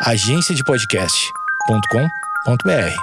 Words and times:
agenciadepodcast.com.br. 0.00 2.96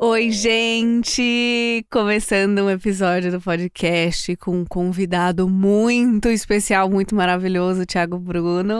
Oi, 0.05 0.33
gente! 0.33 1.87
Começando 1.89 2.59
um 2.59 2.69
episódio 2.69 3.31
do 3.31 3.41
podcast 3.41 4.35
com 4.35 4.57
um 4.59 4.65
convidado 4.65 5.49
muito 5.49 6.29
especial, 6.29 6.91
muito 6.91 7.15
maravilhoso, 7.15 7.87
Thiago 7.87 8.19
Bruno. 8.19 8.75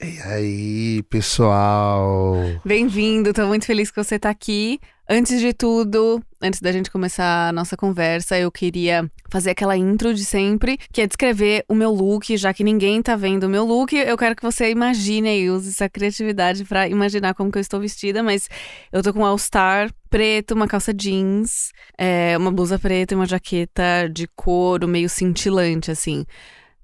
E 0.00 0.20
aí, 0.22 1.02
pessoal? 1.10 2.36
Bem-vindo, 2.64 3.32
tô 3.32 3.48
muito 3.48 3.66
feliz 3.66 3.90
que 3.90 4.00
você 4.00 4.16
tá 4.16 4.30
aqui. 4.30 4.78
Antes 5.10 5.40
de 5.40 5.54
tudo, 5.54 6.22
antes 6.38 6.60
da 6.60 6.70
gente 6.70 6.90
começar 6.90 7.48
a 7.48 7.52
nossa 7.52 7.78
conversa, 7.78 8.38
eu 8.38 8.52
queria 8.52 9.10
fazer 9.30 9.52
aquela 9.52 9.74
intro 9.74 10.12
de 10.12 10.22
sempre, 10.22 10.76
que 10.92 11.00
é 11.00 11.06
descrever 11.06 11.64
o 11.66 11.74
meu 11.74 11.90
look, 11.90 12.36
já 12.36 12.52
que 12.52 12.62
ninguém 12.62 13.00
tá 13.00 13.16
vendo 13.16 13.44
o 13.44 13.48
meu 13.48 13.64
look. 13.64 13.96
Eu 13.96 14.18
quero 14.18 14.36
que 14.36 14.42
você 14.42 14.70
imagine 14.70 15.40
e 15.40 15.48
use 15.48 15.70
essa 15.70 15.88
criatividade 15.88 16.62
para 16.66 16.86
imaginar 16.86 17.32
como 17.32 17.50
que 17.50 17.56
eu 17.56 17.62
estou 17.62 17.80
vestida, 17.80 18.22
mas 18.22 18.50
eu 18.92 19.02
tô 19.02 19.14
com 19.14 19.20
um 19.20 19.24
All-Star 19.24 19.90
preto, 20.10 20.52
uma 20.52 20.68
calça 20.68 20.92
jeans, 20.92 21.72
é, 21.96 22.36
uma 22.36 22.52
blusa 22.52 22.78
preta 22.78 23.14
e 23.14 23.16
uma 23.16 23.24
jaqueta 23.24 24.10
de 24.12 24.26
couro 24.36 24.86
meio 24.86 25.08
cintilante, 25.08 25.90
assim 25.90 26.26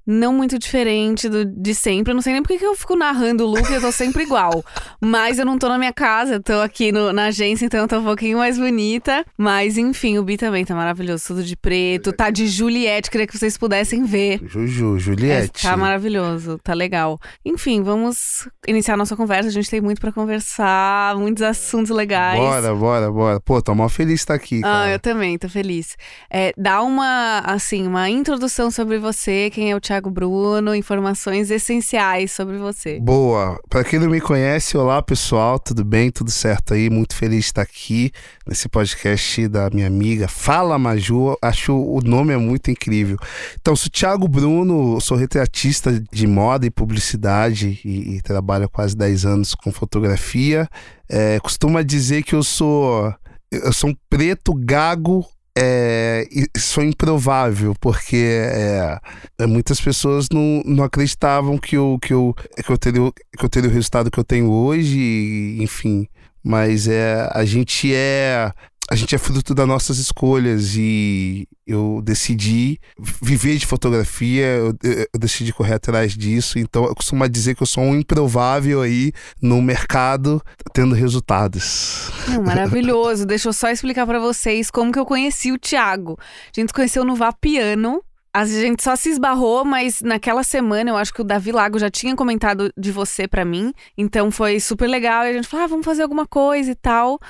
não 0.07 0.33
muito 0.33 0.59
diferente 0.59 1.29
do, 1.29 1.45
de 1.45 1.75
sempre. 1.75 2.11
Eu 2.11 2.15
não 2.15 2.23
sei 2.23 2.33
nem 2.33 2.43
porque 2.43 2.59
que 2.59 2.65
eu 2.65 2.75
fico 2.75 2.97
narrando 2.97 3.45
o 3.45 3.47
look, 3.47 3.71
eu 3.71 3.81
tô 3.81 3.93
sempre 3.93 4.23
igual. 4.23 4.65
Mas 5.01 5.39
eu 5.39 5.45
não 5.45 5.59
tô 5.59 5.69
na 5.69 5.79
minha 5.79 5.93
casa, 5.93 6.35
eu 6.35 6.43
tô 6.43 6.61
aqui 6.61 6.93
no, 6.93 7.13
na 7.13 7.27
agência, 7.27 7.65
então 7.65 7.81
eu 7.81 7.89
tô 7.89 7.99
um 7.99 8.05
pouquinho 8.05 8.39
mais 8.39 8.59
bonita. 8.59 9.25
Mas 9.37 9.79
enfim, 9.79 10.19
o 10.19 10.23
Bi 10.23 10.37
também 10.37 10.65
tá 10.65 10.75
maravilhoso, 10.75 11.25
tudo 11.29 11.45
de 11.45 11.57
preto. 11.57 12.13
Tá 12.13 12.31
de 12.31 12.47
Juliette, 12.47 13.11
queria 13.11 13.27
que 13.27 13.37
vocês 13.37 13.57
pudessem 13.57 14.05
ver. 14.05 14.41
Juju, 14.47 14.99
Juliette. 14.99 15.67
É, 15.67 15.71
tá 15.71 15.77
maravilhoso, 15.77 16.59
tá 16.63 16.75
legal. 16.75 17.21
Enfim, 17.45 17.83
vamos 17.83 18.49
iniciar 18.67 18.95
a 18.95 18.97
nossa 18.97 19.17
conversa. 19.17 19.49
A 19.49 19.53
gente 19.53 19.71
tem 19.71 19.81
muito 19.81 20.01
para 20.01 20.13
conversar, 20.13 21.17
muitos 21.17 21.43
assuntos 21.43 21.91
legais. 21.91 22.39
Bora, 22.39 22.75
bora, 22.75 23.11
bora. 23.11 23.41
Pô, 23.41 23.61
tô 23.63 23.75
mó 23.75 23.89
feliz 23.89 24.15
de 24.15 24.21
estar 24.21 24.35
aqui, 24.35 24.59
ah, 24.59 24.63
cara. 24.63 24.85
Ah, 24.85 24.91
eu 24.91 24.99
também, 24.99 25.39
tô 25.39 25.49
feliz. 25.49 25.97
É, 26.31 26.53
dá 26.57 26.83
uma, 26.83 27.41
assim, 27.41 27.87
uma 27.87 28.09
introdução 28.09 28.71
sobre 28.71 28.99
você, 28.99 29.51
quem 29.51 29.71
é 29.71 29.77
o 29.77 29.81
Thiago 29.81 29.94
Thiago 29.95 30.11
Bruno, 30.11 30.75
informações 30.75 31.53
essenciais 31.53 32.33
sobre 32.33 32.59
você. 32.59 32.99
Boa. 32.99 33.61
Para 33.69 33.85
quem 33.85 34.01
não 34.01 34.11
me 34.11 34.21
conhece, 34.21 34.77
olá 34.77 35.01
pessoal, 35.01 35.57
tudo 35.57 35.85
bem? 35.85 36.11
Tudo 36.11 36.33
certo 36.33 36.75
aí? 36.75 36.91
Muito 36.91 37.15
feliz 37.15 37.39
de 37.39 37.45
estar 37.45 37.63
aqui 37.63 38.11
nesse 38.45 38.69
podcast 38.69 39.47
da 39.47 39.71
minha 39.71 39.87
amiga 39.87 40.27
Fala 40.27 40.77
Maju. 40.77 41.37
Acho 41.41 41.77
o 41.77 42.01
nome 42.01 42.35
é 42.35 42.37
muito 42.37 42.73
incrível. 42.73 43.17
Então, 43.61 43.77
sou 43.77 43.89
Thiago 43.89 44.27
Bruno, 44.27 45.01
sou 45.01 45.17
retratista 45.17 46.03
de 46.11 46.27
moda 46.27 46.67
e 46.67 46.71
publicidade 46.71 47.81
e, 47.85 48.17
e 48.17 48.21
trabalho 48.21 48.65
há 48.65 48.69
quase 48.69 48.97
10 48.97 49.25
anos 49.25 49.55
com 49.55 49.71
fotografia. 49.71 50.69
É, 51.09 51.39
costuma 51.39 51.83
dizer 51.83 52.25
que 52.25 52.35
eu 52.35 52.43
sou 52.43 53.15
eu 53.53 53.73
sou 53.73 53.91
um 53.91 53.95
preto 54.11 54.53
gago 54.53 55.25
é, 55.57 56.27
isso 56.57 56.81
é 56.81 56.85
improvável, 56.85 57.75
porque 57.81 58.17
é, 58.17 58.99
é, 59.39 59.47
muitas 59.47 59.81
pessoas 59.81 60.29
não, 60.33 60.63
não 60.65 60.85
acreditavam 60.85 61.57
que 61.59 61.77
eu, 61.77 61.99
que, 62.03 62.13
eu, 62.13 62.35
que, 62.35 62.71
eu 62.71 62.79
teria, 62.79 63.13
que 63.39 63.45
eu 63.45 63.49
teria 63.49 63.71
o 63.71 63.73
resultado 63.73 64.11
que 64.11 64.19
eu 64.19 64.25
tenho 64.25 64.51
hoje, 64.51 65.57
enfim. 65.61 66.09
Mas 66.43 66.89
é, 66.89 67.29
a 67.33 67.45
gente 67.45 67.95
é 67.95 68.53
a 68.91 68.95
gente 68.95 69.15
é 69.15 69.19
fruto 69.19 69.55
das 69.55 69.67
nossas 69.67 69.99
escolhas 69.99 70.77
e 70.77 71.49
eu 71.67 72.03
decidi 72.05 72.79
viver 73.23 73.57
de 73.57 73.65
fotografia, 73.65 74.45
eu, 74.45 74.75
eu, 74.83 75.19
decidi 75.19 75.53
correr 75.53 75.75
atrás 75.75 76.15
disso. 76.15 76.59
Então 76.59 76.85
eu 76.85 76.95
costumo 76.95 77.27
dizer 77.29 77.55
que 77.55 77.63
eu 77.63 77.67
sou 77.67 77.83
um 77.83 77.95
improvável 77.95 78.83
aí 78.83 79.13
no 79.41 79.63
mercado, 79.63 80.43
tendo 80.73 80.95
resultados. 80.95 82.11
Maravilhoso. 82.45 83.25
Deixa 83.25 83.49
eu 83.49 83.53
só 83.55 83.71
explicar 83.71 84.07
para 84.07 84.21
vocês 84.21 84.71
como 84.71 84.93
que 84.93 84.99
eu 84.99 85.07
conheci 85.07 85.51
o 85.51 85.59
Thiago. 85.59 86.19
A 86.21 86.61
gente 86.61 86.69
se 86.69 86.75
conheceu 86.75 87.05
no 87.05 87.17
Vapiano. 87.17 88.03
A 88.37 88.45
gente 88.45 88.83
só 88.83 88.97
se 88.97 89.11
esbarrou, 89.11 89.65
mas 89.65 90.01
naquela 90.03 90.43
semana 90.43 90.91
eu 90.91 90.97
acho 90.97 91.15
que 91.15 91.21
o 91.21 91.25
Davi 91.25 91.53
Lago 91.53 91.79
já 91.79 91.89
tinha 91.89 92.17
comentado 92.17 92.69
de 92.77 92.91
você 92.91 93.29
para 93.29 93.45
mim. 93.45 93.73
Então 93.97 94.29
foi 94.29 94.59
super 94.59 94.89
legal. 94.89 95.25
E 95.25 95.29
a 95.29 95.33
gente 95.33 95.47
falou, 95.47 95.65
ah, 95.65 95.69
vamos 95.69 95.87
fazer 95.87 96.03
alguma 96.03 96.27
coisa 96.27 96.73
e 96.73 96.75
tal. 96.75 97.21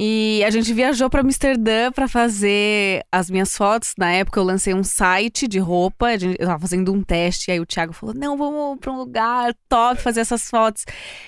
E 0.00 0.44
a 0.44 0.50
gente 0.50 0.72
viajou 0.72 1.10
para 1.10 1.22
Amsterdã 1.22 1.90
para 1.90 2.06
fazer 2.06 3.04
as 3.10 3.28
minhas 3.28 3.56
fotos. 3.56 3.94
Na 3.98 4.12
época 4.12 4.38
eu 4.38 4.44
lancei 4.44 4.72
um 4.72 4.84
site 4.84 5.48
de 5.48 5.58
roupa, 5.58 6.12
eu 6.14 6.46
tava 6.46 6.60
fazendo 6.60 6.92
um 6.92 7.02
teste, 7.02 7.50
e 7.50 7.54
aí 7.54 7.58
o 7.58 7.66
Thiago 7.66 7.92
falou: 7.92 8.14
"Não, 8.14 8.36
vamos 8.36 8.78
para 8.78 8.92
um 8.92 8.96
lugar 8.96 9.52
top 9.68 10.00
fazer 10.00 10.20
essas 10.20 10.48
fotos". 10.48 10.84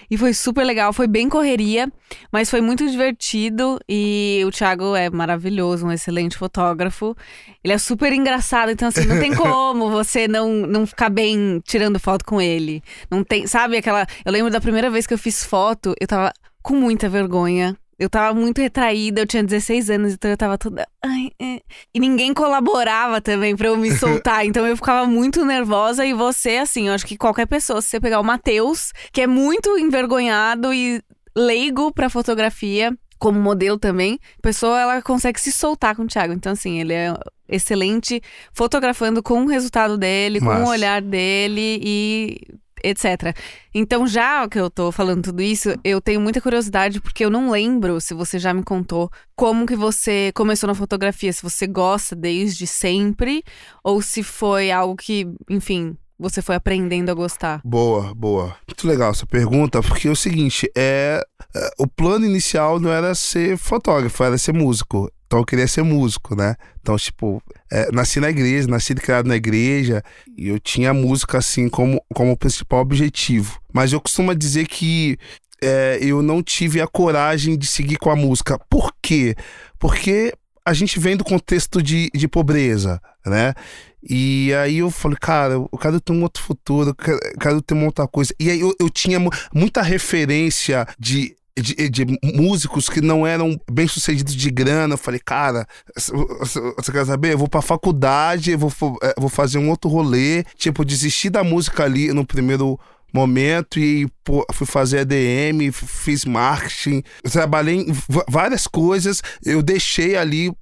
E 0.09 0.17
foi 0.17 0.33
super 0.33 0.63
legal, 0.63 0.93
foi 0.93 1.09
bem 1.09 1.29
correria, 1.29 1.93
mas 2.31 2.49
foi 2.49 2.61
muito 2.61 2.89
divertido 2.89 3.81
e 3.89 4.41
o 4.47 4.53
Thiago 4.53 4.95
é 4.95 5.11
maravilhoso, 5.11 5.85
um 5.85 5.91
excelente 5.91 6.39
fotógrafo. 6.39 7.17
Ele 7.65 7.73
é 7.73 7.79
super 7.79 8.13
engraçado, 8.13 8.71
então 8.71 8.87
assim, 8.87 9.05
não 9.05 9.19
tem 9.19 9.35
como 9.35 9.91
você 9.91 10.29
não 10.29 10.49
não 10.49 10.87
ficar 10.87 11.11
bem 11.11 11.61
tirando 11.65 11.99
foto 11.99 12.25
com 12.25 12.41
ele. 12.41 12.85
Não 13.11 13.25
tem, 13.25 13.49
sabe 13.49 13.77
aquela, 13.79 14.07
eu 14.25 14.31
lembro 14.31 14.49
da 14.49 14.61
primeira 14.61 14.89
vez 14.89 15.09
que 15.09 15.15
eu 15.15 15.19
fiz 15.19 15.43
foto, 15.45 15.93
eu 16.01 16.07
tava 16.07 16.33
com 16.63 16.77
muita 16.77 17.09
vergonha 17.09 17.77
eu 18.01 18.09
tava 18.09 18.33
muito 18.33 18.63
retraída, 18.63 19.21
eu 19.21 19.27
tinha 19.27 19.45
16 19.45 19.91
anos, 19.91 20.15
então 20.15 20.31
eu 20.31 20.37
tava 20.37 20.57
toda. 20.57 20.89
Ai, 21.05 21.31
é. 21.39 21.61
E 21.95 22.01
ninguém 22.01 22.33
colaborava 22.33 23.21
também 23.21 23.55
pra 23.55 23.69
eu 23.69 23.77
me 23.77 23.91
soltar. 23.91 24.45
então 24.49 24.67
eu 24.67 24.75
ficava 24.75 25.07
muito 25.07 25.45
nervosa. 25.45 26.07
E 26.07 26.15
você, 26.15 26.57
assim, 26.57 26.89
eu 26.89 26.95
acho 26.95 27.05
que 27.07 27.19
qualquer 27.19 27.45
pessoa, 27.45 27.83
se 27.83 27.89
você 27.89 28.01
pegar 28.01 28.19
o 28.19 28.25
Matheus, 28.25 28.91
que 29.13 29.21
é 29.21 29.27
muito 29.27 29.79
envergonhado 29.79 30.73
e 30.73 31.03
leigo 31.37 31.93
pra 31.93 32.09
fotografia, 32.09 32.97
como 33.19 33.39
modelo 33.39 33.79
também, 33.79 34.19
a 34.39 34.43
pessoa 34.43 34.81
ela 34.81 35.03
consegue 35.03 35.39
se 35.39 35.53
soltar 35.53 35.95
com 35.95 36.05
o 36.05 36.07
Thiago. 36.07 36.33
Então, 36.33 36.53
assim, 36.53 36.81
ele 36.81 36.95
é 36.95 37.13
excelente 37.47 38.23
fotografando 38.55 39.23
com 39.23 39.45
o 39.45 39.47
resultado 39.47 39.99
dele, 39.99 40.41
com 40.41 40.47
o 40.47 40.69
olhar 40.69 41.03
dele 41.03 41.79
e 41.83 42.41
etc. 42.83 43.37
Então, 43.75 44.07
já 44.07 44.49
que 44.49 44.59
eu 44.59 44.71
tô 44.71 44.91
falando 44.91 45.23
tudo 45.23 45.43
isso, 45.43 45.75
eu 45.85 46.01
tenho 46.01 46.21
muita 46.21 46.41
curiosidade 46.41 47.01
porque 47.01 47.25
eu 47.25 47.31
não 47.31 47.51
lembro 47.51 48.01
se 48.01 48.15
você 48.15 48.39
já 48.39 48.53
me 48.53 48.63
contou 48.63 49.11
como 49.37 49.67
que 49.67 49.77
você 49.77 50.33
começou 50.35 50.67
na 50.67 50.75
fotografia, 50.75 51.33
se 51.33 51.43
você 51.43 51.67
gosta 51.67 52.15
desde 52.15 52.67
sempre 52.67 53.43
ou 53.83 54.03
se 54.03 54.23
foi 54.23 54.71
algo 54.71 54.97
que, 54.97 55.27
enfim, 55.49 55.97
você 56.21 56.43
foi 56.43 56.55
aprendendo 56.55 57.11
a 57.11 57.15
gostar? 57.15 57.63
Boa, 57.65 58.15
boa. 58.15 58.55
Muito 58.69 58.87
legal 58.87 59.11
essa 59.11 59.27
pergunta, 59.27 59.81
porque 59.81 60.07
é 60.07 60.11
o 60.11 60.17
seguinte, 60.17 60.71
é, 60.77 61.23
é 61.55 61.71
o 61.79 61.87
plano 61.87 62.27
inicial 62.27 62.79
não 62.79 62.93
era 62.93 63.15
ser 63.15 63.57
fotógrafo, 63.57 64.23
era 64.23 64.37
ser 64.37 64.53
músico. 64.53 65.11
Então 65.27 65.39
eu 65.39 65.45
queria 65.47 65.67
ser 65.67 65.83
músico, 65.83 66.35
né? 66.35 66.57
Então, 66.81 66.97
tipo, 66.97 67.43
é, 67.71 67.91
nasci 67.93 68.21
na 68.21 68.31
igreja, 68.31 68.69
nasci 68.69 68.95
criado 68.95 69.27
na 69.27 69.37
igreja, 69.37 70.03
e 70.37 70.49
eu 70.49 70.59
tinha 70.59 70.91
a 70.91 70.95
música 70.95 71.39
assim 71.39 71.69
como, 71.69 72.03
como 72.15 72.37
principal 72.37 72.81
objetivo. 72.81 73.61
Mas 73.73 73.93
eu 73.93 74.01
costumo 74.01 74.35
dizer 74.35 74.67
que 74.67 75.17
é, 75.63 75.99
eu 76.01 76.23
não 76.23 76.43
tive 76.43 76.81
a 76.81 76.87
coragem 76.87 77.57
de 77.57 77.67
seguir 77.67 77.97
com 77.97 78.11
a 78.11 78.17
música. 78.17 78.59
Por 78.69 78.93
quê? 79.03 79.37
Porque 79.79 80.33
a 80.65 80.73
gente 80.73 80.99
vem 80.99 81.17
do 81.17 81.25
contexto 81.25 81.83
de, 81.83 82.11
de 82.15 82.29
pobreza, 82.29 83.01
né? 83.25 83.55
E 84.03 84.53
aí 84.55 84.79
eu 84.79 84.91
falei, 84.91 85.19
cara, 85.21 85.55
eu 85.55 85.79
quero 85.79 86.01
ter 86.01 86.13
um 86.13 86.23
outro 86.23 86.43
futuro, 86.43 86.91
eu 86.91 86.95
quero, 86.95 87.19
eu 87.23 87.39
quero 87.39 87.63
ter 87.63 87.75
uma 87.75 87.87
outra 87.87 88.09
coisa. 88.09 88.35
E 88.41 88.51
aí 88.51 88.61
eu, 88.61 88.75
eu 88.81 88.89
tinha 88.89 89.19
muita 89.53 89.83
referência 89.83 90.87
de 90.99 91.37
de, 91.59 91.89
de, 91.89 92.19
músicos 92.23 92.89
que 92.89 93.01
não 93.01 93.27
eram 93.27 93.59
bem 93.71 93.87
sucedidos 93.87 94.35
de 94.35 94.51
grana. 94.51 94.95
Eu 94.95 94.99
falei, 94.99 95.21
cara, 95.25 95.67
você 95.97 96.93
quer 96.93 97.07
saber? 97.07 97.33
Eu 97.33 97.39
vou 97.39 97.49
pra 97.49 97.63
faculdade, 97.63 98.53
eu 98.53 98.59
vou, 98.59 98.73
é, 99.03 99.15
vou 99.19 99.29
fazer 99.29 99.59
um 99.59 99.69
outro 99.69 99.91
rolê. 99.91 100.45
Tipo, 100.57 100.85
desistir 100.85 101.31
da 101.31 101.45
música 101.45 101.85
ali 101.85 102.13
no 102.13 102.25
primeiro 102.25 102.79
momento 103.13 103.79
e 103.79 104.07
pô, 104.25 104.47
fui 104.53 104.67
fazer 104.67 105.01
ADM, 105.01 105.73
fiz 105.73 106.25
marketing, 106.25 107.03
trabalhei 107.31 107.77
em 107.77 107.97
várias 108.29 108.67
coisas. 108.67 109.23
Eu 109.45 109.63
deixei 109.63 110.17
ali 110.17 110.53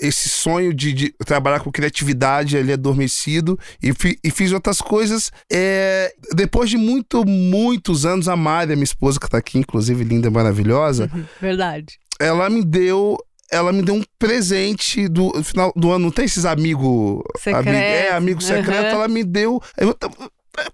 esse 0.00 0.28
sonho 0.28 0.72
de, 0.72 0.92
de, 0.92 1.14
trabalhar 1.24 1.60
com 1.60 1.70
criatividade 1.70 2.56
ali 2.56 2.72
adormecido 2.72 3.58
e, 3.82 3.92
fi, 3.92 4.18
e 4.22 4.30
fiz 4.30 4.52
outras 4.52 4.78
coisas. 4.78 5.30
É, 5.50 6.12
depois 6.34 6.70
de 6.70 6.76
muito, 6.76 7.24
muitos 7.24 8.06
anos, 8.06 8.28
a 8.28 8.36
Mária, 8.36 8.76
minha 8.76 8.84
esposa, 8.84 9.18
que 9.18 9.28
tá 9.28 9.38
aqui, 9.38 9.58
inclusive, 9.58 10.04
linda 10.04 10.28
e 10.28 10.30
maravilhosa. 10.30 11.10
Verdade. 11.40 11.98
Ela 12.20 12.48
me 12.48 12.64
deu 12.64 13.18
ela 13.52 13.70
me 13.70 13.82
deu 13.82 13.96
um 13.96 14.02
presente 14.18 15.06
do 15.08 15.30
final 15.44 15.70
do 15.76 15.92
ano. 15.92 16.06
Não 16.06 16.10
tem 16.10 16.24
esses 16.24 16.46
amigos. 16.46 17.22
Secreto. 17.36 17.68
Amigo, 17.68 17.76
é, 17.76 18.10
amigo 18.12 18.42
secreto. 18.42 18.86
Uhum. 18.86 18.90
Ela 18.92 19.08
me 19.08 19.22
deu. 19.22 19.60
Eu, 19.76 19.94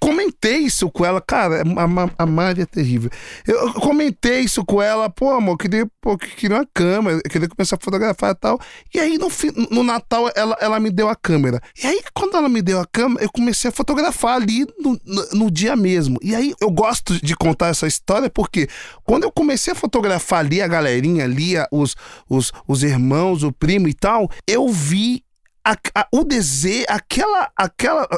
comentei 0.01 0.59
isso 0.59 0.91
com 0.91 1.05
ela, 1.05 1.21
cara, 1.21 1.63
a, 1.63 2.23
a 2.23 2.27
Mari 2.27 2.63
é 2.63 2.67
terrível. 2.67 3.11
Eu 3.47 3.73
comentei 3.75 4.41
isso 4.41 4.65
com 4.65 4.83
ela, 4.83 5.09
pô, 5.09 5.31
amor, 5.31 5.53
eu 5.53 5.57
queria, 5.57 5.87
pô, 6.01 6.13
eu 6.13 6.19
queria 6.19 6.57
uma 6.57 6.67
câmera, 6.75 7.21
eu 7.25 7.31
queria 7.31 7.49
começar 7.49 7.77
a 7.77 7.79
fotografar 7.81 8.33
e 8.33 8.35
tal. 8.35 8.61
E 8.93 8.99
aí 8.99 9.19
no, 9.19 9.29
no 9.71 9.83
Natal 9.83 10.31
ela, 10.35 10.57
ela 10.61 10.81
me 10.81 10.91
deu 10.91 11.09
a 11.09 11.15
câmera. 11.15 11.61
E 11.81 11.87
aí 11.87 12.03
quando 12.13 12.37
ela 12.37 12.49
me 12.49 12.61
deu 12.61 12.81
a 12.81 12.87
câmera, 12.87 13.25
eu 13.25 13.31
comecei 13.31 13.69
a 13.69 13.73
fotografar 13.73 14.35
ali 14.35 14.67
no, 14.79 14.99
no, 15.05 15.29
no 15.33 15.51
dia 15.51 15.77
mesmo. 15.77 16.19
E 16.23 16.35
aí 16.35 16.55
eu 16.61 16.71
gosto 16.71 17.25
de 17.25 17.37
contar 17.37 17.69
essa 17.69 17.87
história 17.87 18.29
porque 18.29 18.69
quando 19.05 19.25
eu 19.25 19.31
comecei 19.33 19.73
a 19.73 19.77
fotografar 19.77 20.41
ali 20.41 20.61
a 20.61 20.67
galerinha 20.67 21.25
ali, 21.25 21.55
os, 21.71 21.95
os, 22.29 22.53
os 22.67 22.83
irmãos, 22.83 23.43
o 23.43 23.53
primo 23.53 23.87
e 23.89 23.95
tal, 23.95 24.29
eu 24.47 24.69
vi 24.69 25.23
a, 25.69 25.77
a, 26.01 26.09
o 26.11 26.25
desejo, 26.25 26.87
aquela, 26.89 27.51
aquela 27.55 28.09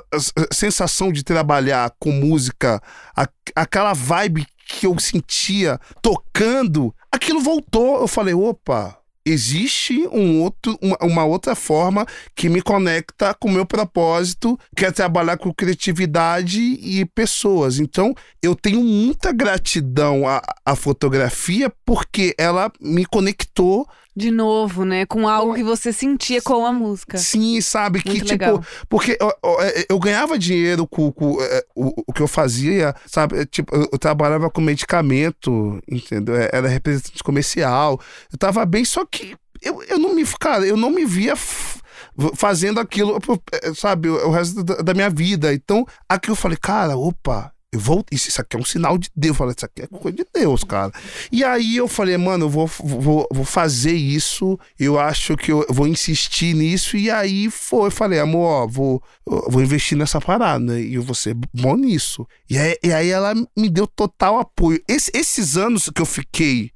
sensação 0.52 1.10
de 1.10 1.24
trabalhar 1.24 1.92
com 1.98 2.12
música, 2.12 2.80
a, 3.16 3.28
aquela 3.56 3.92
vibe 3.92 4.46
que 4.68 4.86
eu 4.86 4.96
sentia 5.00 5.80
tocando, 6.00 6.94
aquilo 7.10 7.40
voltou. 7.40 8.00
Eu 8.00 8.06
falei, 8.06 8.34
opa, 8.34 8.96
existe 9.26 10.06
um 10.12 10.40
outro, 10.42 10.78
uma, 10.80 10.96
uma, 11.02 11.24
outra 11.24 11.56
forma 11.56 12.06
que 12.36 12.48
me 12.48 12.62
conecta 12.62 13.34
com 13.34 13.48
o 13.48 13.52
meu 13.52 13.66
propósito, 13.66 14.56
que 14.76 14.84
é 14.84 14.92
trabalhar 14.92 15.36
com 15.36 15.52
criatividade 15.52 16.60
e 16.60 17.04
pessoas. 17.04 17.80
Então, 17.80 18.14
eu 18.40 18.54
tenho 18.54 18.80
muita 18.80 19.32
gratidão 19.32 20.28
à, 20.28 20.40
à 20.64 20.76
fotografia 20.76 21.72
porque 21.84 22.32
ela 22.38 22.70
me 22.80 23.04
conectou 23.04 23.88
de 24.14 24.30
novo, 24.30 24.84
né? 24.84 25.06
Com 25.06 25.28
algo 25.28 25.54
que 25.54 25.62
você 25.62 25.92
sentia 25.92 26.42
com 26.42 26.66
a 26.66 26.72
música. 26.72 27.18
Sim, 27.18 27.60
sabe? 27.60 28.02
Muito 28.04 28.10
que, 28.10 28.20
tipo, 28.20 28.32
legal. 28.32 28.64
porque 28.88 29.16
eu, 29.20 29.32
eu, 29.42 29.60
é, 29.60 29.84
eu, 29.88 29.98
ganhava 29.98 30.38
dinheiro 30.38 30.86
com, 30.86 31.12
com 31.12 31.40
é, 31.40 31.64
o, 31.74 31.92
o, 32.06 32.12
que 32.12 32.20
eu 32.20 32.28
fazia, 32.28 32.94
sabe? 33.06 33.46
Tipo, 33.46 33.74
eu, 33.74 33.88
eu, 33.92 33.98
trabalhava 33.98 34.50
com 34.50 34.60
medicamento, 34.60 35.80
entendeu? 35.88 36.36
É, 36.36 36.50
era 36.52 36.68
representante 36.68 37.22
comercial. 37.22 38.00
Eu 38.32 38.38
tava 38.38 38.64
bem, 38.66 38.84
só 38.84 39.04
que 39.04 39.36
eu, 39.62 39.82
eu 39.84 39.98
não 39.98 40.14
me. 40.14 40.24
Cara, 40.38 40.66
eu 40.66 40.76
não 40.76 40.90
me 40.90 41.04
via 41.04 41.34
fazendo 42.34 42.80
aquilo, 42.80 43.18
sabe, 43.74 44.08
o 44.08 44.30
resto 44.30 44.62
da 44.62 44.94
minha 44.94 45.10
vida. 45.10 45.52
Então, 45.54 45.86
aqui 46.08 46.30
eu 46.30 46.36
falei, 46.36 46.58
cara, 46.60 46.96
opa, 46.96 47.52
eu 47.72 47.78
vou, 47.78 48.04
isso 48.10 48.40
aqui 48.40 48.56
é 48.56 48.60
um 48.60 48.64
sinal 48.64 48.98
de 48.98 49.08
Deus. 49.14 49.30
Eu 49.30 49.34
falei, 49.36 49.54
isso 49.56 49.64
aqui 49.64 49.82
é 49.82 49.86
coisa 49.86 50.16
de 50.16 50.26
Deus, 50.34 50.64
cara. 50.64 50.92
E 51.30 51.44
aí 51.44 51.76
eu 51.76 51.86
falei, 51.86 52.16
mano, 52.16 52.46
eu 52.46 52.50
vou, 52.50 52.66
vou, 52.66 53.28
vou 53.32 53.44
fazer 53.44 53.94
isso. 53.94 54.58
Eu 54.78 54.98
acho 54.98 55.36
que 55.36 55.52
eu 55.52 55.64
vou 55.68 55.86
insistir 55.86 56.52
nisso. 56.54 56.96
E 56.96 57.08
aí 57.08 57.48
foi, 57.48 57.86
eu 57.86 57.92
falei, 57.92 58.18
amor, 58.18 58.64
ó, 58.64 58.66
vou, 58.66 59.02
vou 59.24 59.62
investir 59.62 59.96
nessa 59.96 60.20
parada. 60.20 60.80
E 60.80 60.94
eu 60.94 61.02
vou 61.02 61.14
ser 61.14 61.34
bom 61.54 61.76
nisso. 61.76 62.26
E 62.48 62.58
aí, 62.58 62.76
e 62.82 62.92
aí 62.92 63.08
ela 63.08 63.34
me 63.56 63.70
deu 63.70 63.86
total 63.86 64.40
apoio. 64.40 64.82
Esse, 64.88 65.12
esses 65.14 65.56
anos 65.56 65.88
que 65.94 66.02
eu 66.02 66.06
fiquei 66.06 66.72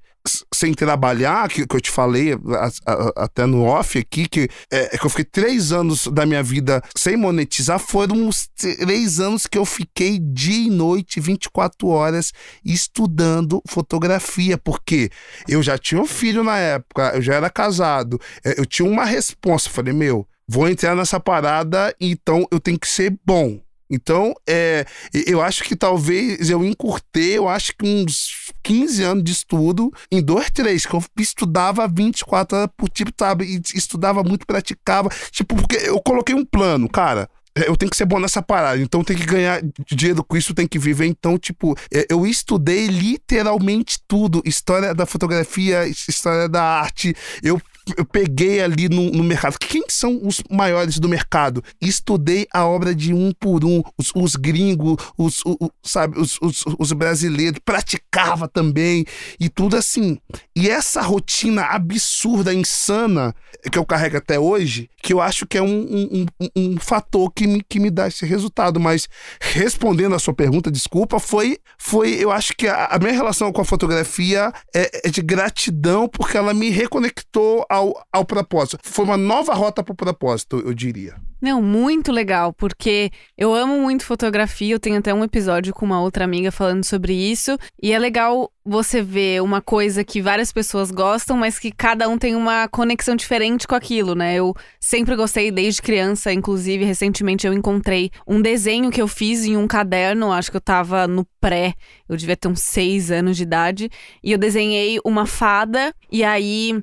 sem 0.52 0.72
trabalhar, 0.72 1.48
que, 1.48 1.66
que 1.66 1.76
eu 1.76 1.80
te 1.80 1.90
falei 1.90 2.32
a, 2.32 2.70
a, 2.86 3.24
até 3.24 3.44
no 3.44 3.64
off 3.64 3.98
aqui, 3.98 4.26
que, 4.26 4.48
é, 4.70 4.94
é, 4.94 4.98
que 4.98 5.04
eu 5.04 5.10
fiquei 5.10 5.24
três 5.24 5.70
anos 5.70 6.06
da 6.06 6.24
minha 6.24 6.42
vida 6.42 6.82
sem 6.96 7.16
monetizar, 7.16 7.78
foram 7.78 8.16
uns 8.16 8.48
três 8.56 9.20
anos 9.20 9.46
que 9.46 9.58
eu 9.58 9.64
fiquei 9.66 10.18
dia 10.18 10.66
e 10.66 10.70
noite, 10.70 11.20
24 11.20 11.88
horas, 11.88 12.32
estudando 12.64 13.62
fotografia, 13.68 14.56
porque 14.56 15.10
eu 15.48 15.62
já 15.62 15.76
tinha 15.76 16.00
um 16.00 16.06
filho 16.06 16.42
na 16.42 16.56
época, 16.58 17.12
eu 17.14 17.22
já 17.22 17.34
era 17.34 17.50
casado, 17.50 18.18
é, 18.44 18.58
eu 18.58 18.64
tinha 18.64 18.88
uma 18.88 19.04
resposta, 19.04 19.68
falei, 19.68 19.92
meu, 19.92 20.26
vou 20.48 20.68
entrar 20.68 20.94
nessa 20.94 21.20
parada, 21.20 21.94
então 22.00 22.46
eu 22.50 22.60
tenho 22.60 22.78
que 22.78 22.88
ser 22.88 23.14
bom. 23.24 23.63
Então, 23.90 24.34
é, 24.48 24.86
eu 25.26 25.42
acho 25.42 25.62
que 25.64 25.76
talvez 25.76 26.48
eu 26.50 26.64
encurtei, 26.64 27.36
eu 27.36 27.48
acho 27.48 27.72
que 27.76 27.86
uns 27.86 28.52
15 28.62 29.02
anos 29.02 29.24
de 29.24 29.32
estudo 29.32 29.92
em 30.10 30.22
dois, 30.22 30.50
três, 30.50 30.86
que 30.86 30.94
eu 30.94 31.02
estudava 31.18 31.86
24 31.86 32.56
horas 32.56 32.70
por 32.76 32.88
tipo, 32.88 33.12
sabe? 33.18 33.60
Estudava 33.74 34.22
muito, 34.22 34.46
praticava. 34.46 35.10
Tipo, 35.30 35.54
porque 35.54 35.76
eu 35.76 36.00
coloquei 36.00 36.34
um 36.34 36.44
plano, 36.44 36.88
cara 36.88 37.28
é, 37.56 37.68
eu 37.68 37.76
tenho 37.76 37.90
que 37.90 37.96
ser 37.96 38.04
bom 38.04 38.18
nessa 38.18 38.42
parada, 38.42 38.80
então 38.80 39.04
tem 39.04 39.16
que 39.16 39.24
ganhar 39.24 39.62
dinheiro 39.86 40.24
com 40.24 40.36
isso, 40.36 40.54
tem 40.54 40.66
que 40.66 40.78
viver. 40.78 41.06
Então, 41.06 41.38
tipo, 41.38 41.76
é, 41.92 42.06
eu 42.10 42.26
estudei 42.26 42.88
literalmente 42.88 43.98
tudo: 44.08 44.42
história 44.44 44.92
da 44.92 45.06
fotografia, 45.06 45.86
história 45.86 46.48
da 46.48 46.62
arte. 46.62 47.14
Eu 47.42 47.60
eu 47.96 48.04
peguei 48.04 48.60
ali 48.62 48.88
no, 48.88 49.10
no, 49.10 49.22
mercado. 49.22 49.58
Quem 49.58 49.84
são 49.88 50.20
os 50.22 50.42
maiores 50.50 50.98
do 50.98 51.08
mercado? 51.08 51.62
Estudei 51.80 52.46
a 52.52 52.64
obra 52.66 52.94
de 52.94 53.12
um 53.12 53.32
por 53.32 53.64
um, 53.64 53.82
os, 53.98 54.10
os 54.14 54.36
gringos, 54.36 54.96
os, 55.18 55.42
sabe, 55.82 56.18
os, 56.18 56.38
os, 56.40 56.64
os 56.78 56.92
brasileiros, 56.92 57.60
praticava 57.64 58.48
também 58.48 59.04
e 59.38 59.48
tudo 59.48 59.76
assim. 59.76 60.18
E 60.56 60.68
essa 60.68 61.02
rotina 61.02 61.62
absurda, 61.64 62.54
insana, 62.54 63.34
que 63.70 63.78
eu 63.78 63.84
carrego 63.84 64.16
até 64.16 64.38
hoje, 64.38 64.88
que 65.02 65.12
eu 65.12 65.20
acho 65.20 65.46
que 65.46 65.58
é 65.58 65.62
um, 65.62 65.66
um, 65.66 66.26
um, 66.40 66.48
um 66.56 66.76
fator 66.78 67.30
que 67.32 67.46
me, 67.46 67.62
que 67.62 67.78
me 67.78 67.90
dá 67.90 68.08
esse 68.08 68.24
resultado. 68.24 68.80
Mas 68.80 69.08
respondendo 69.40 70.14
a 70.14 70.18
sua 70.18 70.34
pergunta, 70.34 70.70
desculpa, 70.70 71.18
foi, 71.18 71.58
foi 71.78 72.14
eu 72.14 72.30
acho 72.30 72.54
que 72.56 72.66
a, 72.66 72.86
a 72.86 72.98
minha 72.98 73.12
relação 73.12 73.52
com 73.52 73.60
a 73.60 73.64
fotografia 73.64 74.52
é, 74.74 75.08
é 75.08 75.10
de 75.10 75.20
gratidão 75.20 76.08
porque 76.08 76.36
ela 76.36 76.54
me 76.54 76.70
reconectou 76.70 77.66
ao, 77.74 78.06
ao 78.12 78.24
propósito. 78.24 78.78
Foi 78.82 79.04
uma 79.04 79.16
nova 79.16 79.54
rota 79.54 79.82
para 79.82 79.92
o 79.92 79.96
propósito, 79.96 80.62
eu 80.64 80.74
diria. 80.74 81.14
Não, 81.44 81.60
muito 81.60 82.10
legal, 82.10 82.54
porque 82.54 83.10
eu 83.36 83.54
amo 83.54 83.78
muito 83.78 84.06
fotografia. 84.06 84.74
Eu 84.74 84.80
tenho 84.80 84.98
até 84.98 85.12
um 85.12 85.22
episódio 85.22 85.74
com 85.74 85.84
uma 85.84 86.00
outra 86.00 86.24
amiga 86.24 86.50
falando 86.50 86.84
sobre 86.84 87.12
isso. 87.12 87.58
E 87.82 87.92
é 87.92 87.98
legal 87.98 88.50
você 88.64 89.02
ver 89.02 89.42
uma 89.42 89.60
coisa 89.60 90.02
que 90.02 90.22
várias 90.22 90.50
pessoas 90.50 90.90
gostam, 90.90 91.36
mas 91.36 91.58
que 91.58 91.70
cada 91.70 92.08
um 92.08 92.16
tem 92.16 92.34
uma 92.34 92.66
conexão 92.68 93.14
diferente 93.14 93.68
com 93.68 93.74
aquilo, 93.74 94.14
né? 94.14 94.36
Eu 94.36 94.54
sempre 94.80 95.14
gostei 95.16 95.50
desde 95.50 95.82
criança, 95.82 96.32
inclusive 96.32 96.82
recentemente 96.82 97.46
eu 97.46 97.52
encontrei 97.52 98.10
um 98.26 98.40
desenho 98.40 98.90
que 98.90 99.02
eu 99.02 99.06
fiz 99.06 99.44
em 99.44 99.54
um 99.54 99.66
caderno, 99.66 100.32
acho 100.32 100.50
que 100.50 100.56
eu 100.56 100.62
tava 100.62 101.06
no 101.06 101.26
pré, 101.38 101.74
eu 102.08 102.16
devia 102.16 102.38
ter 102.38 102.48
uns 102.48 102.62
seis 102.62 103.10
anos 103.10 103.36
de 103.36 103.42
idade, 103.42 103.90
e 104.22 104.32
eu 104.32 104.38
desenhei 104.38 104.98
uma 105.04 105.26
fada, 105.26 105.94
e 106.10 106.24
aí 106.24 106.82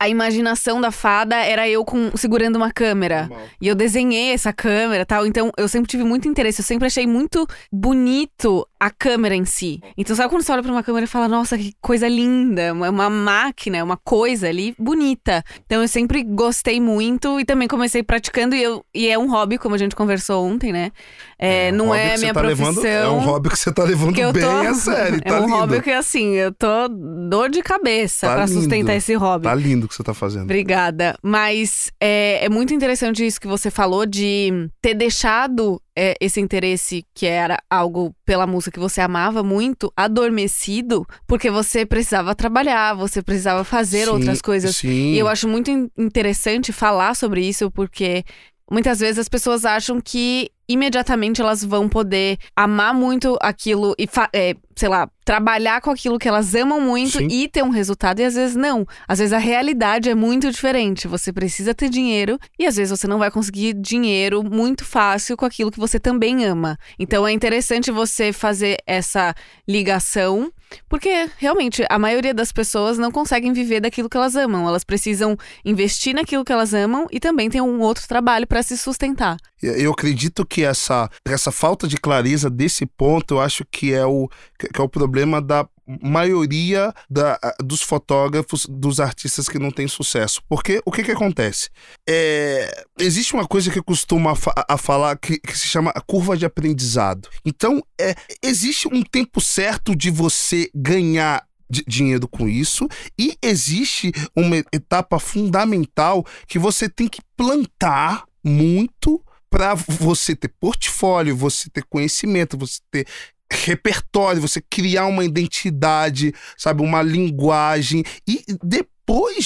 a 0.00 0.08
imaginação 0.08 0.80
da 0.80 0.92
fada 0.92 1.36
era 1.36 1.68
eu 1.68 1.84
com, 1.84 2.10
segurando 2.16 2.56
uma 2.56 2.70
câmera. 2.72 3.28
E 3.60 3.66
eu 3.66 3.74
desenhei 3.74 4.32
essa 4.32 4.52
câmera 4.52 5.04
tal. 5.04 5.26
Então 5.26 5.50
eu 5.56 5.66
sempre 5.68 5.90
tive 5.90 6.04
muito 6.04 6.28
interesse. 6.28 6.60
Eu 6.60 6.64
sempre 6.64 6.86
achei 6.86 7.06
muito 7.06 7.46
bonito 7.72 8.66
a 8.80 8.90
câmera 8.90 9.34
em 9.34 9.44
si. 9.44 9.80
Então, 9.96 10.14
sabe 10.14 10.28
quando 10.28 10.42
você 10.42 10.52
olha 10.52 10.62
pra 10.62 10.70
uma 10.72 10.82
câmera 10.82 11.04
e 11.04 11.08
fala, 11.08 11.26
nossa, 11.28 11.58
que 11.58 11.74
coisa 11.80 12.06
linda, 12.08 12.72
uma, 12.72 12.88
uma 12.90 13.10
máquina, 13.10 13.82
uma 13.82 13.96
coisa 13.96 14.48
ali 14.48 14.74
bonita. 14.78 15.42
Então 15.66 15.82
eu 15.82 15.88
sempre 15.88 16.22
gostei 16.22 16.80
muito 16.80 17.40
e 17.40 17.44
também 17.44 17.66
comecei 17.68 18.02
praticando 18.02 18.54
e, 18.54 18.62
eu, 18.62 18.84
e 18.94 19.08
é 19.08 19.18
um 19.18 19.30
hobby, 19.30 19.58
como 19.58 19.74
a 19.74 19.78
gente 19.78 19.96
conversou 19.96 20.44
ontem, 20.46 20.72
né? 20.72 20.92
É, 21.38 21.70
um 21.72 21.76
não 21.76 21.94
é 21.94 22.16
minha 22.18 22.32
tá 22.32 22.40
profissão. 22.40 22.68
Levando, 22.68 22.86
é 22.86 23.08
um 23.08 23.18
hobby 23.18 23.48
que 23.50 23.58
você 23.58 23.72
tá 23.72 23.84
levando 23.84 24.14
bem 24.14 24.42
tô... 24.42 24.48
a 24.48 24.74
sério. 24.74 25.18
É 25.24 25.30
tá 25.30 25.40
um 25.40 25.46
lindo. 25.46 25.56
hobby 25.56 25.82
que, 25.82 25.90
assim, 25.90 26.34
eu 26.34 26.52
tô 26.52 26.88
dor 27.28 27.50
de 27.50 27.62
cabeça 27.62 28.26
Tá 28.26 28.34
pra 28.34 28.46
lindo. 28.46 28.60
sustentar 28.60 28.94
esse 28.94 29.14
hobby. 29.14 29.44
Tá 29.44 29.54
lindo 29.54 29.86
o 29.86 29.88
que 29.88 29.94
você 29.94 30.02
tá 30.02 30.14
fazendo. 30.14 30.44
Obrigada. 30.44 31.16
Mas 31.22 31.90
é, 32.00 32.44
é 32.44 32.48
muito 32.48 32.72
interessante 32.72 33.26
isso 33.26 33.40
que 33.40 33.46
você 33.46 33.70
falou 33.70 34.06
de 34.06 34.68
ter 34.80 34.94
deixado 34.94 35.80
é, 36.00 36.14
esse 36.20 36.40
interesse, 36.40 37.04
que 37.12 37.26
era 37.26 37.58
algo 37.68 38.14
pela 38.24 38.46
música 38.46 38.70
que 38.70 38.78
você 38.78 39.00
amava 39.00 39.42
muito, 39.42 39.92
adormecido, 39.96 41.04
porque 41.26 41.50
você 41.50 41.84
precisava 41.84 42.36
trabalhar, 42.36 42.94
você 42.94 43.20
precisava 43.20 43.64
fazer 43.64 44.04
Sim, 44.04 44.10
outras 44.12 44.40
coisas. 44.40 44.76
Sim. 44.76 45.14
E 45.14 45.18
eu 45.18 45.26
acho 45.26 45.48
muito 45.48 45.72
in- 45.72 45.90
interessante 45.98 46.72
falar 46.72 47.16
sobre 47.16 47.44
isso, 47.44 47.68
porque 47.68 48.22
muitas 48.70 49.00
vezes 49.00 49.18
as 49.18 49.28
pessoas 49.28 49.64
acham 49.64 50.00
que 50.00 50.50
imediatamente 50.68 51.40
elas 51.40 51.64
vão 51.64 51.88
poder 51.88 52.36
amar 52.54 52.92
muito 52.92 53.38
aquilo 53.40 53.94
e, 53.98 54.06
é, 54.34 54.54
sei 54.76 54.88
lá, 54.88 55.08
trabalhar 55.24 55.80
com 55.80 55.90
aquilo 55.90 56.18
que 56.18 56.28
elas 56.28 56.54
amam 56.54 56.80
muito 56.80 57.18
Sim. 57.18 57.28
e 57.30 57.48
ter 57.48 57.62
um 57.62 57.70
resultado, 57.70 58.20
e 58.20 58.24
às 58.24 58.34
vezes 58.34 58.54
não. 58.54 58.86
Às 59.06 59.18
vezes 59.18 59.32
a 59.32 59.38
realidade 59.38 60.10
é 60.10 60.14
muito 60.14 60.50
diferente. 60.50 61.08
Você 61.08 61.32
precisa 61.32 61.74
ter 61.74 61.88
dinheiro 61.88 62.38
e 62.58 62.66
às 62.66 62.76
vezes 62.76 62.98
você 62.98 63.06
não 63.06 63.18
vai 63.18 63.30
conseguir 63.30 63.72
dinheiro 63.72 64.44
muito 64.44 64.84
fácil 64.84 65.36
com 65.36 65.46
aquilo 65.46 65.70
que 65.70 65.80
você 65.80 65.98
também 65.98 66.44
ama. 66.44 66.78
Então 66.98 67.26
é 67.26 67.32
interessante 67.32 67.90
você 67.90 68.32
fazer 68.32 68.76
essa 68.86 69.34
ligação. 69.66 70.52
Porque 70.88 71.28
realmente 71.38 71.84
a 71.88 71.98
maioria 71.98 72.34
das 72.34 72.52
pessoas 72.52 72.98
não 72.98 73.10
conseguem 73.10 73.52
viver 73.52 73.80
daquilo 73.80 74.08
que 74.08 74.16
elas 74.16 74.36
amam. 74.36 74.66
Elas 74.66 74.84
precisam 74.84 75.36
investir 75.64 76.14
naquilo 76.14 76.44
que 76.44 76.52
elas 76.52 76.74
amam 76.74 77.06
e 77.10 77.20
também 77.20 77.50
tem 77.50 77.60
um 77.60 77.80
outro 77.80 78.06
trabalho 78.06 78.46
para 78.46 78.62
se 78.62 78.76
sustentar. 78.76 79.36
Eu 79.62 79.92
acredito 79.92 80.46
que 80.46 80.64
essa, 80.64 81.10
essa 81.24 81.50
falta 81.50 81.88
de 81.88 81.96
clareza 81.96 82.48
desse 82.48 82.86
ponto, 82.86 83.34
eu 83.34 83.40
acho 83.40 83.64
que 83.70 83.92
é 83.92 84.06
o, 84.06 84.28
que 84.58 84.80
é 84.80 84.82
o 84.82 84.88
problema 84.88 85.42
da 85.42 85.66
maioria 86.02 86.92
da, 87.08 87.38
dos 87.62 87.82
fotógrafos, 87.82 88.66
dos 88.68 89.00
artistas 89.00 89.48
que 89.48 89.58
não 89.58 89.70
têm 89.70 89.88
sucesso. 89.88 90.42
Porque 90.48 90.80
o 90.84 90.92
que, 90.92 91.02
que 91.02 91.12
acontece? 91.12 91.70
É, 92.08 92.84
existe 92.98 93.34
uma 93.34 93.46
coisa 93.46 93.70
que 93.70 93.80
costumo 93.82 94.28
a, 94.28 94.34
a 94.68 94.76
falar 94.76 95.16
que, 95.18 95.38
que 95.38 95.56
se 95.56 95.66
chama 95.66 95.92
curva 96.06 96.36
de 96.36 96.44
aprendizado. 96.44 97.28
Então, 97.44 97.82
é, 98.00 98.14
existe 98.42 98.88
um 98.88 99.02
tempo 99.02 99.40
certo 99.40 99.96
de 99.96 100.10
você 100.10 100.70
ganhar 100.74 101.46
di- 101.70 101.84
dinheiro 101.86 102.28
com 102.28 102.48
isso 102.48 102.88
e 103.18 103.36
existe 103.42 104.12
uma 104.36 104.56
etapa 104.72 105.18
fundamental 105.18 106.24
que 106.46 106.58
você 106.58 106.88
tem 106.88 107.08
que 107.08 107.22
plantar 107.36 108.24
muito 108.44 109.22
para 109.50 109.74
você 109.74 110.36
ter 110.36 110.48
portfólio, 110.60 111.34
você 111.34 111.70
ter 111.70 111.82
conhecimento, 111.84 112.58
você 112.58 112.80
ter 112.90 113.06
repertório, 113.50 114.40
você 114.40 114.60
criar 114.60 115.06
uma 115.06 115.24
identidade, 115.24 116.34
sabe, 116.56 116.82
uma 116.82 117.02
linguagem. 117.02 118.02
E 118.26 118.44
depois 118.62 118.97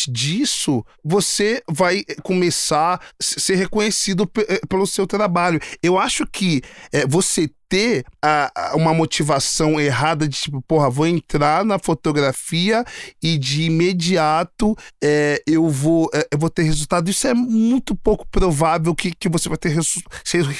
disso 0.08 0.84
você 1.04 1.62
vai 1.70 2.04
começar 2.22 2.94
a 2.94 3.00
ser 3.20 3.54
reconhecido 3.56 4.28
eh, 4.48 4.60
pelo 4.68 4.86
seu 4.86 5.06
trabalho. 5.06 5.60
Eu 5.82 5.98
acho 5.98 6.26
que 6.26 6.62
eh, 6.92 7.06
você 7.06 7.48
ter 7.68 8.04
a- 8.22 8.50
a- 8.54 8.76
uma 8.76 8.92
motivação 8.92 9.80
errada 9.80 10.28
de 10.28 10.36
tipo, 10.38 10.60
porra, 10.60 10.90
vou 10.90 11.06
entrar 11.06 11.64
na 11.64 11.78
fotografia 11.78 12.84
e 13.22 13.38
de 13.38 13.62
imediato 13.62 14.76
eh, 15.02 15.42
eu, 15.46 15.66
vou, 15.70 16.10
eh, 16.12 16.26
eu 16.30 16.38
vou 16.38 16.50
ter 16.50 16.64
resultado. 16.64 17.08
Isso 17.10 17.26
é 17.26 17.32
muito 17.32 17.94
pouco 17.96 18.26
provável 18.30 18.94
que, 18.94 19.12
que 19.14 19.26
você 19.28 19.48
vai 19.48 19.56
ter 19.56 19.70
resu 19.70 20.00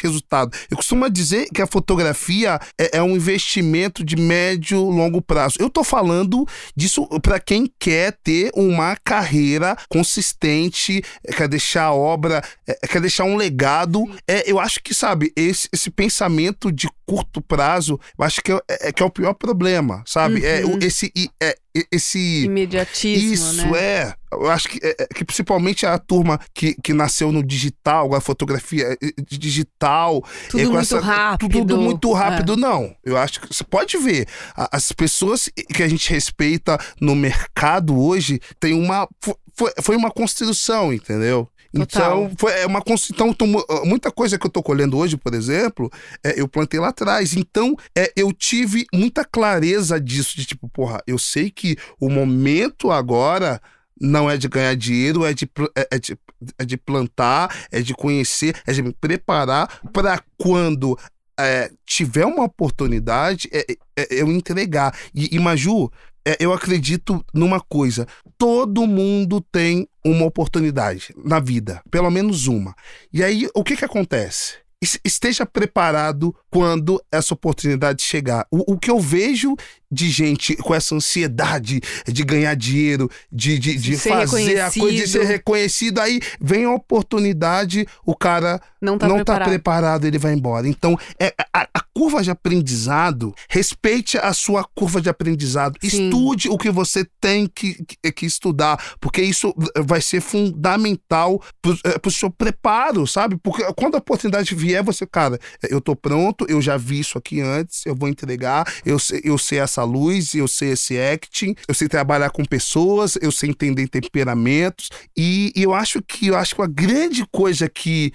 resultado. 0.01 0.57
Eu 0.71 0.77
costumo 0.79 1.09
dizer 1.11 1.49
que 1.55 1.61
a 1.61 1.67
fotografia 1.67 2.59
é, 2.81 2.97
é 2.97 3.03
um 3.03 3.15
investimento 3.15 4.03
de 4.03 4.17
médio 4.17 4.81
longo 4.83 5.21
prazo. 5.21 5.57
Eu 5.59 5.69
tô 5.69 5.85
falando 5.85 6.47
disso 6.75 7.07
para 7.21 7.39
quem 7.39 7.71
quer 7.79 8.17
ter 8.25 8.51
uma 8.55 8.92
carreira 8.97 9.77
consistente, 9.89 11.03
eh, 11.27 11.33
quer 11.33 11.49
deixar 11.49 11.85
a 11.85 11.93
obra, 11.95 12.43
eh, 12.67 12.87
quer 12.89 13.01
deixar 13.01 13.25
um 13.25 13.37
legado. 13.37 14.05
É, 14.27 14.51
eu 14.51 14.59
acho 14.59 14.81
que, 14.83 14.95
sabe, 14.95 15.33
esse, 15.37 15.69
esse 15.73 15.91
pensamento 15.91 16.71
de 16.71 16.89
curto 17.07 17.41
prazo, 17.41 17.99
eu 18.19 18.25
acho 18.25 18.41
que 18.43 18.53
é, 18.53 18.61
é- 18.69 18.93
que 18.93 19.03
é 19.03 19.07
o 19.07 19.11
pior 19.11 19.35
problema, 19.35 20.03
sabe? 20.07 20.45
É, 20.45 20.65
o- 20.65 20.79
esse, 20.83 21.13
é, 21.43 21.57
esse 21.91 22.45
Imediatismo, 22.45 23.33
isso 23.33 23.67
né? 23.71 23.79
é. 23.79 24.15
Eu 24.33 24.51
acho 24.51 24.69
que, 24.69 24.79
é, 24.83 24.97
é, 25.03 25.07
que 25.07 25.25
principalmente 25.25 25.85
a 25.85 25.99
turma 25.99 26.41
que, 26.55 26.75
que 26.83 26.93
nasceu 26.95 27.31
no 27.31 27.43
digital, 27.45 28.15
a 28.15 28.21
fotografia 28.21 28.85
é, 28.89 29.07
é, 29.07 29.11
digital. 29.31 30.25
Tudo 30.51 30.63
é, 30.63 30.67
muito 30.67 30.99
rápido. 30.99 31.51
Tudo 31.51 31.79
muito 31.79 32.17
É. 32.17 32.19
rápido, 32.19 32.57
não. 32.57 32.95
Eu 33.05 33.17
acho 33.17 33.41
que 33.41 33.55
você 33.55 33.65
pode 33.65 33.97
ver. 33.99 34.27
As 34.55 34.91
pessoas 34.93 35.49
que 35.75 35.83
a 35.83 35.89
gente 35.89 36.09
respeita 36.11 36.79
no 37.01 37.15
mercado 37.15 37.99
hoje 37.99 38.41
tem 38.59 38.73
uma. 38.75 39.07
fo- 39.23 39.37
Foi, 39.55 39.71
foi 39.83 39.97
uma 39.97 40.11
construção, 40.11 40.93
entendeu? 40.95 41.47
Total. 41.73 42.25
Então, 42.25 42.37
foi 42.37 42.53
é 42.53 42.67
uma. 42.67 42.83
Então, 43.11 43.33
tomo- 43.33 43.65
muita 43.85 44.11
coisa 44.11 44.39
que 44.39 44.47
eu 44.47 44.51
tô 44.51 44.63
colhendo 44.63 44.97
hoje, 44.99 45.17
por 45.17 45.33
exemplo, 45.35 45.91
é, 46.23 46.39
eu 46.41 46.47
plantei 46.47 46.79
lá 46.79 46.89
atrás. 46.89 47.35
Então, 47.35 47.75
é, 47.97 48.13
eu 48.15 48.33
tive 48.33 48.87
muita 48.93 49.25
clareza 49.25 49.99
disso, 50.01 50.37
de 50.37 50.45
tipo, 50.45 50.69
porra, 50.69 51.03
eu 51.07 51.19
sei 51.19 51.51
que 51.51 51.77
o 51.99 52.11
momento 52.11 52.91
agora 52.91 53.61
não 53.99 54.31
é 54.31 54.37
de 54.37 54.49
ganhar 54.49 54.75
dinheiro, 54.75 55.25
é 55.25 55.33
de, 55.33 55.49
é, 55.77 55.89
é 55.93 55.99
de, 55.99 56.19
é 56.59 56.65
de 56.65 56.77
plantar, 56.77 57.67
é 57.71 57.81
de 57.81 57.95
conhecer, 57.95 58.61
é 58.67 58.73
de 58.73 58.83
me 58.83 58.93
preparar 58.93 59.81
para 59.93 60.21
quando 60.37 60.99
é, 61.39 61.71
tiver 61.87 62.27
uma 62.27 62.45
oportunidade, 62.45 63.49
é, 63.53 63.65
é, 63.97 64.07
eu 64.11 64.31
entregar. 64.31 64.95
E, 65.15 65.35
e 65.35 65.39
Maju, 65.39 65.91
é, 66.27 66.37
eu 66.41 66.53
acredito 66.53 67.25
numa 67.35 67.61
coisa: 67.61 68.07
todo 68.39 68.87
mundo 68.87 69.41
tem 69.41 69.89
uma 70.05 70.25
oportunidade 70.27 71.15
na 71.25 71.41
vida, 71.41 71.83
pelo 71.91 72.11
menos 72.11 72.47
uma. 72.47 72.75
E 73.13 73.23
aí, 73.23 73.49
o 73.55 73.63
que 73.65 73.77
que 73.77 73.85
acontece? 73.85 74.55
Es- 74.83 74.99
Esteja 75.05 75.47
preparado 75.47 76.35
quando 76.53 77.03
essa 77.11 77.33
oportunidade 77.33 78.03
chegar. 78.03 78.47
O, 78.51 78.75
o 78.75 78.79
que 78.79 78.91
eu 78.91 79.01
vejo 79.01 79.57
de 79.93 80.11
gente 80.11 80.57
com 80.57 80.75
essa 80.75 80.95
ansiedade 80.95 81.81
de 82.07 82.25
ganhar 82.25 82.55
dinheiro, 82.55 83.11
de, 83.31 83.59
de, 83.59 83.77
de 83.77 83.97
fazer 83.99 84.61
a 84.61 84.71
coisa, 84.71 84.91
de 84.91 85.07
ser 85.07 85.25
reconhecido. 85.25 85.99
aí 85.99 86.19
vem 86.41 86.65
a 86.65 86.71
oportunidade, 86.71 87.87
o 88.05 88.17
cara 88.17 88.61
Não 88.81 88.97
tá 88.97 89.07
não 89.07 89.17
preparado. 89.17 89.45
tá 89.45 89.51
preparado, 89.51 90.07
ele 90.07 90.19
vai 90.19 90.33
embora. 90.33 90.67
Então, 90.67 90.99
é, 91.21 91.35
a, 91.53 91.69
a 91.75 91.85
curva 91.95 92.23
de 92.23 92.31
aprendizado, 92.31 93.35
respeite 93.49 94.17
a 94.17 94.33
sua 94.33 94.65
curva 94.65 95.01
de 95.01 95.11
aprendizado. 95.11 95.79
Sim. 95.83 96.07
Estude 96.07 96.49
o 96.49 96.57
que 96.57 96.71
você 96.71 97.07
tem 97.21 97.47
que, 97.47 97.85
que, 97.85 98.13
que 98.13 98.27
estudar, 98.27 98.83
porque 98.99 99.21
isso 99.21 99.55
vai 99.85 100.01
ser 100.01 100.23
fundamental 100.23 101.43
pro, 101.61 101.79
é, 101.85 101.99
pro 101.99 102.11
seu 102.11 102.31
preparo, 102.31 103.07
sabe? 103.07 103.37
Porque 103.43 103.63
quando 103.75 103.97
a 103.97 103.99
oportunidade 103.99 104.55
vier, 104.55 104.83
você, 104.83 105.07
cara, 105.07 105.39
eu 105.69 105.83
tô 105.83 105.95
pronto, 105.95 106.42
eu 106.49 106.61
já 106.61 106.77
vi 106.77 107.01
isso 107.01 107.19
aqui 107.19 107.41
antes, 107.41 107.85
eu 107.87 107.95
vou 107.95 108.09
entregar, 108.09 108.67
eu 108.85 108.99
sei, 108.99 109.21
eu 109.25 109.39
sei 109.39 109.59
essa 109.59 109.85
luz, 109.85 110.35
eu 110.35 110.49
sei 110.49 110.71
esse 110.73 110.99
acting, 110.99 111.55
eu 111.67 111.75
sei 111.75 111.89
trabalhar 111.89 112.31
com 112.31 112.45
pessoas, 112.45 113.17
eu 113.21 113.31
sei 113.33 113.51
entender 113.51 113.89
temperamentos, 113.89 114.89
e, 115.17 115.53
e 115.55 115.63
eu 115.63 115.73
acho 115.75 116.03
que 116.03 116.29
eu 116.29 116.37
acho 116.37 116.55
que 116.55 116.63
a 116.63 116.67
grande 116.67 117.25
coisa 117.31 117.69
que 117.69 118.13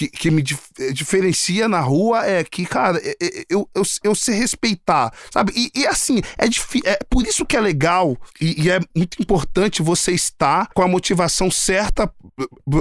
que, 0.00 0.08
que 0.08 0.30
me 0.30 0.40
dif- 0.40 0.70
eh, 0.78 0.92
diferencia 0.92 1.68
na 1.68 1.80
rua 1.80 2.24
é 2.26 2.42
que, 2.42 2.64
cara, 2.64 2.98
é- 3.04 3.16
é- 3.20 3.44
eu, 3.50 3.68
eu, 3.74 3.82
eu 4.02 4.14
sei 4.14 4.34
respeitar, 4.36 5.12
sabe? 5.30 5.52
E, 5.54 5.70
e 5.80 5.86
assim, 5.86 6.22
é, 6.38 6.46
é 6.90 6.98
por 7.10 7.26
isso 7.26 7.44
que 7.44 7.54
é 7.56 7.60
legal 7.60 8.16
e, 8.40 8.62
e 8.64 8.70
é 8.70 8.80
muito 8.96 9.20
importante 9.20 9.82
você 9.82 10.12
estar 10.12 10.68
com 10.74 10.82
a 10.82 10.88
motivação 10.88 11.50
certa 11.50 12.10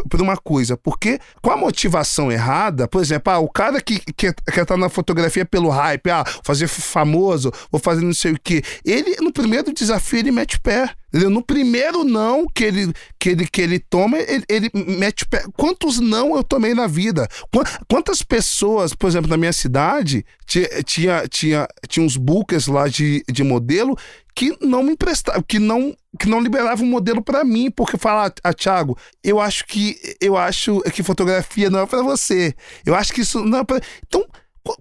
para 0.10 0.22
uma 0.24 0.38
coisa. 0.38 0.78
Porque 0.78 1.20
com 1.42 1.52
a 1.52 1.58
motivação 1.58 2.32
errada, 2.32 2.88
por 2.88 3.02
exemplo, 3.02 3.34
ah, 3.34 3.40
o 3.40 3.50
cara 3.50 3.82
que 3.82 4.00
quer, 4.14 4.34
quer 4.34 4.62
estar 4.62 4.78
na 4.78 4.88
fotografia 4.90 5.44
pelo 5.46 5.70
hype, 5.70 6.10
ah, 6.10 6.24
fazer 6.44 6.68
famoso, 6.68 7.52
vou 7.70 7.82
fazer 7.82 8.02
não 8.02 8.14
sei 8.14 8.32
o 8.32 8.40
quê, 8.42 8.64
ele 8.86 9.18
no 9.20 9.34
primeiro 9.34 9.74
desafio 9.74 10.20
ele 10.20 10.32
mete 10.32 10.56
o 10.56 10.62
pé. 10.62 10.90
No 11.12 11.44
primeiro 11.44 12.04
não 12.04 12.46
que 12.48 12.64
ele, 12.64 12.94
que 13.20 13.30
ele, 13.30 13.48
que 13.48 13.62
ele 13.62 13.80
toma, 13.80 14.18
ele, 14.18 14.44
ele 14.48 14.70
mete 14.74 15.26
pé. 15.28 15.44
Quantos 15.58 16.00
não 16.00 16.36
eu 16.36 16.44
tomei 16.44 16.74
na 16.74 16.88
vida? 16.88 17.28
Quantas 17.88 18.22
pessoas, 18.22 18.94
por 18.94 19.08
exemplo, 19.08 19.30
na 19.30 19.38
minha 19.38 19.54
cidade, 19.54 20.26
tinha, 20.46 20.68
tinha, 20.84 21.28
tinha, 21.28 21.68
tinha 21.88 22.06
uns 22.06 22.16
bookers 22.16 22.68
lá 22.68 22.88
de, 22.88 23.24
de 23.32 23.44
modelo 23.44 23.98
que 24.36 24.56
não 24.62 24.84
me 24.84 24.94
emprestavam, 24.94 25.42
que 25.42 25.60
não, 25.60 25.94
que 26.18 26.30
não 26.30 26.40
liberavam 26.40 26.86
um 26.86 26.90
modelo 26.90 27.22
para 27.22 27.44
mim, 27.44 27.70
porque 27.70 27.98
falar, 27.98 28.32
ah, 28.44 28.54
Thiago, 28.54 28.98
eu 29.24 29.40
acho 29.40 29.66
que 29.66 29.98
eu 30.22 30.38
acho 30.38 30.80
que 30.94 31.04
fotografia 31.04 31.70
não 31.70 31.80
é 31.80 31.86
para 31.86 32.02
você. 32.02 32.54
Eu 32.86 32.96
acho 32.96 33.12
que 33.12 33.22
isso 33.22 33.44
não 33.44 33.60
é 33.60 33.64
pra... 33.66 33.82
Então, 34.08 34.26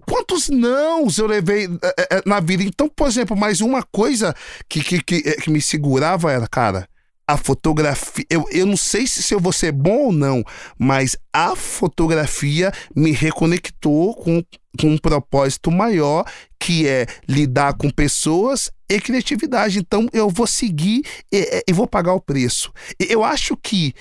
Quantos 0.05 0.49
nãos 0.49 1.17
eu 1.17 1.27
levei 1.27 1.65
é, 1.83 2.17
é, 2.17 2.21
na 2.25 2.39
vida? 2.39 2.63
Então, 2.63 2.89
por 2.89 3.07
exemplo, 3.07 3.35
mais 3.35 3.61
uma 3.61 3.83
coisa 3.83 4.35
que, 4.67 4.83
que, 4.83 5.01
que, 5.01 5.21
que 5.21 5.49
me 5.49 5.61
segurava 5.61 6.31
era, 6.31 6.47
cara, 6.47 6.87
a 7.29 7.37
fotografia. 7.37 8.25
Eu, 8.27 8.43
eu 8.49 8.65
não 8.65 8.75
sei 8.75 9.05
se 9.05 9.31
eu 9.31 9.39
vou 9.39 9.53
ser 9.53 9.71
bom 9.71 10.05
ou 10.05 10.11
não, 10.11 10.43
mas 10.79 11.15
a 11.31 11.55
fotografia 11.55 12.71
me 12.95 13.11
reconectou 13.11 14.15
com, 14.15 14.43
com 14.79 14.87
um 14.87 14.97
propósito 14.97 15.69
maior, 15.69 16.25
que 16.59 16.87
é 16.87 17.05
lidar 17.27 17.75
com 17.75 17.91
pessoas 17.91 18.71
e 18.89 18.99
criatividade. 18.99 19.77
Então 19.77 20.07
eu 20.11 20.27
vou 20.27 20.47
seguir 20.47 21.03
e, 21.31 21.63
e 21.67 21.71
vou 21.71 21.85
pagar 21.85 22.13
o 22.13 22.19
preço. 22.19 22.73
Eu 22.99 23.23
acho 23.23 23.55
que 23.55 23.93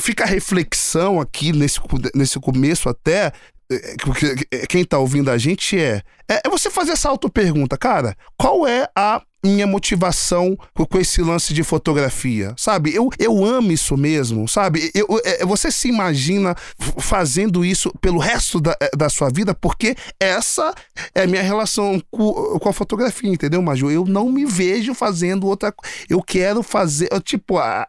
fica 0.00 0.24
a 0.24 0.26
reflexão 0.26 1.20
aqui 1.20 1.52
nesse, 1.52 1.78
nesse 2.14 2.40
começo 2.40 2.88
até 2.88 3.30
porque 4.04 4.34
quem 4.68 4.84
tá 4.84 4.98
ouvindo 4.98 5.30
a 5.30 5.38
gente 5.38 5.78
é, 5.78 6.02
é, 6.28 6.42
é 6.44 6.48
você 6.48 6.70
fazer 6.70 6.92
essa 6.92 7.08
auto-pergunta, 7.08 7.76
cara, 7.76 8.16
qual 8.36 8.66
é 8.66 8.88
a 8.96 9.22
minha 9.42 9.66
motivação 9.66 10.56
com 10.74 10.98
esse 10.98 11.22
lance 11.22 11.54
de 11.54 11.62
fotografia, 11.62 12.52
sabe? 12.58 12.94
Eu, 12.94 13.08
eu 13.18 13.42
amo 13.44 13.72
isso 13.72 13.96
mesmo, 13.96 14.46
sabe? 14.46 14.90
Eu, 14.94 15.06
é, 15.24 15.44
você 15.46 15.70
se 15.70 15.88
imagina 15.88 16.54
fazendo 16.98 17.64
isso 17.64 17.90
pelo 18.00 18.18
resto 18.18 18.60
da, 18.60 18.76
da 18.96 19.08
sua 19.08 19.30
vida, 19.30 19.54
porque 19.54 19.96
essa 20.18 20.74
é 21.14 21.22
a 21.22 21.26
minha 21.26 21.42
relação 21.42 22.02
com, 22.10 22.58
com 22.58 22.68
a 22.68 22.72
fotografia, 22.72 23.30
entendeu, 23.30 23.62
Maju? 23.62 23.90
Eu 23.90 24.04
não 24.04 24.30
me 24.30 24.44
vejo 24.44 24.94
fazendo 24.94 25.46
outra 25.46 25.72
coisa. 25.72 25.94
Eu 26.08 26.22
quero 26.22 26.62
fazer, 26.62 27.08
tipo, 27.22 27.56
a, 27.56 27.86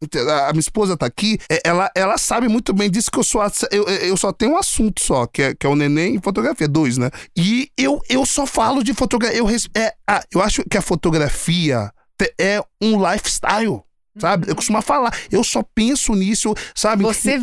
a 0.00 0.52
minha 0.52 0.60
esposa 0.60 0.96
tá 0.96 1.06
aqui, 1.06 1.38
é, 1.50 1.60
ela, 1.64 1.90
ela 1.94 2.18
sabe 2.18 2.48
muito 2.48 2.72
bem 2.72 2.90
disso 2.90 3.10
que 3.10 3.18
eu 3.18 3.24
só, 3.24 3.46
eu, 3.70 3.84
eu 3.84 4.16
só 4.16 4.32
tenho 4.32 4.52
um 4.52 4.56
assunto 4.56 5.02
só, 5.02 5.26
que 5.26 5.42
é, 5.42 5.54
que 5.54 5.66
é 5.66 5.68
o 5.68 5.74
neném 5.74 6.14
e 6.14 6.20
fotografia, 6.22 6.68
dois, 6.68 6.96
né? 6.98 7.10
E 7.36 7.70
eu, 7.76 8.00
eu 8.08 8.24
só 8.24 8.46
falo 8.46 8.84
de 8.84 8.94
fotografia. 8.94 9.38
Eu, 9.38 9.48
é, 9.74 9.94
ah, 10.06 10.22
eu 10.32 10.40
acho 10.40 10.62
que 10.64 10.78
a 10.78 10.82
fotografia 10.82 11.92
é 12.38 12.62
um 12.80 12.96
lifestyle 13.10 13.82
sabe? 14.18 14.48
Eu 14.48 14.56
costumo 14.56 14.80
falar, 14.82 15.16
eu 15.30 15.42
só 15.44 15.62
penso 15.74 16.14
nisso, 16.14 16.54
sabe? 16.74 17.02
Você, 17.02 17.38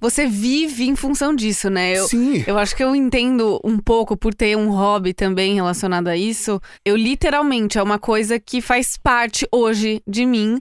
você 0.00 0.26
vive 0.26 0.84
em 0.84 0.96
função 0.96 1.34
disso, 1.34 1.70
né? 1.70 1.92
Eu, 1.92 2.08
Sim. 2.08 2.44
Eu 2.46 2.58
acho 2.58 2.74
que 2.76 2.82
eu 2.82 2.94
entendo 2.94 3.60
um 3.64 3.78
pouco 3.78 4.16
por 4.16 4.34
ter 4.34 4.56
um 4.56 4.70
hobby 4.70 5.12
também 5.12 5.54
relacionado 5.54 6.08
a 6.08 6.16
isso. 6.16 6.60
Eu 6.84 6.96
literalmente 6.96 7.78
é 7.78 7.82
uma 7.82 7.98
coisa 7.98 8.38
que 8.38 8.60
faz 8.60 8.96
parte 8.96 9.46
hoje 9.52 10.02
de 10.06 10.26
mim. 10.26 10.60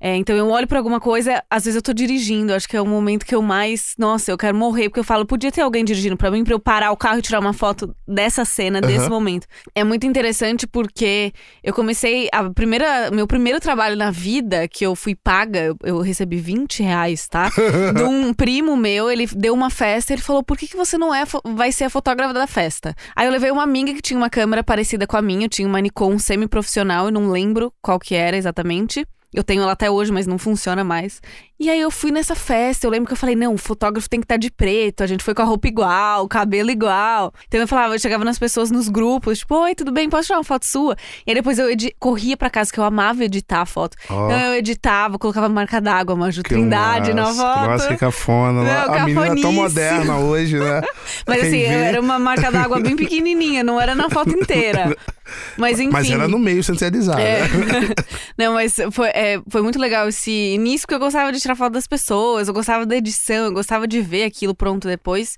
É, 0.00 0.16
então 0.16 0.36
eu 0.36 0.48
olho 0.48 0.66
para 0.66 0.78
alguma 0.78 1.00
coisa, 1.00 1.42
às 1.50 1.64
vezes 1.64 1.76
eu 1.76 1.82
tô 1.82 1.92
dirigindo, 1.94 2.52
acho 2.52 2.68
que 2.68 2.76
é 2.76 2.80
o 2.80 2.86
momento 2.86 3.24
que 3.24 3.34
eu 3.34 3.40
mais, 3.40 3.94
nossa, 3.98 4.30
eu 4.30 4.36
quero 4.36 4.54
morrer, 4.54 4.90
porque 4.90 5.00
eu 5.00 5.04
falo, 5.04 5.24
podia 5.24 5.50
ter 5.50 5.62
alguém 5.62 5.82
dirigindo 5.82 6.14
para 6.16 6.30
mim 6.30 6.44
para 6.44 6.52
eu 6.52 6.60
parar 6.60 6.92
o 6.92 6.96
carro 6.96 7.20
e 7.20 7.22
tirar 7.22 7.40
uma 7.40 7.54
foto 7.54 7.94
dessa 8.06 8.44
cena, 8.44 8.80
uhum. 8.82 8.86
desse 8.86 9.08
momento. 9.08 9.46
É 9.74 9.82
muito 9.82 10.06
interessante 10.06 10.66
porque 10.66 11.32
eu 11.62 11.72
comecei 11.72 12.28
a 12.32 12.50
primeira, 12.50 13.10
meu 13.10 13.26
primeiro 13.26 13.58
trabalho 13.60 13.96
na 13.96 14.10
vida 14.10 14.68
que 14.68 14.84
eu 14.84 14.94
fui 15.04 15.14
paga, 15.14 15.60
eu, 15.60 15.76
eu 15.82 16.00
recebi 16.00 16.38
20 16.38 16.82
reais, 16.82 17.28
tá? 17.28 17.50
de 17.94 18.02
um 18.02 18.32
primo 18.32 18.74
meu, 18.74 19.10
ele 19.10 19.26
deu 19.26 19.52
uma 19.52 19.68
festa, 19.68 20.14
ele 20.14 20.22
falou: 20.22 20.42
por 20.42 20.56
que, 20.56 20.66
que 20.66 20.76
você 20.76 20.96
não 20.96 21.14
é 21.14 21.24
vai 21.44 21.70
ser 21.70 21.84
a 21.84 21.90
fotógrafa 21.90 22.32
da 22.32 22.46
festa? 22.46 22.94
Aí 23.14 23.26
eu 23.26 23.32
levei 23.32 23.50
uma 23.50 23.62
amiga 23.62 23.92
que 23.92 24.00
tinha 24.00 24.16
uma 24.16 24.30
câmera 24.30 24.64
parecida 24.64 25.06
com 25.06 25.16
a 25.16 25.22
minha, 25.22 25.44
eu 25.44 25.48
tinha 25.50 25.68
uma 25.68 25.80
Nikon 25.80 26.18
semi-profissional, 26.18 27.06
eu 27.06 27.12
não 27.12 27.30
lembro 27.30 27.72
qual 27.82 27.98
que 27.98 28.14
era 28.14 28.36
exatamente. 28.36 29.06
Eu 29.34 29.42
tenho 29.42 29.62
ela 29.62 29.72
até 29.72 29.90
hoje, 29.90 30.12
mas 30.12 30.26
não 30.26 30.38
funciona 30.38 30.84
mais. 30.84 31.20
E 31.58 31.70
aí 31.70 31.80
eu 31.80 31.90
fui 31.90 32.10
nessa 32.10 32.34
festa, 32.34 32.86
eu 32.86 32.90
lembro 32.90 33.06
que 33.06 33.12
eu 33.12 33.16
falei, 33.16 33.36
não, 33.36 33.54
o 33.54 33.58
fotógrafo 33.58 34.08
tem 34.08 34.20
que 34.20 34.24
estar 34.24 34.34
tá 34.34 34.38
de 34.38 34.50
preto, 34.50 35.02
a 35.02 35.06
gente 35.06 35.22
foi 35.22 35.34
com 35.34 35.42
a 35.42 35.44
roupa 35.44 35.68
igual, 35.68 36.24
o 36.24 36.28
cabelo 36.28 36.70
igual. 36.70 37.32
Então 37.46 37.60
eu 37.60 37.68
falava, 37.68 37.94
eu 37.94 37.98
chegava 37.98 38.24
nas 38.24 38.38
pessoas 38.38 38.70
nos 38.70 38.88
grupos, 38.88 39.38
tipo, 39.38 39.54
oi, 39.56 39.74
tudo 39.74 39.92
bem, 39.92 40.08
posso 40.10 40.26
tirar 40.26 40.38
uma 40.38 40.44
foto 40.44 40.66
sua? 40.66 40.96
E 41.26 41.30
aí 41.30 41.34
depois 41.34 41.58
eu 41.58 41.68
corria 41.98 42.36
pra 42.36 42.50
casa, 42.50 42.72
que 42.72 42.78
eu 42.78 42.84
amava 42.84 43.24
editar 43.24 43.60
a 43.62 43.66
foto. 43.66 43.96
Oh. 44.10 44.12
Então 44.12 44.38
eu 44.40 44.54
editava, 44.54 45.18
colocava 45.18 45.48
marca 45.48 45.80
d'água, 45.80 46.14
uma 46.14 46.30
Trindade 46.32 47.14
na 47.14 47.26
foto. 47.26 47.70
Nossa, 47.70 47.88
que 47.88 47.96
cafona. 47.96 48.64
Não, 48.64 48.94
a 48.94 49.04
menina 49.04 49.38
é 49.38 49.40
tão 49.40 49.52
moderna 49.52 50.18
hoje, 50.18 50.58
né? 50.58 50.82
Mas 51.26 51.44
assim, 51.44 51.62
era 51.62 52.00
uma 52.00 52.18
marca 52.18 52.50
d'água 52.50 52.80
bem 52.80 52.96
pequenininha, 52.96 53.62
não 53.62 53.80
era 53.80 53.94
na 53.94 54.10
foto 54.10 54.30
inteira. 54.30 54.94
Mas 55.56 55.80
enfim. 55.80 55.92
Mas 55.92 56.10
era 56.10 56.28
no 56.28 56.38
meio 56.38 56.62
sensualizado. 56.62 57.20
É. 57.20 57.48
Né? 57.48 57.94
não, 58.36 58.54
mas 58.54 58.76
foi, 58.92 59.08
é, 59.08 59.23
foi 59.48 59.62
muito 59.62 59.78
legal 59.78 60.08
esse 60.08 60.30
início, 60.30 60.86
porque 60.86 60.94
eu 60.94 60.98
gostava 60.98 61.32
de 61.32 61.40
tirar 61.40 61.54
foto 61.54 61.72
das 61.72 61.86
pessoas, 61.86 62.48
eu 62.48 62.54
gostava 62.54 62.86
da 62.86 62.96
edição, 62.96 63.46
eu 63.46 63.52
gostava 63.52 63.86
de 63.86 64.00
ver 64.00 64.24
aquilo 64.24 64.54
pronto 64.54 64.88
depois. 64.88 65.36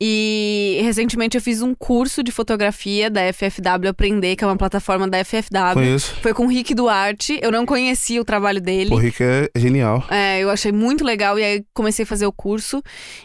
E 0.00 0.80
recentemente 0.82 1.36
eu 1.36 1.40
fiz 1.40 1.62
um 1.62 1.74
curso 1.74 2.22
de 2.22 2.32
fotografia 2.32 3.10
da 3.10 3.20
FFW 3.32 3.88
Aprender, 3.88 4.36
que 4.36 4.44
é 4.44 4.46
uma 4.46 4.56
plataforma 4.56 5.08
da 5.08 5.24
FFW. 5.24 5.74
Conheço. 5.74 6.16
Foi 6.20 6.34
com 6.34 6.44
o 6.46 6.48
Rick 6.48 6.74
Duarte, 6.74 7.38
eu 7.42 7.50
não 7.50 7.66
conhecia 7.66 8.20
o 8.20 8.24
trabalho 8.24 8.60
dele. 8.60 8.92
O 8.92 8.96
Rick 8.96 9.22
é 9.22 9.50
genial. 9.56 10.04
É, 10.10 10.40
eu 10.40 10.50
achei 10.50 10.72
muito 10.72 11.04
legal 11.04 11.38
e 11.38 11.44
aí 11.44 11.64
comecei 11.74 12.04
a 12.04 12.06
fazer 12.06 12.26
o 12.26 12.32
curso. 12.32 12.82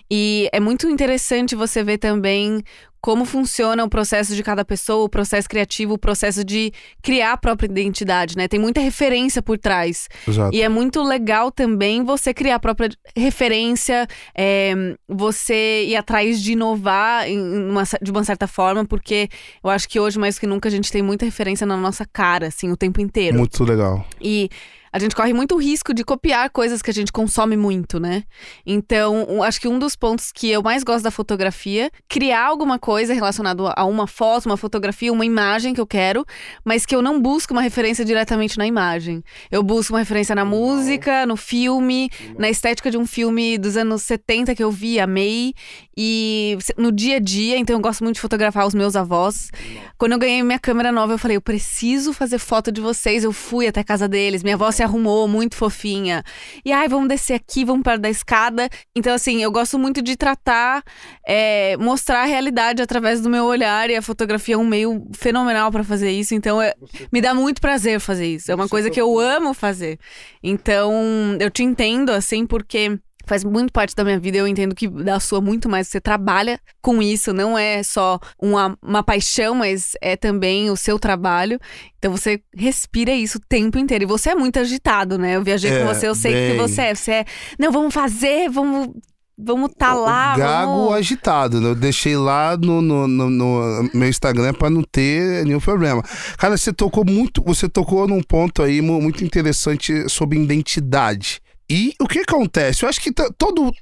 E 0.10 0.50
é 0.52 0.60
muito 0.60 0.88
interessante 0.90 1.56
você 1.56 1.84
ver 1.84 1.98
também 1.98 2.64
como 3.06 3.24
funciona 3.24 3.84
o 3.84 3.88
processo 3.88 4.36
de 4.36 4.42
cada 4.42 4.66
pessoa, 4.66 5.06
o 5.06 5.10
processo 5.10 5.48
criativo, 5.48 5.94
o 5.94 5.98
processo 5.98 6.44
de 6.44 6.74
criar 7.04 7.34
a 7.34 7.38
própria 7.38 7.68
identidade, 7.68 8.36
né? 8.36 8.48
Tem 8.48 8.60
muita 8.60 8.82
referência 8.82 9.44
por 9.44 9.60
trás. 9.60 10.10
Exato. 10.28 10.56
E 10.56 10.64
é 10.64 10.68
muito 10.68 11.04
legal 11.04 11.52
também 11.52 12.04
você 12.04 12.34
criar 12.34 12.56
a 12.56 12.60
própria 12.60 12.90
referência, 13.16 14.08
é, 14.36 14.74
você 15.08 15.86
ir 15.86 15.96
atrás 15.96 16.42
de 16.42 16.54
inovar 16.54 17.28
uma, 17.30 17.84
de 18.02 18.10
uma 18.10 18.24
certa 18.24 18.48
forma, 18.48 18.84
porque 18.84 19.30
eu 19.64 19.70
acho 19.70 19.88
que 19.88 20.00
hoje, 20.00 20.18
mais 20.18 20.40
que 20.40 20.48
nunca, 20.48 20.68
a 20.68 20.72
gente 20.72 20.92
tem 20.92 21.04
muita 21.04 21.26
referência 21.26 21.68
na 21.68 21.78
nossa 21.78 22.08
cara, 22.12 22.48
assim, 22.48 22.72
o 22.72 22.76
tempo 22.76 23.00
inteiro. 23.00 23.38
Muito 23.38 23.64
legal. 23.64 24.04
E 24.20 24.50
a 24.96 25.00
gente 25.00 25.14
corre 25.14 25.34
muito 25.34 25.58
risco 25.58 25.94
de 25.94 26.06
copiar 26.06 26.50
coisas 26.50 26.82
que 26.82 26.90
a 26.90 26.94
gente 26.94 27.12
consome 27.12 27.58
muito, 27.58 28.00
né? 28.00 28.24
Então, 28.66 29.44
acho 29.44 29.60
que 29.60 29.68
um 29.68 29.78
dos 29.78 29.94
pontos 29.94 30.32
que 30.32 30.50
eu 30.50 30.64
mais 30.64 30.86
gosto 30.86 31.04
da 31.04 31.12
fotografia, 31.12 31.92
criar 32.08 32.46
alguma 32.46 32.80
coisa 32.80 33.14
relacionada 33.14 33.74
a 33.76 33.84
uma 33.84 34.08
foto, 34.08 34.46
uma 34.46 34.56
fotografia, 34.56 35.12
uma 35.12 35.26
imagem 35.26 35.74
que 35.74 35.82
eu 35.82 35.86
quero, 35.86 36.26
mas 36.64 36.86
que 36.86 36.96
eu 36.96 37.02
não 37.02 37.22
busco 37.22 37.52
uma 37.52 37.62
referência 37.62 38.06
diretamente 38.06 38.58
na 38.58 38.66
imagem. 38.66 39.22
Eu 39.52 39.62
busco 39.62 39.92
uma 39.92 40.00
referência 40.00 40.34
na 40.34 40.46
música, 40.46 41.26
no 41.26 41.36
filme, 41.36 42.10
na 42.40 42.50
estética 42.50 42.90
de 42.90 42.98
um 42.98 43.06
filme 43.06 43.58
dos 43.58 43.76
anos 43.76 44.02
70 44.04 44.56
que 44.56 44.64
eu 44.64 44.72
vi, 44.72 44.98
amei, 44.98 45.54
e 45.98 46.58
no 46.78 46.92
dia 46.92 47.16
a 47.16 47.20
dia, 47.20 47.58
então 47.58 47.76
eu 47.76 47.80
gosto 47.80 48.04
muito 48.04 48.16
de 48.16 48.22
fotografar 48.22 48.68
os 48.68 48.74
meus 48.74 48.96
avós. 48.98 49.50
Quando 49.98 50.12
eu 50.12 50.20
ganhei 50.20 50.44
minha 50.44 50.60
câmera 50.60 50.92
nova, 50.92 51.14
eu 51.14 51.18
falei, 51.18 51.38
eu 51.38 51.42
preciso 51.42 52.12
fazer 52.12 52.38
foto 52.38 52.70
de 52.70 52.82
vocês. 52.82 53.24
Eu 53.24 53.32
fui 53.32 53.66
até 53.66 53.80
a 53.80 53.84
casa 53.84 54.08
deles, 54.08 54.44
minha 54.44 54.56
avó 54.56 54.70
se 54.72 54.84
arrumou, 54.84 55.26
muito 55.26 55.56
fofinha. 55.56 56.22
E 56.66 56.72
ai, 56.74 56.90
vamos 56.90 57.08
descer 57.08 57.34
aqui, 57.34 57.64
vamos 57.64 57.84
para 57.84 57.98
da 57.98 58.10
escada. 58.10 58.70
Então, 58.94 59.14
assim, 59.14 59.42
eu 59.42 59.52
gosto 59.52 59.80
muito 59.80 60.02
de 60.02 60.18
tratar, 60.18 60.84
é, 61.26 61.78
mostrar 61.78 62.24
a 62.24 62.26
realidade 62.26 62.82
através 62.82 63.22
do 63.22 63.30
meu 63.30 63.46
olhar, 63.46 63.90
e 63.90 63.96
a 63.96 64.02
fotografia 64.02 64.56
é 64.56 64.58
um 64.58 64.66
meio 64.66 65.08
fenomenal 65.14 65.72
para 65.72 65.84
fazer 65.84 66.12
isso. 66.12 66.36
Então, 66.36 66.62
é, 66.62 66.74
me 67.12 67.22
dá 67.22 67.34
muito 67.34 67.62
prazer 67.62 68.02
fazer 68.02 68.28
isso. 68.28 68.52
É 68.52 68.56
uma 68.56 68.68
coisa 68.68 68.90
que 68.90 69.00
eu 69.00 69.18
amo 69.18 69.54
fazer. 69.54 69.98
Então, 70.44 70.92
eu 71.40 71.50
te 71.50 71.64
entendo, 71.64 72.10
assim, 72.10 72.46
porque 72.46 73.00
faz 73.26 73.44
muito 73.44 73.72
parte 73.72 73.96
da 73.96 74.04
minha 74.04 74.20
vida. 74.20 74.38
Eu 74.38 74.48
entendo 74.48 74.76
que 74.76 74.88
da 74.88 75.20
sua 75.20 75.42
muito 75.42 75.70
mais. 75.70 75.88
Você 75.88 76.00
trabalha 76.00 76.60
com 76.82 77.02
isso, 77.02 77.34
não 77.34 77.58
é 77.58 77.84
só 77.84 78.20
uma, 78.42 78.78
uma 78.82 79.04
paixão, 79.04 79.56
mas 79.56 79.92
é 80.02 80.16
também 80.16 80.70
o 80.70 80.76
seu 80.76 81.00
trabalho. 81.00 81.60
Então 81.98 82.12
você 82.12 82.42
respira 82.56 83.12
isso 83.12 83.38
o 83.38 83.42
tempo 83.48 83.78
inteiro. 83.78 84.04
E 84.04 84.08
você 84.08 84.32
é 84.32 84.36
muito 84.36 84.60
agitado, 84.60 85.18
né? 85.18 85.36
Eu 85.36 85.44
viajei 85.44 85.72
é, 85.72 85.80
com 85.80 85.94
você, 85.94 86.08
eu 86.08 86.16
sei 86.16 86.34
bem... 86.34 86.52
que 86.52 86.58
você 86.58 86.82
é. 86.82 86.96
Você 86.96 87.12
é. 87.12 87.26
Não, 87.60 87.72
vamos 87.72 87.94
fazer, 87.94 88.50
vamos 88.50 88.90
vamos 89.38 89.72
tá 89.78 89.94
lá. 89.94 90.36
Gago 90.38 90.72
vamos... 90.72 90.94
agitado, 90.94 91.60
né? 91.60 91.70
Eu 91.70 91.76
deixei 91.76 92.16
lá 92.16 92.56
no, 92.58 92.82
no, 92.82 93.08
no, 93.08 93.30
no 93.30 93.90
meu 93.94 94.08
Instagram 94.08 94.54
para 94.54 94.70
não 94.70 94.82
ter 94.84 95.46
nenhum 95.46 95.60
problema. 95.60 96.02
Cara, 96.38 96.58
você 96.58 96.72
tocou 96.72 97.04
muito, 97.06 97.44
você 97.44 97.68
tocou 97.68 98.08
num 98.08 98.24
ponto 98.24 98.64
aí 98.64 98.82
muito 98.82 99.24
interessante 99.24 100.10
sobre 100.10 100.40
identidade. 100.40 101.42
E 101.70 101.94
o 102.00 102.08
que 102.08 102.20
acontece? 102.20 102.84
Eu 102.84 102.90
acho 102.90 103.02
que 103.02 103.12
todo, 103.12 103.74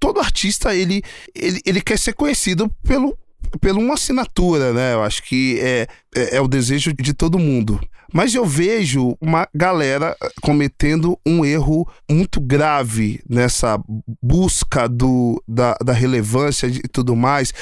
todo 0.00 0.20
artista 0.20 0.74
ele, 0.74 1.02
ele, 1.34 1.60
ele 1.64 1.80
quer 1.80 1.98
ser 1.98 2.12
conhecido 2.12 2.68
pelo, 2.82 3.16
pela 3.60 3.78
uma 3.78 3.94
assinatura, 3.94 4.72
né? 4.72 4.94
Eu 4.94 5.02
acho 5.02 5.22
que 5.22 5.58
é, 5.60 5.86
é, 6.14 6.36
é, 6.36 6.40
o 6.40 6.48
desejo 6.48 6.92
de 6.92 7.14
todo 7.14 7.38
mundo. 7.38 7.80
Mas 8.12 8.34
eu 8.34 8.44
vejo 8.44 9.16
uma 9.20 9.46
galera 9.54 10.16
eh, 10.22 10.30
cometendo 10.40 11.18
um 11.26 11.44
erro 11.44 11.86
muito 12.10 12.40
grave 12.40 13.20
nessa 13.28 13.78
busca 14.22 14.88
do, 14.88 15.42
da, 15.46 15.76
da 15.84 15.92
relevância 15.92 16.66
e 16.66 16.88
tudo 16.88 17.14
mais. 17.14 17.52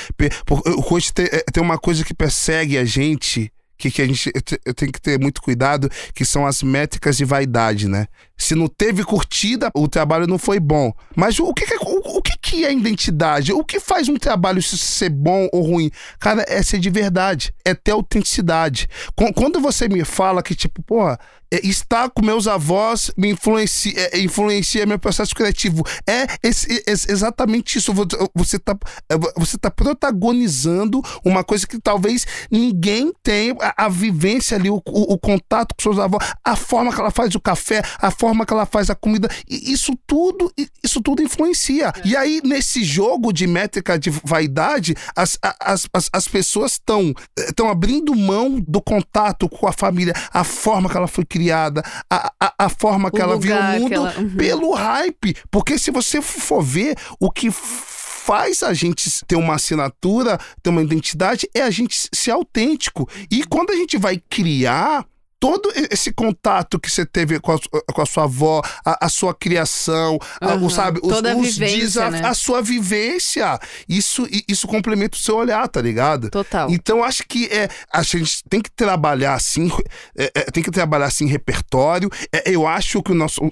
Hoje 0.88 1.12
tem, 1.12 1.26
eh, 1.26 1.44
tem 1.52 1.60
uma 1.60 1.78
coisa 1.78 2.04
que 2.04 2.14
persegue 2.14 2.78
a 2.78 2.84
gente 2.84 3.52
que, 3.78 3.90
que 3.90 4.02
a 4.02 4.06
gente 4.06 4.32
tenho 4.74 4.92
que 4.92 5.00
ter 5.00 5.18
muito 5.20 5.42
cuidado, 5.42 5.90
que 6.14 6.24
são 6.24 6.46
as 6.46 6.62
métricas 6.62 7.16
de 7.16 7.24
vaidade, 7.24 7.88
né? 7.88 8.06
Se 8.38 8.54
não 8.54 8.68
teve 8.68 9.02
curtida, 9.02 9.70
o 9.74 9.88
trabalho 9.88 10.26
não 10.26 10.38
foi 10.38 10.60
bom. 10.60 10.92
Mas 11.16 11.38
o 11.40 11.52
que, 11.54 11.64
o, 11.80 12.18
o 12.18 12.22
que, 12.22 12.64
é 12.64 12.72
identidade? 12.72 13.52
O 13.52 13.64
que 13.64 13.80
faz 13.80 14.08
um 14.08 14.16
trabalho 14.16 14.62
ser 14.62 15.08
bom 15.08 15.48
ou 15.52 15.62
ruim? 15.62 15.90
Cara, 16.18 16.44
é 16.48 16.62
ser 16.62 16.78
de 16.78 16.90
verdade, 16.90 17.54
é 17.64 17.74
ter 17.74 17.92
autenticidade. 17.92 18.88
Quando 19.34 19.60
você 19.60 19.88
me 19.88 20.04
fala 20.04 20.42
que, 20.42 20.54
tipo, 20.54 20.82
porra, 20.82 21.18
é, 21.50 21.64
estar 21.64 22.10
com 22.10 22.24
meus 22.24 22.48
avós 22.48 23.10
me 23.16 23.30
influencia, 23.30 23.92
é, 23.96 24.18
influencia 24.20 24.84
meu 24.84 24.98
processo 24.98 25.34
criativo. 25.34 25.84
É 26.06 26.26
esse, 26.42 26.82
esse, 26.86 27.10
exatamente 27.10 27.78
isso. 27.78 27.92
Você 28.34 28.56
está 28.56 28.76
é, 29.08 29.16
você 29.36 29.56
tá 29.56 29.70
protagonizando 29.70 31.00
uma 31.24 31.44
coisa 31.44 31.66
que 31.66 31.80
talvez 31.80 32.26
ninguém 32.50 33.12
tenha 33.22 33.54
a, 33.60 33.86
a 33.86 33.88
vivência 33.88 34.56
ali, 34.56 34.68
o, 34.68 34.82
o, 34.86 35.14
o, 35.14 35.18
contato 35.18 35.74
com 35.74 35.82
seus 35.82 35.98
avós, 35.98 36.26
a 36.44 36.56
forma 36.56 36.92
que 36.92 37.00
ela 37.00 37.10
faz 37.10 37.34
o 37.34 37.40
café, 37.40 37.82
a 37.98 38.10
forma 38.10 38.25
que 38.46 38.52
ela 38.52 38.66
faz 38.66 38.90
a 38.90 38.94
comida. 38.94 39.28
Isso 39.48 39.92
tudo, 40.06 40.52
isso 40.82 41.00
tudo 41.00 41.22
influencia. 41.22 41.92
É. 41.96 42.08
E 42.08 42.16
aí, 42.16 42.40
nesse 42.44 42.82
jogo 42.82 43.32
de 43.32 43.46
métrica 43.46 43.98
de 43.98 44.10
vaidade, 44.10 44.94
as, 45.14 45.38
as, 45.42 45.86
as, 45.92 46.10
as 46.12 46.28
pessoas 46.28 46.72
estão 46.72 47.68
abrindo 47.68 48.14
mão 48.14 48.60
do 48.60 48.80
contato 48.80 49.48
com 49.48 49.66
a 49.66 49.72
família, 49.72 50.14
a 50.32 50.44
forma 50.44 50.88
que 50.88 50.96
ela 50.96 51.08
foi 51.08 51.24
criada, 51.24 51.82
a, 52.10 52.32
a, 52.40 52.54
a 52.58 52.68
forma 52.68 53.10
que 53.10 53.18
o 53.18 53.22
ela 53.22 53.38
viu 53.38 53.56
o 53.56 53.62
mundo 53.62 53.94
ela... 53.94 54.14
uhum. 54.18 54.36
pelo 54.36 54.72
hype. 54.72 55.36
Porque 55.50 55.78
se 55.78 55.90
você 55.90 56.20
for 56.22 56.62
ver 56.62 56.96
o 57.20 57.30
que 57.30 57.50
faz 57.50 58.64
a 58.64 58.74
gente 58.74 59.08
ter 59.24 59.36
uma 59.36 59.54
assinatura, 59.54 60.36
ter 60.60 60.70
uma 60.70 60.82
identidade, 60.82 61.48
é 61.54 61.62
a 61.62 61.70
gente 61.70 62.08
ser 62.12 62.32
autêntico. 62.32 63.08
E 63.30 63.44
quando 63.44 63.70
a 63.70 63.76
gente 63.76 63.96
vai 63.96 64.20
criar 64.28 65.06
todo 65.38 65.70
esse 65.90 66.12
contato 66.12 66.78
que 66.78 66.90
você 66.90 67.04
teve 67.04 67.38
com 67.40 67.52
a, 67.52 67.58
com 67.92 68.02
a 68.02 68.06
sua 68.06 68.24
avó, 68.24 68.62
a, 68.84 69.06
a 69.06 69.08
sua 69.08 69.34
criação, 69.34 70.18
uhum. 70.42 70.66
a, 70.66 70.70
sabe, 70.70 71.00
os, 71.02 71.08
Toda 71.08 71.36
os 71.36 71.56
vivência, 71.56 72.10
né? 72.10 72.22
a 72.24 72.34
sua 72.34 72.62
vivência, 72.62 73.58
isso 73.88 74.26
isso 74.48 74.66
complementa 74.66 75.16
o 75.16 75.20
seu 75.20 75.36
olhar, 75.36 75.66
tá 75.68 75.80
ligado? 75.80 76.30
Total. 76.30 76.70
Então 76.70 77.04
acho 77.04 77.24
que 77.26 77.46
é, 77.46 77.68
a 77.92 78.02
gente 78.02 78.42
tem 78.48 78.60
que 78.60 78.70
trabalhar 78.70 79.34
assim, 79.34 79.70
é, 80.16 80.30
é, 80.34 80.42
tem 80.50 80.62
que 80.62 80.70
trabalhar 80.70 81.06
assim 81.06 81.26
repertório. 81.26 82.10
É, 82.32 82.50
eu 82.50 82.66
acho 82.66 83.02
que 83.02 83.12
o 83.12 83.14
nosso 83.14 83.44
o, 83.44 83.50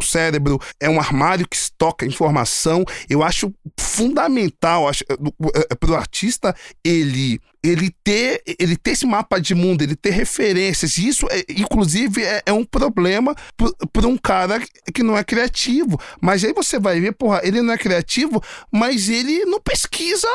o 0.00 0.04
cérebro 0.04 0.60
é 0.80 0.88
um 0.88 0.98
armário 0.98 1.46
que 1.48 1.56
estoca 1.56 2.04
informação. 2.04 2.84
Eu 3.08 3.22
acho 3.22 3.52
fundamental, 3.78 4.88
acho, 4.88 5.04
é, 5.08 5.14
é, 5.70 5.74
para 5.74 5.90
o 5.90 5.94
artista 5.94 6.54
ele 6.84 7.40
ele 7.62 7.94
ter, 8.02 8.42
ele 8.58 8.76
ter 8.76 8.90
esse 8.90 9.06
mapa 9.06 9.40
de 9.40 9.54
mundo, 9.54 9.82
ele 9.82 9.94
ter 9.94 10.10
referências. 10.10 10.98
Isso, 11.12 11.26
é, 11.30 11.44
inclusive, 11.50 12.24
é, 12.24 12.42
é 12.46 12.52
um 12.52 12.64
problema 12.64 13.36
para 13.92 14.08
um 14.08 14.16
cara 14.16 14.58
que 14.94 15.02
não 15.02 15.16
é 15.16 15.22
criativo. 15.22 16.00
Mas 16.20 16.42
aí 16.42 16.54
você 16.54 16.80
vai 16.80 16.98
ver, 17.00 17.12
porra, 17.12 17.42
ele 17.44 17.60
não 17.60 17.74
é 17.74 17.76
criativo, 17.76 18.42
mas 18.70 19.10
ele 19.10 19.44
não 19.44 19.60
pesquisa 19.60 20.26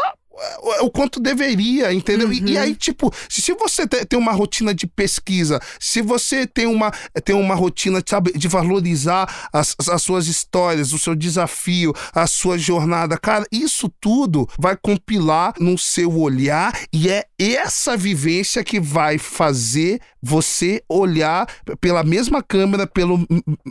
o 0.81 0.89
quanto 0.89 1.19
deveria, 1.19 1.93
entendeu? 1.93 2.27
Uhum. 2.27 2.33
E, 2.33 2.51
e, 2.51 2.57
aí, 2.57 2.75
tipo, 2.75 3.11
se, 3.29 3.53
você 3.53 3.87
tem 3.87 4.17
uma 4.17 4.31
rotina 4.31 4.73
de 4.73 4.85
pesquisa, 4.85 5.59
se 5.79 6.01
você 6.01 6.45
tem 6.45 6.67
uma, 6.67 6.91
tem 7.23 7.35
uma 7.35 7.55
rotina, 7.55 8.01
sabe, 8.05 8.31
de 8.33 8.47
valorizar 8.47 9.49
as, 9.51 9.75
as 9.89 10.01
suas 10.01 10.27
histórias, 10.27 10.93
o 10.93 10.99
seu 10.99 11.15
desafio, 11.15 11.93
a 12.13 12.27
sua 12.27 12.57
jornada, 12.57 13.17
cara, 13.17 13.45
isso 13.51 13.91
tudo 13.99 14.47
vai 14.59 14.75
compilar 14.75 15.53
no 15.59 15.77
seu 15.77 16.15
olhar 16.19 16.73
e 16.93 17.09
é 17.09 17.25
essa 17.39 17.97
vivência 17.97 18.63
que 18.63 18.79
vai 18.79 19.17
fazer 19.17 19.99
você 20.21 20.83
olhar 20.89 21.47
pela 21.79 22.03
mesma 22.03 22.43
câmera, 22.43 22.85
pelo 22.85 23.25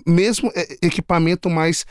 mesmo 0.06 0.50
é, 0.54 0.76
equipamento, 0.82 1.50
mas 1.50 1.84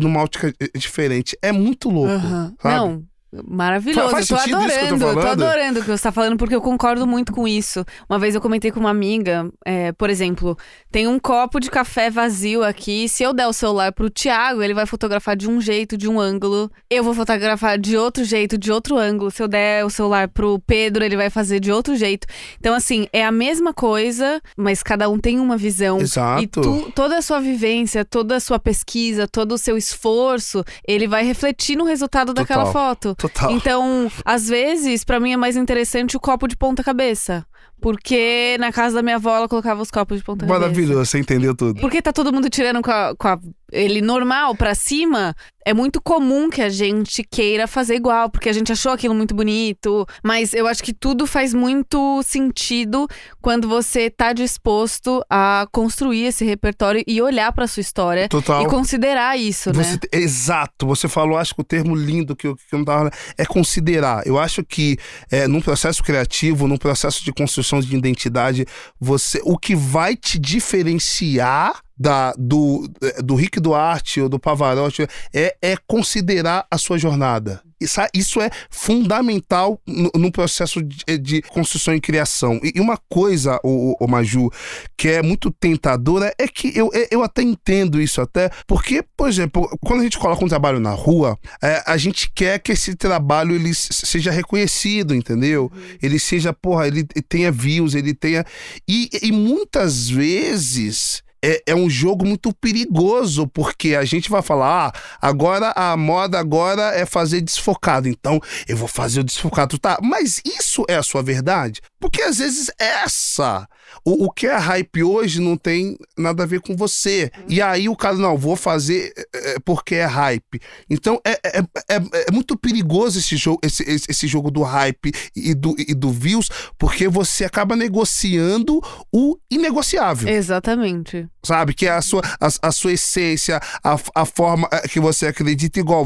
numa 0.00 0.22
ótica 0.22 0.52
é, 0.60 0.78
diferente. 0.78 1.36
É 1.40 1.52
muito 1.52 1.88
louco. 1.88 2.26
Uhum. 2.26 2.54
Não, 2.62 3.04
Maravilhoso, 3.46 4.10
Faz 4.10 4.28
eu 4.28 4.36
tô 4.36 4.42
adorando, 4.42 5.04
eu 5.04 5.14
tô 5.14 5.28
adorando 5.28 5.78
o 5.78 5.82
que 5.82 5.88
você 5.88 6.02
tá 6.02 6.10
falando, 6.10 6.36
porque 6.36 6.54
eu 6.54 6.60
concordo 6.60 7.06
muito 7.06 7.32
com 7.32 7.46
isso. 7.46 7.84
Uma 8.08 8.18
vez 8.18 8.34
eu 8.34 8.40
comentei 8.40 8.72
com 8.72 8.80
uma 8.80 8.90
amiga, 8.90 9.48
é, 9.64 9.92
por 9.92 10.10
exemplo, 10.10 10.58
tem 10.90 11.06
um 11.06 11.16
copo 11.16 11.60
de 11.60 11.70
café 11.70 12.10
vazio 12.10 12.64
aqui. 12.64 13.08
Se 13.08 13.22
eu 13.22 13.32
der 13.32 13.46
o 13.46 13.52
celular 13.52 13.92
pro 13.92 14.10
Thiago, 14.10 14.62
ele 14.62 14.74
vai 14.74 14.84
fotografar 14.84 15.36
de 15.36 15.48
um 15.48 15.60
jeito, 15.60 15.96
de 15.96 16.08
um 16.08 16.18
ângulo. 16.18 16.68
Eu 16.90 17.04
vou 17.04 17.14
fotografar 17.14 17.78
de 17.78 17.96
outro 17.96 18.24
jeito, 18.24 18.58
de 18.58 18.72
outro 18.72 18.96
ângulo. 18.96 19.30
Se 19.30 19.40
eu 19.40 19.46
der 19.46 19.84
o 19.84 19.90
celular 19.90 20.26
pro 20.26 20.58
Pedro, 20.66 21.04
ele 21.04 21.16
vai 21.16 21.30
fazer 21.30 21.60
de 21.60 21.70
outro 21.70 21.94
jeito. 21.94 22.26
Então, 22.58 22.74
assim, 22.74 23.06
é 23.12 23.24
a 23.24 23.30
mesma 23.30 23.72
coisa, 23.72 24.40
mas 24.56 24.82
cada 24.82 25.08
um 25.08 25.20
tem 25.20 25.38
uma 25.38 25.56
visão. 25.56 26.00
Exato. 26.00 26.42
E 26.42 26.46
tu, 26.48 26.90
toda 26.96 27.18
a 27.18 27.22
sua 27.22 27.38
vivência, 27.38 28.04
toda 28.04 28.34
a 28.34 28.40
sua 28.40 28.58
pesquisa, 28.58 29.28
todo 29.28 29.52
o 29.52 29.58
seu 29.58 29.76
esforço, 29.76 30.64
ele 30.84 31.06
vai 31.06 31.24
refletir 31.24 31.76
no 31.76 31.84
resultado 31.84 32.34
Total. 32.34 32.44
daquela 32.44 32.66
foto. 32.72 33.14
Total. 33.20 33.50
Então, 33.50 34.10
às 34.24 34.48
vezes, 34.48 35.04
para 35.04 35.20
mim 35.20 35.32
é 35.32 35.36
mais 35.36 35.56
interessante 35.56 36.16
o 36.16 36.20
copo 36.20 36.48
de 36.48 36.56
ponta 36.56 36.82
cabeça. 36.82 37.46
Porque 37.80 38.56
na 38.60 38.70
casa 38.70 38.96
da 38.96 39.02
minha 39.02 39.16
avó 39.16 39.34
ela 39.34 39.48
colocava 39.48 39.80
os 39.80 39.90
copos 39.90 40.18
de 40.18 40.24
ponta 40.24 40.46
cabeça. 40.46 40.60
Maravilhoso, 40.60 41.04
você 41.06 41.18
entendeu 41.18 41.54
tudo. 41.54 41.80
Porque 41.80 42.02
tá 42.02 42.12
todo 42.12 42.32
mundo 42.32 42.50
tirando 42.50 42.82
com 42.82 42.90
a, 42.90 43.14
com 43.16 43.28
a 43.28 43.38
ele 43.72 44.00
normal 44.00 44.54
para 44.54 44.74
cima, 44.74 45.34
é 45.64 45.74
muito 45.74 46.00
comum 46.00 46.48
que 46.48 46.62
a 46.62 46.68
gente 46.68 47.22
queira 47.22 47.66
fazer 47.66 47.94
igual, 47.94 48.30
porque 48.30 48.48
a 48.48 48.52
gente 48.52 48.72
achou 48.72 48.92
aquilo 48.92 49.14
muito 49.14 49.34
bonito. 49.34 50.06
Mas 50.24 50.54
eu 50.54 50.66
acho 50.66 50.82
que 50.82 50.92
tudo 50.92 51.26
faz 51.26 51.52
muito 51.52 52.22
sentido 52.22 53.06
quando 53.40 53.68
você 53.68 54.10
tá 54.10 54.32
disposto 54.32 55.22
a 55.28 55.66
construir 55.70 56.24
esse 56.24 56.44
repertório 56.44 57.04
e 57.06 57.20
olhar 57.20 57.52
para 57.52 57.66
sua 57.66 57.82
história 57.82 58.28
Total. 58.28 58.62
e 58.62 58.66
considerar 58.66 59.38
isso, 59.38 59.72
você, 59.72 59.92
né? 59.92 59.98
Exato. 60.12 60.86
Você 60.86 61.08
falou, 61.08 61.36
acho 61.36 61.54
que 61.54 61.60
o 61.60 61.64
termo 61.64 61.94
lindo 61.94 62.34
que 62.34 62.46
eu, 62.46 62.56
que 62.56 62.62
eu 62.72 62.78
não 62.78 62.84
tava. 62.84 63.10
É 63.36 63.44
considerar. 63.44 64.26
Eu 64.26 64.38
acho 64.38 64.64
que 64.64 64.96
é, 65.30 65.46
num 65.46 65.60
processo 65.60 66.02
criativo, 66.02 66.66
num 66.66 66.78
processo 66.78 67.22
de 67.22 67.32
construção 67.50 67.80
de 67.80 67.96
identidade, 67.96 68.64
você 69.00 69.40
o 69.44 69.58
que 69.58 69.74
vai 69.74 70.16
te 70.16 70.38
diferenciar 70.38 71.80
da, 71.98 72.32
do, 72.38 72.88
do 73.22 73.34
Rick 73.34 73.58
Duarte 73.58 74.20
ou 74.20 74.28
do 74.28 74.38
Pavarotti 74.38 75.06
é, 75.34 75.56
é 75.60 75.76
considerar 75.86 76.66
a 76.70 76.78
sua 76.78 76.96
jornada. 76.96 77.60
Isso, 77.80 78.00
isso 78.12 78.40
é 78.40 78.50
fundamental 78.68 79.80
no, 79.86 80.10
no 80.14 80.32
processo 80.32 80.82
de, 80.82 81.18
de, 81.18 81.42
construção 81.42 81.94
e 81.94 82.00
criação. 82.00 82.60
E, 82.62 82.78
uma 82.80 82.98
coisa, 83.08 83.58
o, 83.64 83.96
o, 83.98 84.08
Maju, 84.08 84.50
que 84.96 85.08
é 85.08 85.22
muito 85.22 85.50
tentadora 85.50 86.32
é 86.38 86.46
que 86.46 86.76
eu, 86.76 86.90
é, 86.92 87.08
eu 87.10 87.22
até 87.22 87.42
entendo 87.42 88.00
isso 88.00 88.20
até, 88.20 88.50
porque, 88.66 89.02
por 89.16 89.28
exemplo, 89.28 89.68
quando 89.80 90.00
a 90.00 90.04
gente 90.04 90.18
coloca 90.18 90.44
um 90.44 90.48
trabalho 90.48 90.78
na 90.78 90.92
rua, 90.92 91.38
é, 91.62 91.82
a 91.86 91.96
gente 91.96 92.30
quer 92.34 92.58
que 92.58 92.72
esse 92.72 92.94
trabalho 92.94 93.54
ele 93.54 93.74
seja 93.74 94.30
reconhecido, 94.30 95.14
entendeu? 95.14 95.70
Uhum. 95.74 95.96
Ele 96.02 96.18
seja, 96.18 96.52
porra, 96.52 96.86
ele 96.86 97.04
tenha 97.04 97.50
views, 97.50 97.94
ele 97.94 98.14
tenha... 98.14 98.44
e, 98.86 99.08
e 99.22 99.32
muitas 99.32 100.08
vezes 100.08 101.22
é, 101.42 101.62
é, 101.66 101.74
um 101.74 101.88
jogo 101.88 102.26
muito 102.26 102.52
perigoso, 102.54 103.46
porque 103.46 103.94
a 103.94 104.04
gente 104.04 104.30
vai 104.30 104.42
falar, 104.42 104.88
ah, 104.88 105.00
agora 105.20 105.72
a 105.74 105.96
moda 105.96 106.38
agora 106.38 106.94
é 106.94 107.06
fazer 107.06 107.40
desfocado, 107.40 108.08
então 108.08 108.40
eu 108.68 108.76
vou 108.76 108.88
fazer 108.88 109.20
o 109.20 109.24
desfocado, 109.24 109.78
tá? 109.78 109.98
Mas 110.02 110.40
isso 110.44 110.84
é 110.88 110.96
a 110.96 111.02
sua 111.02 111.22
verdade? 111.22 111.80
Porque 111.98 112.22
às 112.22 112.38
vezes 112.38 112.70
essa, 112.78 113.66
o, 114.04 114.26
o 114.26 114.30
que 114.30 114.46
é 114.46 114.56
hype 114.56 115.02
hoje 115.02 115.40
não 115.40 115.56
tem 115.56 115.96
nada 116.16 116.42
a 116.42 116.46
ver 116.46 116.60
com 116.60 116.76
você. 116.76 117.30
E 117.48 117.60
aí 117.60 117.88
o 117.88 117.96
cara, 117.96 118.16
não, 118.16 118.36
vou 118.36 118.56
fazer 118.56 119.12
é, 119.34 119.58
porque 119.64 119.96
é 119.96 120.04
hype. 120.04 120.60
Então 120.88 121.20
é, 121.24 121.32
é, 121.44 121.58
é, 121.58 121.96
é, 121.96 122.32
muito 122.32 122.56
perigoso 122.56 123.18
esse 123.18 123.36
jogo, 123.36 123.60
esse, 123.62 123.82
esse 123.84 124.26
jogo 124.26 124.50
do 124.50 124.62
hype 124.62 125.12
e 125.34 125.54
do, 125.54 125.74
e 125.78 125.94
do 125.94 126.10
views, 126.10 126.48
porque 126.78 127.08
você 127.08 127.44
acaba 127.44 127.76
negociando 127.76 128.80
o 129.12 129.38
inegociável. 129.50 130.28
Exatamente 130.28 131.29
sabe? 131.42 131.74
Que 131.74 131.86
é 131.86 131.90
a 131.90 132.02
sua, 132.02 132.22
a, 132.40 132.68
a 132.68 132.72
sua 132.72 132.92
essência, 132.92 133.60
a, 133.82 133.96
a 134.14 134.24
forma 134.24 134.68
eh, 134.72 134.88
que 134.88 135.00
você 135.00 135.26
acredita, 135.26 135.80
igual 135.80 136.04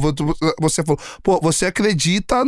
você 0.61 0.83
falou, 0.83 1.01
pô, 1.23 1.41
você 1.41 1.67
acredita 1.67 2.45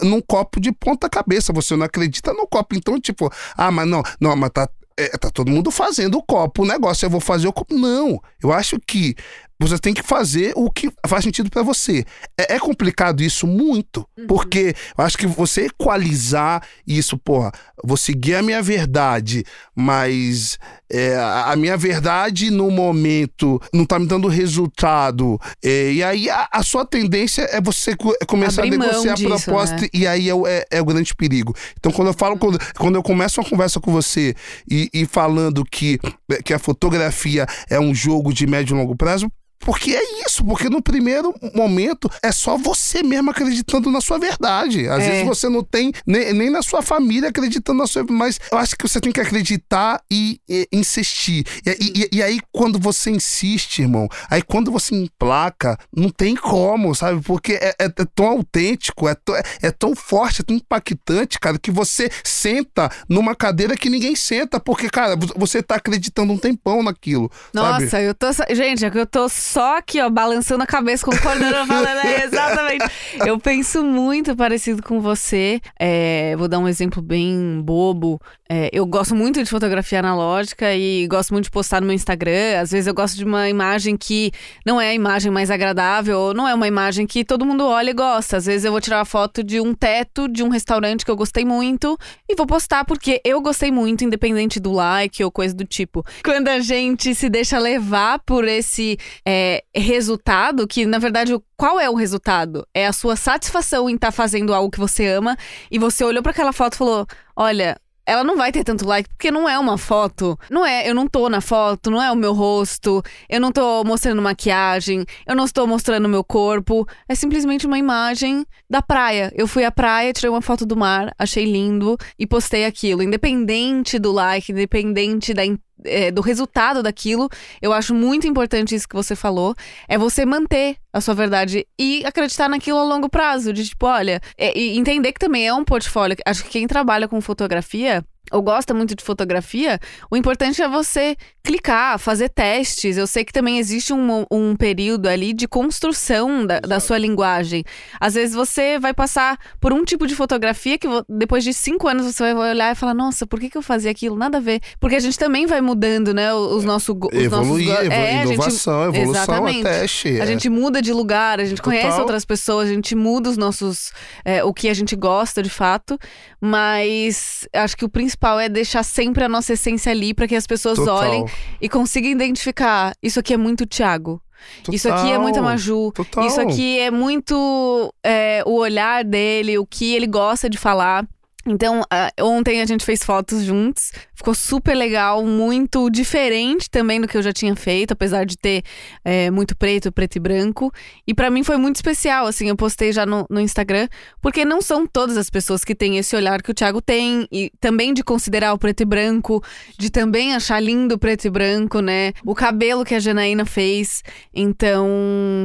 num 0.00 0.20
copo 0.20 0.60
de 0.60 0.72
ponta 0.72 1.08
cabeça, 1.08 1.52
você 1.52 1.76
não 1.76 1.86
acredita 1.86 2.32
no 2.32 2.46
copo, 2.46 2.74
então, 2.74 3.00
tipo, 3.00 3.30
ah, 3.56 3.70
mas 3.70 3.86
não, 3.88 4.02
não, 4.20 4.36
mas 4.36 4.50
tá, 4.50 4.68
é, 4.96 5.08
tá 5.16 5.30
todo 5.30 5.50
mundo 5.50 5.70
fazendo 5.70 6.18
o 6.18 6.22
copo, 6.22 6.62
o 6.62 6.66
negócio, 6.66 7.06
eu 7.06 7.10
vou 7.10 7.20
fazer 7.20 7.46
o 7.46 7.52
copo. 7.52 7.74
Não, 7.74 8.20
eu 8.42 8.52
acho 8.52 8.78
que 8.80 9.14
Você 9.60 9.76
tem 9.76 9.92
que 9.92 10.02
fazer 10.02 10.52
o 10.54 10.70
que 10.70 10.88
faz 11.06 11.24
sentido 11.24 11.50
para 11.50 11.62
você. 11.62 12.04
É, 12.38 12.54
é, 12.54 12.58
complicado 12.60 13.22
isso 13.22 13.44
muito, 13.44 14.06
uhum. 14.16 14.26
porque 14.28 14.74
eu 14.96 15.04
acho 15.04 15.18
que 15.18 15.26
você 15.26 15.66
equalizar 15.66 16.62
isso, 16.86 17.18
porra, 17.18 17.50
vou 17.82 17.96
seguir 17.96 18.36
a 18.36 18.42
minha 18.42 18.62
verdade, 18.62 19.44
mas 19.74 20.58
é, 20.90 21.16
a 21.16 21.56
minha 21.56 21.76
verdade 21.76 22.50
no 22.50 22.70
momento 22.70 23.60
não 23.74 23.84
tá 23.84 23.98
me 23.98 24.06
dando 24.06 24.28
resultado. 24.28 25.40
É, 25.62 25.92
e 25.92 26.02
aí 26.04 26.30
a, 26.30 26.48
a, 26.52 26.62
sua 26.62 26.86
tendência 26.86 27.42
é 27.50 27.60
você 27.60 27.96
começar 28.28 28.62
Abrir 28.62 28.76
a 28.76 28.78
negociar 28.78 29.14
disso, 29.14 29.32
a 29.32 29.38
proposta, 29.38 29.76
né? 29.76 29.88
e 29.92 30.06
aí 30.06 30.30
é, 30.30 30.32
é, 30.46 30.66
é, 30.70 30.80
o 30.80 30.84
grande 30.84 31.12
perigo. 31.16 31.52
Então, 31.76 31.90
quando 31.90 32.08
eu 32.08 32.14
falo, 32.14 32.38
quando, 32.38 32.58
quando 32.78 32.94
eu 32.94 33.02
começo 33.02 33.40
uma 33.40 33.48
conversa 33.48 33.80
com 33.80 33.90
você 33.90 34.36
e, 34.70 34.88
e 34.94 35.04
falando 35.04 35.64
que, 35.64 35.98
que 36.44 36.54
a 36.54 36.60
fotografia 36.60 37.44
é 37.68 37.80
um 37.80 37.92
jogo 37.92 38.32
de 38.32 38.46
médio 38.46 38.76
e 38.76 38.78
longo 38.78 38.96
prazo, 38.96 39.28
porque 39.58 39.94
é 39.94 40.24
isso, 40.26 40.44
porque 40.44 40.68
no 40.68 40.82
primeiro 40.82 41.34
momento 41.54 42.10
é 42.22 42.32
só 42.32 42.56
você 42.56 43.02
mesmo 43.02 43.30
acreditando 43.30 43.90
na 43.90 44.00
sua 44.00 44.18
verdade. 44.18 44.88
Às 44.88 45.02
é. 45.02 45.10
vezes 45.10 45.26
você 45.26 45.48
não 45.48 45.62
tem 45.62 45.92
nem, 46.06 46.32
nem, 46.32 46.50
na 46.50 46.62
sua 46.62 46.82
família 46.82 47.28
acreditando 47.28 47.78
na 47.78 47.86
sua. 47.86 48.04
Mas 48.08 48.38
eu 48.50 48.58
acho 48.58 48.76
que 48.76 48.88
você 48.88 49.00
tem 49.00 49.12
que 49.12 49.20
acreditar 49.20 50.00
e, 50.10 50.40
e 50.48 50.68
insistir. 50.72 51.44
E, 51.66 51.70
e, 51.80 52.16
e, 52.18 52.22
aí, 52.22 52.40
quando 52.52 52.78
você 52.78 53.10
insiste, 53.10 53.80
irmão, 53.80 54.08
aí 54.30 54.42
quando 54.42 54.70
você 54.70 54.94
emplaca, 54.94 55.78
não 55.94 56.10
tem 56.10 56.34
como, 56.36 56.94
sabe? 56.94 57.20
Porque 57.22 57.52
é, 57.54 57.74
é, 57.78 57.84
é 57.84 58.04
tão 58.14 58.26
autêntico, 58.26 59.08
é, 59.08 59.16
é, 59.30 59.68
é, 59.68 59.70
tão 59.70 59.94
forte, 59.94 60.40
é 60.40 60.44
tão 60.44 60.56
impactante, 60.56 61.38
cara, 61.38 61.58
que 61.58 61.70
você 61.70 62.10
senta 62.24 62.90
numa 63.08 63.34
cadeira 63.34 63.76
que 63.76 63.90
ninguém 63.90 64.14
senta, 64.14 64.60
porque, 64.60 64.88
cara, 64.88 65.16
você 65.36 65.62
tá 65.62 65.76
acreditando 65.76 66.32
um 66.32 66.38
tempão 66.38 66.82
naquilo. 66.82 67.30
Nossa, 67.52 67.86
sabe? 67.88 68.04
eu 68.04 68.14
tô. 68.14 68.26
Gente, 68.54 68.84
é 68.84 68.90
que 68.90 68.98
eu 68.98 69.06
tô 69.06 69.28
só 69.48 69.78
aqui, 69.78 70.00
ó, 70.00 70.10
balançando 70.10 70.62
a 70.62 70.66
cabeça, 70.66 71.04
concordando, 71.04 71.72
é, 72.06 72.24
exatamente. 72.24 72.84
Eu 73.24 73.38
penso 73.38 73.82
muito 73.82 74.36
parecido 74.36 74.82
com 74.82 75.00
você. 75.00 75.60
É, 75.78 76.36
vou 76.36 76.48
dar 76.48 76.58
um 76.58 76.68
exemplo 76.68 77.00
bem 77.00 77.60
bobo. 77.62 78.20
É, 78.50 78.70
eu 78.72 78.86
gosto 78.86 79.14
muito 79.14 79.42
de 79.42 79.50
fotografia 79.50 79.98
analógica 79.98 80.74
e 80.74 81.06
gosto 81.06 81.32
muito 81.32 81.44
de 81.44 81.50
postar 81.50 81.80
no 81.80 81.86
meu 81.86 81.94
Instagram. 81.94 82.60
Às 82.60 82.70
vezes 82.70 82.86
eu 82.86 82.94
gosto 82.94 83.16
de 83.16 83.24
uma 83.24 83.48
imagem 83.48 83.96
que 83.96 84.32
não 84.64 84.80
é 84.80 84.90
a 84.90 84.94
imagem 84.94 85.30
mais 85.30 85.50
agradável, 85.50 86.18
ou 86.18 86.34
não 86.34 86.48
é 86.48 86.54
uma 86.54 86.66
imagem 86.66 87.06
que 87.06 87.24
todo 87.24 87.44
mundo 87.44 87.66
olha 87.66 87.90
e 87.90 87.94
gosta. 87.94 88.38
Às 88.38 88.46
vezes 88.46 88.64
eu 88.64 88.72
vou 88.72 88.80
tirar 88.80 88.98
uma 88.98 89.04
foto 89.04 89.42
de 89.42 89.60
um 89.60 89.74
teto 89.74 90.28
de 90.28 90.42
um 90.42 90.48
restaurante 90.48 91.04
que 91.04 91.10
eu 91.10 91.16
gostei 91.16 91.44
muito 91.44 91.98
e 92.28 92.34
vou 92.34 92.46
postar 92.46 92.84
porque 92.84 93.20
eu 93.24 93.40
gostei 93.40 93.70
muito, 93.70 94.04
independente 94.04 94.60
do 94.60 94.72
like 94.72 95.22
ou 95.22 95.30
coisa 95.30 95.54
do 95.54 95.64
tipo. 95.64 96.04
Quando 96.24 96.48
a 96.48 96.60
gente 96.60 97.14
se 97.14 97.28
deixa 97.28 97.58
levar 97.58 98.18
por 98.20 98.46
esse. 98.46 98.98
É, 99.24 99.37
é, 99.38 99.62
resultado, 99.74 100.66
que 100.66 100.84
na 100.84 100.98
verdade, 100.98 101.32
qual 101.56 101.78
é 101.78 101.88
o 101.88 101.94
resultado? 101.94 102.66
É 102.74 102.86
a 102.86 102.92
sua 102.92 103.14
satisfação 103.14 103.88
em 103.88 103.94
estar 103.94 104.08
tá 104.08 104.12
fazendo 104.12 104.52
algo 104.52 104.70
que 104.70 104.80
você 104.80 105.06
ama 105.06 105.36
e 105.70 105.78
você 105.78 106.02
olhou 106.04 106.22
para 106.22 106.32
aquela 106.32 106.52
foto 106.52 106.74
e 106.74 106.78
falou: 106.78 107.06
olha. 107.36 107.76
Ela 108.10 108.24
não 108.24 108.38
vai 108.38 108.50
ter 108.50 108.64
tanto 108.64 108.86
like 108.86 109.06
porque 109.06 109.30
não 109.30 109.46
é 109.46 109.58
uma 109.58 109.76
foto. 109.76 110.38
Não 110.50 110.64
é, 110.64 110.88
eu 110.88 110.94
não 110.94 111.06
tô 111.06 111.28
na 111.28 111.42
foto, 111.42 111.90
não 111.90 112.02
é 112.02 112.10
o 112.10 112.16
meu 112.16 112.32
rosto, 112.32 113.02
eu 113.28 113.38
não 113.38 113.52
tô 113.52 113.84
mostrando 113.84 114.22
maquiagem, 114.22 115.04
eu 115.26 115.36
não 115.36 115.44
estou 115.44 115.66
mostrando 115.66 116.06
o 116.06 116.08
meu 116.08 116.24
corpo. 116.24 116.88
É 117.06 117.14
simplesmente 117.14 117.66
uma 117.66 117.78
imagem 117.78 118.46
da 118.66 118.80
praia. 118.80 119.30
Eu 119.36 119.46
fui 119.46 119.62
à 119.62 119.70
praia, 119.70 120.10
tirei 120.14 120.30
uma 120.30 120.40
foto 120.40 120.64
do 120.64 120.74
mar, 120.74 121.14
achei 121.18 121.44
lindo 121.44 121.98
e 122.18 122.26
postei 122.26 122.64
aquilo. 122.64 123.02
Independente 123.02 123.98
do 123.98 124.10
like, 124.10 124.52
independente 124.52 125.34
da 125.34 125.44
é, 125.84 126.10
do 126.10 126.20
resultado 126.20 126.82
daquilo, 126.82 127.28
eu 127.60 127.72
acho 127.72 127.94
muito 127.94 128.26
importante 128.26 128.74
isso 128.74 128.88
que 128.88 128.94
você 128.94 129.14
falou, 129.14 129.54
é 129.88 129.96
você 129.96 130.24
manter 130.24 130.76
a 130.92 131.00
sua 131.00 131.14
verdade 131.14 131.66
e 131.78 132.04
acreditar 132.04 132.48
naquilo 132.48 132.78
a 132.78 132.84
longo 132.84 133.08
prazo, 133.08 133.52
de 133.52 133.68
tipo, 133.68 133.86
olha, 133.86 134.20
é, 134.36 134.56
e 134.58 134.78
entender 134.78 135.12
que 135.12 135.20
também 135.20 135.46
é 135.46 135.54
um 135.54 135.64
portfólio. 135.64 136.16
Acho 136.26 136.44
que 136.44 136.50
quem 136.50 136.66
trabalha 136.66 137.06
com 137.06 137.20
fotografia 137.20 138.04
ou 138.30 138.42
gosta 138.42 138.74
muito 138.74 138.94
de 138.94 139.02
fotografia, 139.02 139.78
o 140.10 140.16
importante 140.16 140.62
é 140.62 140.68
você 140.68 141.16
clicar, 141.48 141.98
fazer 141.98 142.28
testes. 142.28 142.98
Eu 142.98 143.06
sei 143.06 143.24
que 143.24 143.32
também 143.32 143.58
existe 143.58 143.92
um, 143.92 144.26
um 144.30 144.54
período 144.54 145.06
ali 145.06 145.32
de 145.32 145.48
construção 145.48 146.46
da, 146.46 146.60
da, 146.60 146.78
sua 146.78 146.98
linguagem. 146.98 147.64
Às 147.98 148.14
vezes 148.14 148.34
você 148.34 148.78
vai 148.78 148.92
passar 148.92 149.38
por 149.58 149.72
um 149.72 149.82
tipo 149.82 150.06
de 150.06 150.14
fotografia 150.14 150.76
que 150.76 150.86
depois 151.08 151.42
de 151.42 151.54
cinco 151.54 151.88
anos 151.88 152.04
você 152.04 152.34
vai 152.34 152.50
olhar 152.50 152.72
e 152.72 152.74
falar: 152.74 152.92
Nossa, 152.92 153.26
por 153.26 153.40
que, 153.40 153.48
que 153.48 153.56
eu 153.56 153.62
fazia 153.62 153.90
aquilo? 153.90 154.16
Nada 154.16 154.36
a 154.36 154.40
ver. 154.40 154.60
Porque 154.78 154.96
a 154.96 155.00
gente 155.00 155.18
também 155.18 155.46
vai 155.46 155.62
mudando, 155.62 156.12
né? 156.12 156.34
Os, 156.34 156.64
nosso, 156.64 156.92
os 156.92 157.18
Evoluir, 157.18 157.68
nossos. 157.68 157.88
É, 157.88 158.24
inovação, 158.24 158.84
gente, 158.86 158.96
evolução, 159.00 159.22
exatamente. 159.22 159.66
é 159.66 159.80
teste. 159.80 160.18
É. 160.18 160.20
A 160.20 160.26
gente 160.26 160.50
muda 160.50 160.82
de 160.82 160.92
lugar, 160.92 161.40
a 161.40 161.44
gente 161.46 161.62
Total. 161.62 161.80
conhece 161.80 161.98
outras 161.98 162.26
pessoas, 162.26 162.68
a 162.68 162.72
gente 162.74 162.94
muda 162.94 163.30
os 163.30 163.38
nossos. 163.38 163.90
É, 164.22 164.44
o 164.44 164.52
que 164.52 164.68
a 164.68 164.74
gente 164.74 164.94
gosta 164.94 165.42
de 165.42 165.50
fato. 165.50 165.98
Mas 166.40 167.48
acho 167.54 167.76
que 167.76 167.84
o 167.84 167.88
principal 167.88 168.17
é 168.40 168.48
deixar 168.48 168.82
sempre 168.82 169.24
a 169.24 169.28
nossa 169.28 169.52
essência 169.52 169.92
ali 169.92 170.12
para 170.12 170.26
que 170.26 170.34
as 170.34 170.46
pessoas 170.46 170.78
Total. 170.78 170.96
olhem 170.96 171.24
e 171.60 171.68
consigam 171.68 172.10
identificar. 172.10 172.94
Isso 173.02 173.20
aqui 173.20 173.34
é 173.34 173.36
muito 173.36 173.66
Thiago. 173.66 174.20
Total, 174.62 174.74
isso 174.74 174.88
aqui 174.88 175.10
é 175.10 175.18
muito 175.18 175.42
Maju. 175.42 175.92
Total. 175.92 176.26
Isso 176.26 176.40
aqui 176.40 176.78
é 176.78 176.90
muito 176.90 177.92
é, 178.04 178.42
o 178.46 178.54
olhar 178.54 179.04
dele, 179.04 179.58
o 179.58 179.66
que 179.66 179.94
ele 179.94 180.06
gosta 180.06 180.48
de 180.48 180.58
falar. 180.58 181.06
Então, 181.48 181.80
uh, 181.80 182.24
ontem 182.24 182.60
a 182.60 182.66
gente 182.66 182.84
fez 182.84 183.02
fotos 183.02 183.42
juntos, 183.42 183.90
ficou 184.14 184.34
super 184.34 184.74
legal, 184.74 185.24
muito 185.24 185.88
diferente 185.88 186.68
também 186.68 187.00
do 187.00 187.08
que 187.08 187.16
eu 187.16 187.22
já 187.22 187.32
tinha 187.32 187.56
feito, 187.56 187.92
apesar 187.92 188.24
de 188.24 188.36
ter 188.36 188.62
é, 189.02 189.30
muito 189.30 189.56
preto, 189.56 189.90
preto 189.90 190.16
e 190.16 190.20
branco. 190.20 190.70
E 191.06 191.14
para 191.14 191.30
mim 191.30 191.42
foi 191.42 191.56
muito 191.56 191.76
especial, 191.76 192.26
assim, 192.26 192.48
eu 192.48 192.56
postei 192.56 192.92
já 192.92 193.06
no, 193.06 193.26
no, 193.30 193.40
Instagram, 193.40 193.88
porque 194.20 194.44
não 194.44 194.60
são 194.60 194.86
todas 194.86 195.16
as 195.16 195.30
pessoas 195.30 195.64
que 195.64 195.74
têm 195.74 195.96
esse 195.96 196.14
olhar 196.14 196.42
que 196.42 196.50
o 196.50 196.54
Thiago 196.54 196.82
tem, 196.82 197.26
e 197.32 197.50
também 197.58 197.94
de 197.94 198.04
considerar 198.04 198.52
o 198.52 198.58
preto 198.58 198.82
e 198.82 198.84
branco, 198.86 199.42
de 199.78 199.90
também 199.90 200.34
achar 200.34 200.60
lindo 200.60 200.96
o 200.96 200.98
preto 200.98 201.26
e 201.26 201.30
branco, 201.30 201.80
né? 201.80 202.12
O 202.24 202.34
cabelo 202.34 202.84
que 202.84 202.94
a 202.94 203.00
Janaína 203.00 203.46
fez. 203.46 204.02
Então, 204.34 204.86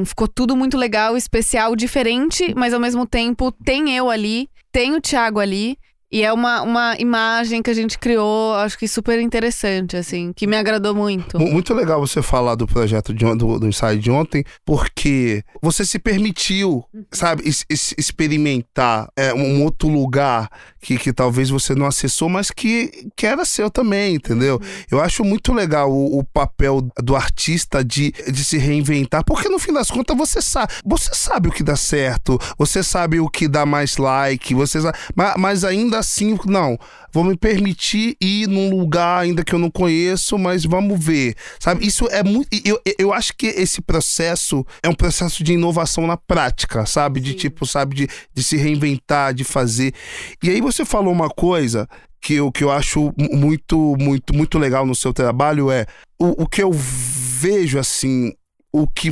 ficou 0.05 0.27
tudo 0.27 0.55
muito 0.55 0.77
legal, 0.77 1.15
especial, 1.15 1.75
diferente, 1.75 2.53
mas 2.55 2.73
ao 2.73 2.79
mesmo 2.79 3.05
tempo 3.05 3.51
tem 3.51 3.95
eu 3.95 4.09
ali, 4.09 4.49
tem 4.71 4.93
o 4.95 4.99
Thiago 4.99 5.39
ali. 5.39 5.77
E 6.13 6.21
é 6.21 6.31
uma, 6.31 6.61
uma 6.61 6.95
imagem 6.99 7.63
que 7.63 7.71
a 7.71 7.73
gente 7.73 7.97
criou, 7.97 8.53
acho 8.53 8.77
que 8.77 8.87
super 8.87 9.19
interessante, 9.19 9.97
assim, 9.97 10.31
que 10.31 10.45
me 10.45 10.55
agradou 10.55 10.93
muito. 10.93 11.39
Muito 11.39 11.73
legal 11.73 11.99
você 11.99 12.21
falar 12.21 12.53
do 12.53 12.67
projeto 12.67 13.11
de, 13.11 13.25
do, 13.35 13.57
do 13.57 13.67
ensaio 13.67 13.97
de 13.97 14.11
ontem, 14.11 14.45
porque 14.63 15.43
você 15.59 15.83
se 15.83 15.97
permitiu, 15.97 16.85
uhum. 16.93 17.03
sabe, 17.11 17.41
es, 17.49 17.65
es, 17.67 17.95
experimentar 17.97 19.09
é, 19.17 19.33
um 19.33 19.63
outro 19.63 19.89
lugar 19.89 20.51
que, 20.79 20.99
que 20.99 21.11
talvez 21.11 21.49
você 21.49 21.73
não 21.73 21.87
acessou, 21.87 22.29
mas 22.29 22.51
que, 22.51 23.09
que 23.15 23.25
era 23.25 23.43
seu 23.43 23.71
também, 23.71 24.13
entendeu? 24.13 24.57
Uhum. 24.61 24.83
Eu 24.91 25.01
acho 25.01 25.23
muito 25.23 25.51
legal 25.51 25.91
o, 25.91 26.19
o, 26.19 26.23
papel 26.23 26.87
do 27.01 27.15
artista 27.15 27.83
de, 27.83 28.11
de 28.11 28.43
se 28.43 28.59
reinventar, 28.59 29.23
porque 29.25 29.49
no 29.49 29.57
fim 29.57 29.73
das 29.73 29.89
contas 29.89 30.15
você 30.15 30.43
sabe, 30.43 30.73
você 30.85 31.09
sabe 31.11 31.49
o 31.49 31.51
que 31.51 31.63
dá 31.63 31.75
certo, 31.75 32.39
você 32.55 32.83
sabe 32.83 33.19
o 33.19 33.27
que 33.27 33.47
dá 33.47 33.65
mais 33.65 33.97
like, 33.97 34.53
você 34.53 34.79
sabe, 34.79 34.95
mas, 35.15 35.33
mas 35.37 35.63
ainda 35.63 36.02
assim, 36.03 36.37
não, 36.45 36.77
vou 37.11 37.23
me 37.23 37.35
permitir 37.35 38.15
ir 38.21 38.47
num 38.47 38.69
lugar 38.69 39.23
ainda 39.23 39.43
que 39.43 39.53
eu 39.53 39.59
não 39.59 39.71
conheço, 39.71 40.37
mas 40.37 40.63
vamos 40.63 41.03
ver, 41.03 41.35
sabe? 41.59 41.85
Isso 41.85 42.07
é 42.11 42.21
muito. 42.23 42.47
Eu, 42.63 42.79
eu 42.99 43.13
acho 43.13 43.33
que 43.35 43.47
esse 43.47 43.81
processo 43.81 44.65
é 44.81 44.89
um 44.89 44.93
processo 44.93 45.43
de 45.43 45.53
inovação 45.53 46.05
na 46.05 46.17
prática, 46.17 46.85
sabe? 46.85 47.19
De 47.19 47.31
Sim. 47.31 47.37
tipo, 47.37 47.65
sabe, 47.65 47.95
de, 47.95 48.07
de 48.33 48.43
se 48.43 48.57
reinventar, 48.57 49.33
de 49.33 49.43
fazer. 49.43 49.93
E 50.41 50.49
aí 50.49 50.61
você 50.61 50.85
falou 50.85 51.11
uma 51.11 51.29
coisa 51.29 51.87
que 52.21 52.35
eu, 52.35 52.51
que 52.51 52.63
eu 52.63 52.71
acho 52.71 53.13
muito, 53.17 53.95
muito, 53.99 54.33
muito 54.33 54.57
legal 54.57 54.85
no 54.85 54.95
seu 54.95 55.13
trabalho 55.13 55.69
é 55.69 55.85
o, 56.17 56.43
o 56.43 56.47
que 56.47 56.63
eu 56.63 56.71
vejo 56.71 57.77
assim, 57.77 58.33
o 58.71 58.87
que 58.87 59.11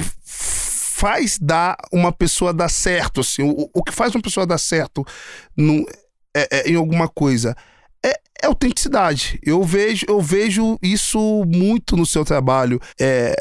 faz 1.02 1.38
dar 1.38 1.76
uma 1.92 2.12
pessoa 2.12 2.54
dar 2.54 2.70
certo, 2.70 3.22
assim, 3.22 3.42
o, 3.42 3.70
o 3.74 3.84
que 3.84 3.92
faz 3.92 4.14
uma 4.14 4.22
pessoa 4.22 4.46
dar 4.46 4.60
certo 4.60 5.04
no, 5.58 5.86
é, 6.36 6.48
é, 6.52 6.70
em 6.70 6.76
alguma 6.76 7.08
coisa. 7.08 7.56
É, 8.04 8.20
é, 8.42 8.48
autenticidade. 8.48 9.40
Eu 9.44 9.64
vejo, 9.64 10.06
eu 10.10 10.20
vejo 10.20 10.78
isso 10.82 11.44
muito 11.46 11.96
no 11.96 12.06
seu 12.06 12.26
trabalho. 12.26 12.80
É, 13.00 13.36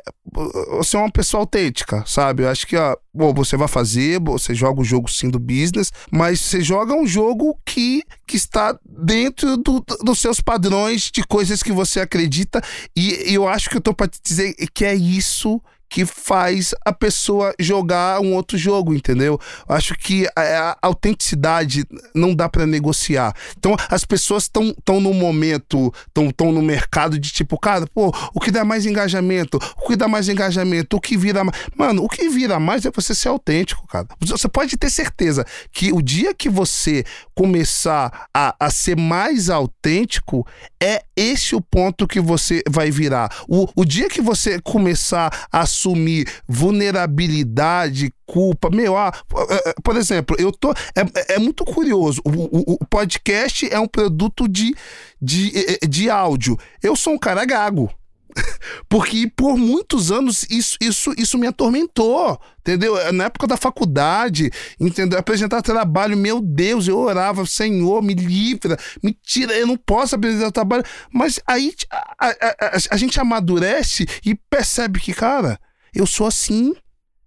você 0.72 0.96
é 0.96 1.00
uma 1.00 1.10
pessoa 1.10 1.42
autêntica, 1.42 2.04
sabe? 2.06 2.42
Eu 2.42 2.50
acho 2.50 2.66
que 2.66 2.76
ó, 2.76 2.94
bom, 3.12 3.32
você 3.32 3.56
vai 3.56 3.68
fazer, 3.68 4.20
você 4.20 4.54
joga 4.54 4.80
o 4.80 4.84
jogo 4.84 5.10
sim 5.10 5.30
do 5.30 5.38
business, 5.38 5.90
mas 6.10 6.40
você 6.40 6.60
joga 6.60 6.94
um 6.94 7.06
jogo 7.06 7.58
que, 7.64 8.02
que 8.26 8.36
está 8.36 8.78
dentro 8.84 9.56
do, 9.56 9.82
dos 10.04 10.18
seus 10.18 10.40
padrões 10.40 11.10
de 11.10 11.24
coisas 11.24 11.62
que 11.62 11.72
você 11.72 12.00
acredita. 12.00 12.60
E, 12.94 13.30
e 13.30 13.34
eu 13.34 13.48
acho 13.48 13.70
que 13.70 13.78
eu 13.78 13.80
tô 13.80 13.94
para 13.94 14.08
te 14.08 14.20
dizer 14.22 14.54
que 14.74 14.84
é 14.84 14.94
isso 14.94 15.60
que 15.90 16.06
faz 16.06 16.72
a 16.84 16.92
pessoa 16.92 17.52
jogar 17.58 18.20
um 18.20 18.32
outro 18.34 18.56
jogo, 18.56 18.94
entendeu? 18.94 19.38
Eu 19.68 19.74
acho 19.74 19.94
que 19.94 20.26
a, 20.36 20.70
a 20.70 20.76
autenticidade 20.82 21.84
não 22.14 22.32
dá 22.32 22.48
para 22.48 22.64
negociar. 22.64 23.34
Então 23.58 23.76
as 23.90 24.04
pessoas 24.04 24.44
estão 24.44 24.72
tão 24.84 25.00
no 25.00 25.12
momento, 25.12 25.92
estão 26.06 26.30
tão 26.30 26.52
no 26.52 26.62
mercado 26.62 27.18
de 27.18 27.32
tipo, 27.32 27.58
cara, 27.58 27.86
pô, 27.92 28.14
o 28.32 28.40
que 28.40 28.52
dá 28.52 28.64
mais 28.64 28.86
engajamento? 28.86 29.58
O 29.76 29.88
que 29.88 29.96
dá 29.96 30.06
mais 30.06 30.28
engajamento? 30.28 30.96
O 30.96 31.00
que 31.00 31.16
vira 31.16 31.42
mais. 31.42 31.58
Mano, 31.76 32.04
o 32.04 32.08
que 32.08 32.28
vira 32.28 32.60
mais 32.60 32.86
é 32.86 32.90
você 32.90 33.14
ser 33.14 33.28
autêntico, 33.28 33.86
cara. 33.88 34.06
Você 34.20 34.48
pode 34.48 34.76
ter 34.76 34.90
certeza 34.90 35.44
que 35.72 35.92
o 35.92 36.00
dia 36.00 36.32
que 36.32 36.48
você 36.48 37.04
começar 37.34 38.28
a, 38.32 38.54
a 38.60 38.70
ser 38.70 38.96
mais 38.96 39.50
autêntico, 39.50 40.46
é 40.82 41.02
esse 41.16 41.54
o 41.54 41.60
ponto 41.60 42.06
que 42.06 42.20
você 42.20 42.62
vai 42.68 42.90
virar. 42.90 43.30
O, 43.48 43.68
o 43.74 43.84
dia 43.84 44.08
que 44.08 44.20
você 44.20 44.60
começar 44.60 45.48
a 45.52 45.66
assumir 45.80 46.28
vulnerabilidade, 46.46 48.12
culpa, 48.26 48.70
meu, 48.70 48.96
ah, 48.96 49.12
é, 49.48 49.70
é, 49.70 49.74
por 49.82 49.96
exemplo, 49.96 50.36
eu 50.38 50.52
tô. 50.52 50.70
É, 50.70 51.34
é 51.34 51.38
muito 51.38 51.64
curioso. 51.64 52.20
O, 52.24 52.30
o, 52.30 52.76
o, 52.80 52.86
podcast 52.86 53.68
é 53.72 53.78
um 53.78 53.88
produto 53.88 54.46
de, 54.46 54.74
de, 55.20 55.78
de 55.88 56.10
áudio. 56.10 56.58
Eu 56.82 56.94
sou 56.94 57.14
um 57.14 57.18
cara 57.18 57.44
gago. 57.44 57.90
Porque 58.88 59.30
por 59.34 59.56
muitos 59.56 60.12
anos 60.12 60.46
isso, 60.48 60.76
isso, 60.80 61.12
isso 61.16 61.38
me 61.38 61.46
atormentou, 61.46 62.40
entendeu? 62.60 63.12
Na 63.12 63.24
época 63.24 63.46
da 63.46 63.56
faculdade, 63.56 64.50
entendeu? 64.78 65.18
Apresentar 65.18 65.62
trabalho, 65.62 66.16
meu 66.16 66.40
Deus, 66.40 66.86
eu 66.86 66.98
orava, 66.98 67.44
Senhor, 67.46 68.02
me 68.02 68.14
livra, 68.14 68.78
me 69.02 69.12
tira, 69.12 69.52
eu 69.54 69.66
não 69.66 69.76
posso 69.76 70.14
apresentar 70.14 70.52
trabalho. 70.52 70.84
Mas 71.12 71.40
aí 71.46 71.74
a, 71.90 72.14
a, 72.18 72.28
a, 72.28 72.70
a 72.90 72.96
gente 72.96 73.20
amadurece 73.20 74.06
e 74.24 74.34
percebe 74.34 75.00
que, 75.00 75.12
cara, 75.12 75.58
eu 75.94 76.06
sou 76.06 76.26
assim. 76.26 76.74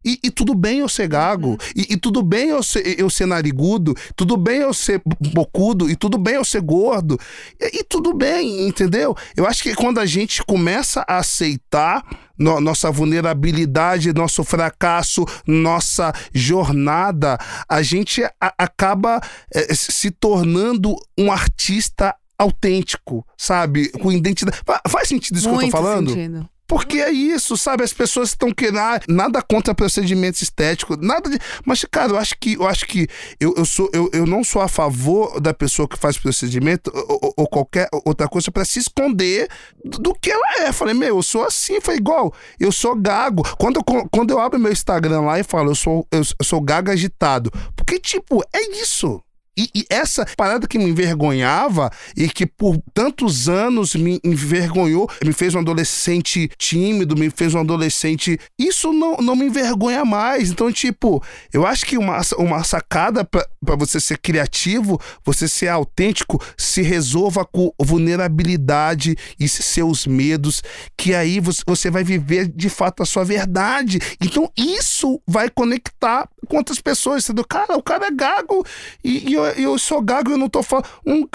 E, 0.06 0.19
e, 0.21 0.30
tudo 0.30 0.54
bem 0.54 0.80
eu 0.80 0.89
ser 0.89 1.08
gago, 1.08 1.52
uhum. 1.52 1.58
e, 1.73 1.93
e, 1.93 1.97
tudo 1.97 2.21
bem 2.21 2.49
eu 2.49 2.62
ser, 2.62 2.99
eu 2.99 3.10
ser 3.10 3.26
narigudo, 3.26 3.95
tudo 4.17 4.36
bem 4.36 4.58
eu 4.58 4.73
ser 4.73 5.02
bocudo, 5.34 5.89
e 5.89 5.95
tudo 5.95 6.17
bem 6.17 6.36
eu 6.36 6.43
ser 6.43 6.60
gordo, 6.60 7.17
e, 7.58 7.80
e 7.80 7.84
tudo 7.86 8.13
bem, 8.13 8.67
entendeu? 8.67 9.15
Eu 9.34 9.47
acho 9.47 9.63
que 9.63 9.73
quando 9.73 9.99
a 9.99 10.06
gente 10.06 10.43
começa 10.43 11.06
a 11.08 11.19
aceitar 11.19 12.04
no, 12.38 12.60
nossa 12.60 12.91
vulnerabilidade, 12.91 14.13
nosso 14.13 14.43
fracasso, 14.43 15.26
nossa 15.47 16.12
jornada, 16.34 17.38
a 17.69 17.82
gente 17.82 18.21
a, 18.23 18.54
acaba 18.58 19.21
é, 19.54 19.73
se 19.73 20.12
tornando 20.12 20.95
um 21.17 21.32
artista 21.32 22.13
autêntico, 22.38 23.26
sabe? 23.38 23.89
Com 23.89 24.12
identidade. 24.12 24.60
Faz 24.89 25.08
sentido 25.08 25.38
isso 25.38 25.47
Muito 25.47 25.60
que 25.60 25.65
eu 25.67 25.71
tô 25.71 25.78
falando? 25.78 26.10
Sentido. 26.10 26.49
Porque 26.74 26.98
é 26.98 27.12
isso, 27.12 27.56
sabe? 27.56 27.84
As 27.84 27.94
pessoas 27.94 28.30
estão 28.30 28.52
querendo 28.52 28.80
ah, 28.80 29.00
nada 29.08 29.44
contra 29.44 29.76
procedimentos 29.76 30.42
estéticos, 30.42 30.98
nada 31.00 31.30
de. 31.30 31.38
Mas, 31.64 31.86
cara, 31.86 32.14
eu 32.14 32.18
acho 32.18 32.36
que 32.40 32.56
eu 32.56 32.68
acho 32.68 32.88
que 32.88 33.08
eu, 33.40 33.54
eu, 33.56 33.64
sou, 33.64 33.92
eu, 33.94 34.10
eu 34.12 34.26
não 34.26 34.44
sou 34.44 34.60
a 34.60 34.68
favor 34.68 35.40
da 35.40 35.54
pessoa 35.54 35.88
que 35.88 35.96
faz 35.96 36.18
procedimento 36.18 36.92
ou, 37.08 37.32
ou 37.38 37.48
qualquer 37.48 37.88
outra 38.04 38.28
coisa 38.28 38.50
para 38.50 38.66
se 38.66 38.80
esconder 38.80 39.48
do 39.86 40.16
que 40.16 40.32
ela 40.32 40.62
é. 40.62 40.72
Falei, 40.72 40.96
meu, 40.96 41.18
eu 41.18 41.22
sou 41.22 41.44
assim, 41.44 41.80
foi 41.80 41.98
igual. 41.98 42.34
Eu 42.60 42.72
sou 42.72 42.96
gago. 42.96 43.44
Quando 43.60 43.78
eu, 43.78 44.10
quando 44.10 44.32
eu 44.32 44.40
abro 44.40 44.60
meu 44.60 44.72
Instagram 44.72 45.22
lá 45.22 45.40
e 45.40 45.44
falo, 45.44 45.70
eu 45.70 45.76
sou, 45.76 46.08
eu 46.12 46.24
sou 46.42 46.60
gago 46.60 46.90
agitado. 46.90 47.52
Porque, 47.76 48.00
tipo, 48.00 48.44
é 48.52 48.82
isso. 48.82 49.23
E, 49.58 49.70
e, 49.76 49.86
essa 49.89 50.26
parada 50.36 50.68
que 50.68 50.80
me 50.80 50.89
envergonhava 50.89 51.92
e 52.18 52.28
que 52.28 52.46
por 52.46 52.78
tantos 52.94 53.48
anos 53.48 53.94
me 53.94 54.20
envergonhou, 54.24 55.10
me 55.24 55.32
fez 55.32 55.54
um 55.54 55.60
adolescente 55.60 56.50
tímido, 56.58 57.16
me 57.16 57.30
fez 57.30 57.54
um 57.54 57.60
adolescente. 57.60 58.39
Isso 58.58 58.92
não, 58.92 59.18
não 59.18 59.36
me 59.36 59.46
envergonha 59.46 60.04
mais. 60.04 60.50
Então, 60.50 60.72
tipo, 60.72 61.24
eu 61.52 61.66
acho 61.66 61.86
que 61.86 61.98
uma, 61.98 62.20
uma 62.38 62.63
sacada 62.63 63.24
para 63.24 63.76
você 63.76 64.00
ser 64.00 64.18
criativo, 64.18 65.00
você 65.24 65.48
ser 65.48 65.68
autêntico, 65.68 66.44
se 66.58 66.82
resolva 66.82 67.46
com 67.46 67.72
vulnerabilidade 67.80 69.16
e 69.39 69.48
seus 69.48 70.08
medos, 70.08 70.63
que 70.98 71.13
aí 71.13 71.39
você 71.66 71.89
vai 71.89 72.04
viver 72.04 72.48
de 72.48 72.70
fato 72.70 73.04
a 73.04 73.06
sua 73.06 73.24
verdade. 73.24 74.00
Então, 74.20 74.52
isso 74.58 75.22
vai 75.28 75.50
conectar 75.50 76.28
outras 76.56 76.80
pessoas. 76.80 77.26
Sendo, 77.26 77.46
cara, 77.46 77.76
o 77.78 77.84
cara 77.84 78.08
é 78.08 78.12
gago 78.12 78.66
e, 79.04 79.32
e 79.32 79.34
eu, 79.34 79.44
eu 79.44 79.78
sou 79.78 80.02
gago 80.02 80.30
e 80.30 80.34
eu 80.34 80.38
não 80.38 80.50
tô 80.50 80.63
falando. 80.63 80.88
Um, 81.06 81.28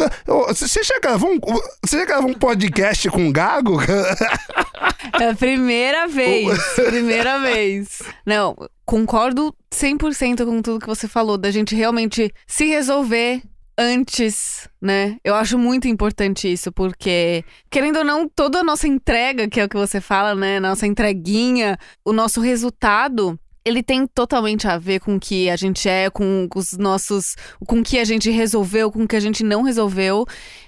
você, 0.46 0.82
já 0.82 0.98
gravou 1.00 1.30
um, 1.30 1.38
você 1.84 1.98
já 1.98 2.04
gravou 2.04 2.30
um 2.30 2.34
podcast 2.34 3.08
com 3.10 3.32
gago? 3.32 3.78
É 5.20 5.30
a 5.30 5.34
primeira 5.34 6.06
vez. 6.06 6.58
primeira 6.74 7.38
vez. 7.40 8.02
Não, 8.24 8.56
concordo 8.84 9.54
100% 9.72 10.44
com 10.44 10.62
tudo 10.62 10.80
que 10.80 10.86
você 10.86 11.08
falou, 11.08 11.36
da 11.36 11.50
gente 11.50 11.74
realmente 11.74 12.32
se 12.46 12.66
resolver 12.66 13.42
antes, 13.78 14.68
né? 14.82 15.16
Eu 15.22 15.34
acho 15.36 15.56
muito 15.56 15.86
importante 15.86 16.52
isso, 16.52 16.72
porque, 16.72 17.44
querendo 17.70 17.98
ou 17.98 18.04
não, 18.04 18.28
toda 18.28 18.58
a 18.58 18.64
nossa 18.64 18.88
entrega, 18.88 19.48
que 19.48 19.60
é 19.60 19.64
o 19.64 19.68
que 19.68 19.76
você 19.76 20.00
fala, 20.00 20.34
né? 20.34 20.58
Nossa 20.58 20.86
entreguinha, 20.86 21.78
o 22.04 22.12
nosso 22.12 22.40
resultado 22.40 23.38
ele 23.68 23.82
tem 23.82 24.06
totalmente 24.06 24.66
a 24.66 24.78
ver 24.78 25.00
com 25.00 25.16
o 25.16 25.20
que 25.20 25.50
a 25.50 25.56
gente 25.56 25.88
é, 25.88 26.10
com 26.10 26.48
os 26.54 26.72
nossos. 26.72 27.36
com 27.66 27.80
o 27.80 27.82
que 27.82 27.98
a 27.98 28.04
gente 28.04 28.30
resolveu, 28.30 28.90
com 28.90 29.04
o 29.04 29.08
que 29.08 29.16
a 29.16 29.20
gente 29.20 29.44
não 29.44 29.62
resolveu. 29.62 30.26